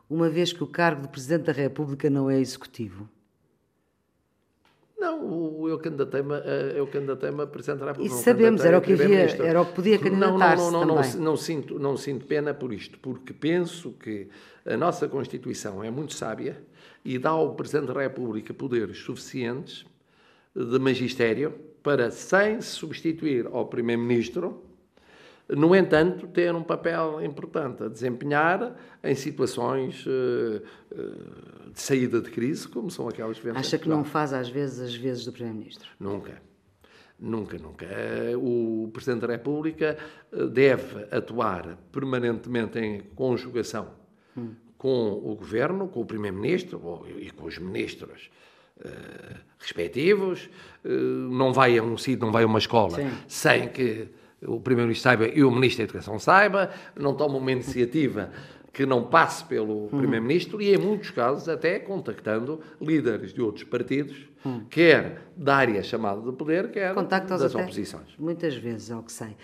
uma 0.09 0.31
vez 0.31 0.51
que 0.51 0.65
o 0.65 0.67
cargo 0.67 1.03
de 1.03 1.09
Presidente 1.09 1.45
da 1.45 1.53
República 1.53 2.09
não 2.09 2.31
é 2.31 2.41
executivo? 2.41 3.07
Não, 5.03 5.69
eu 5.69 5.79
candidatei-me 5.79 6.33
eu 6.77 6.87
candidatei-me 6.87 7.43
a. 7.43 7.47
Isso 8.05 8.15
não 8.17 8.23
sabemos, 8.23 8.61
candidatei 8.63 8.69
era 8.69 8.79
o 8.79 8.81
que 8.81 8.93
havia- 8.93 9.47
era 9.49 9.61
o 9.61 9.67
que 9.67 9.73
podia 9.75 9.99
candidatar-se 9.99 10.63
não, 10.63 10.71
não, 10.71 10.85
não, 10.87 11.03
não 11.21 11.37
sinto, 11.37 11.79
não 11.79 11.97
sinto 11.97 12.25
pena 12.27 12.55
por 12.55 12.73
isto, 12.73 12.99
porque 13.01 13.33
penso 13.33 13.93
que 13.93 14.29
a 14.65 14.77
nossa 14.77 15.09
Constituição 15.09 15.83
é 15.83 15.91
muito 15.91 16.15
sábia 16.15 16.63
e 17.05 17.19
dá 17.19 17.31
ao 17.31 17.55
Presidente 17.55 17.93
da 17.93 18.01
República 18.01 18.55
poderes 18.55 18.99
suficientes 18.99 19.85
de 20.55 20.79
magistério 20.79 21.53
para, 21.83 22.11
sem 22.13 22.61
se 22.61 22.69
substituir 22.71 23.47
ao 23.51 23.67
Primeiro-Ministro, 23.67 24.63
no 25.49 25.75
entanto, 25.75 26.27
ter 26.29 26.55
um 26.55 26.63
papel 26.63 27.23
importante 27.23 27.83
a 27.83 27.89
desempenhar 27.89 28.75
em 29.03 29.15
situações 29.15 30.05
eh, 30.07 30.63
eh, 30.93 31.71
de 31.73 31.81
saída 31.81 32.21
de 32.21 32.31
crise, 32.31 32.69
como 32.69 32.91
são 32.91 33.09
aquelas 33.09 33.39
que 33.39 33.45
vemos 33.45 33.59
em 33.59 33.61
Acha 33.61 33.79
que 33.79 33.89
não 33.89 34.05
faz 34.05 34.33
às 34.33 34.49
vezes 34.49 34.81
as 34.81 34.95
vezes 34.95 35.25
do 35.25 35.33
Primeiro-Ministro? 35.33 35.89
Nunca. 35.99 36.41
Nunca, 37.19 37.59
nunca. 37.59 37.87
Eh, 37.87 38.35
O 38.37 38.89
Presidente 38.93 39.27
da 39.27 39.33
República 39.33 39.99
deve 40.53 41.07
atuar 41.11 41.77
permanentemente 41.91 42.79
em 42.79 43.01
conjugação 43.15 43.89
com 44.79 45.13
o 45.13 45.35
Governo, 45.37 45.89
com 45.89 46.01
o 46.01 46.07
Primeiro-Ministro 46.07 47.05
e 47.19 47.31
com 47.31 47.47
os 47.47 47.59
ministros 47.59 48.31
respectivos. 49.59 50.49
Não 50.83 51.53
vai 51.53 51.79
a 51.79 51.83
um 51.83 51.97
sítio, 51.97 52.25
não 52.25 52.33
vai 52.33 52.43
a 52.43 52.47
uma 52.47 52.59
escola 52.59 52.97
Sim. 52.97 53.11
sem 53.29 53.69
que 53.69 54.09
o 54.47 54.61
Primeiro-Ministro 54.61 55.03
saiba 55.03 55.29
e 55.29 55.43
o 55.43 55.51
Ministro 55.51 55.79
da 55.79 55.85
Educação 55.85 56.19
saiba. 56.19 56.71
Não 56.97 57.15
toma 57.15 57.39
uma 57.39 57.53
iniciativa 57.53 58.31
que 58.73 58.87
não 58.87 59.05
passe 59.05 59.45
pelo 59.45 59.89
Primeiro-Ministro 59.89 60.61
e, 60.63 60.75
em 60.75 60.79
muitos 60.79 61.11
casos, 61.11 61.49
até 61.49 61.79
contactando 61.79 62.61
líderes 62.81 63.33
de 63.35 63.43
outros 63.43 63.65
partidos, 63.65 64.17
quer 64.71 65.31
da 65.37 65.57
área 65.57 65.83
chamada 65.83 66.23
de 66.23 66.33
poder, 66.37 66.71
quer 66.71 66.95
Contacta-os 66.95 67.43
das 67.43 67.55
oposições. 67.55 68.17
muitas 68.19 68.55
vezes, 68.57 68.91
ao 68.91 69.03
que 69.03 69.13
sei. 69.13 69.37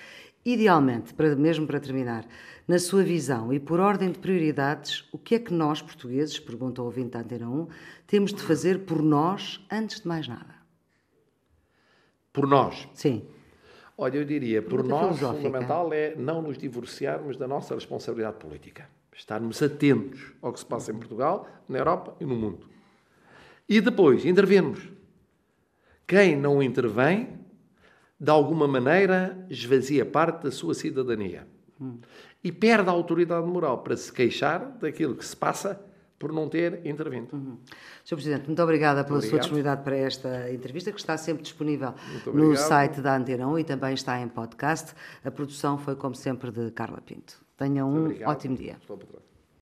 Idealmente, 0.45 1.13
para, 1.13 1.37
mesmo 1.37 1.67
para 1.67 1.79
terminar, 1.79 2.25
na 2.67 2.79
sua 2.79 3.03
visão 3.03 3.53
e 3.53 3.61
por 3.61 3.81
ordem 3.81 4.11
de 4.11 4.19
prioridades, 4.19 5.05
o 5.13 5.19
que 5.19 5.35
é 5.35 5.39
que 5.39 5.53
nós, 5.53 5.83
portugueses, 5.83 6.39
pergunta 6.39 6.81
o 6.81 6.87
ouvinte 6.87 7.11
da 7.11 7.21
Antena 7.21 7.51
1, 7.51 7.69
temos 8.07 8.33
de 8.33 8.41
fazer 8.41 8.81
por 8.87 9.03
nós 9.03 9.61
antes 9.71 10.01
de 10.01 10.09
mais 10.09 10.27
nada? 10.27 10.55
Por 12.33 12.47
nós. 12.47 12.89
Sim. 12.95 13.27
Olha, 14.01 14.19
eu 14.19 14.25
diria, 14.25 14.63
por 14.63 14.85
nós, 14.85 15.19
filosófica. 15.19 15.43
fundamental 15.43 15.93
é 15.93 16.15
não 16.15 16.41
nos 16.41 16.57
divorciarmos 16.57 17.37
da 17.37 17.49
nossa 17.49 17.75
responsabilidade 17.75 18.37
política. 18.37 18.89
Estarmos 19.13 19.61
atentos 19.61 20.33
ao 20.41 20.53
que 20.53 20.61
se 20.61 20.67
passa 20.67 20.93
em 20.93 20.95
Portugal, 20.95 21.49
na 21.69 21.79
Europa 21.79 22.15
e 22.21 22.25
no 22.25 22.37
mundo. 22.37 22.69
E 23.69 23.81
depois, 23.81 24.25
intervirmos. 24.25 24.89
Quem 26.07 26.37
não 26.37 26.63
intervém, 26.63 27.41
de 28.21 28.31
alguma 28.31 28.69
maneira, 28.69 29.45
esvazia 29.51 30.07
parte 30.07 30.45
da 30.45 30.53
sua 30.53 30.75
cidadania. 30.75 31.45
E 32.43 32.53
perde 32.53 32.89
a 32.89 32.93
autoridade 32.93 33.49
moral 33.49 33.79
para 33.79 33.97
se 33.97 34.13
queixar 34.13 34.79
daquilo 34.79 35.17
que 35.17 35.25
se 35.25 35.37
passa 35.37 35.85
por 36.19 36.33
não 36.33 36.49
ter 36.49 36.85
intervindo. 36.85 37.59
Sr. 38.05 38.15
Presidente, 38.17 38.47
muito 38.47 38.63
obrigada 38.63 39.05
pela 39.05 39.21
sua 39.21 39.29
Obrigado. 39.29 39.41
disponibilidade 39.41 39.83
para 39.83 39.97
esta 39.97 40.53
entrevista, 40.53 40.91
que 40.91 40.99
está 40.99 41.17
sempre 41.17 41.43
disponível 41.43 41.95
no 42.27 42.57
site 42.57 43.01
da 43.01 43.17
Antena 43.17 43.47
1 43.47 43.59
e 43.61 43.65
também 43.65 43.95
está 43.95 44.21
em 44.21 44.29
podcast. 44.29 44.95
A 45.25 45.31
produção 45.31 45.79
foi, 45.79 45.95
como 45.95 46.15
sempre, 46.15 46.51
de 46.51 46.71
Carla 46.73 47.01
Pinto. 47.01 47.41
Tenha 47.57 47.85
um 47.85 48.07
Obrigado. 48.07 48.31
ótimo 48.31 48.57
dia. 48.57 48.77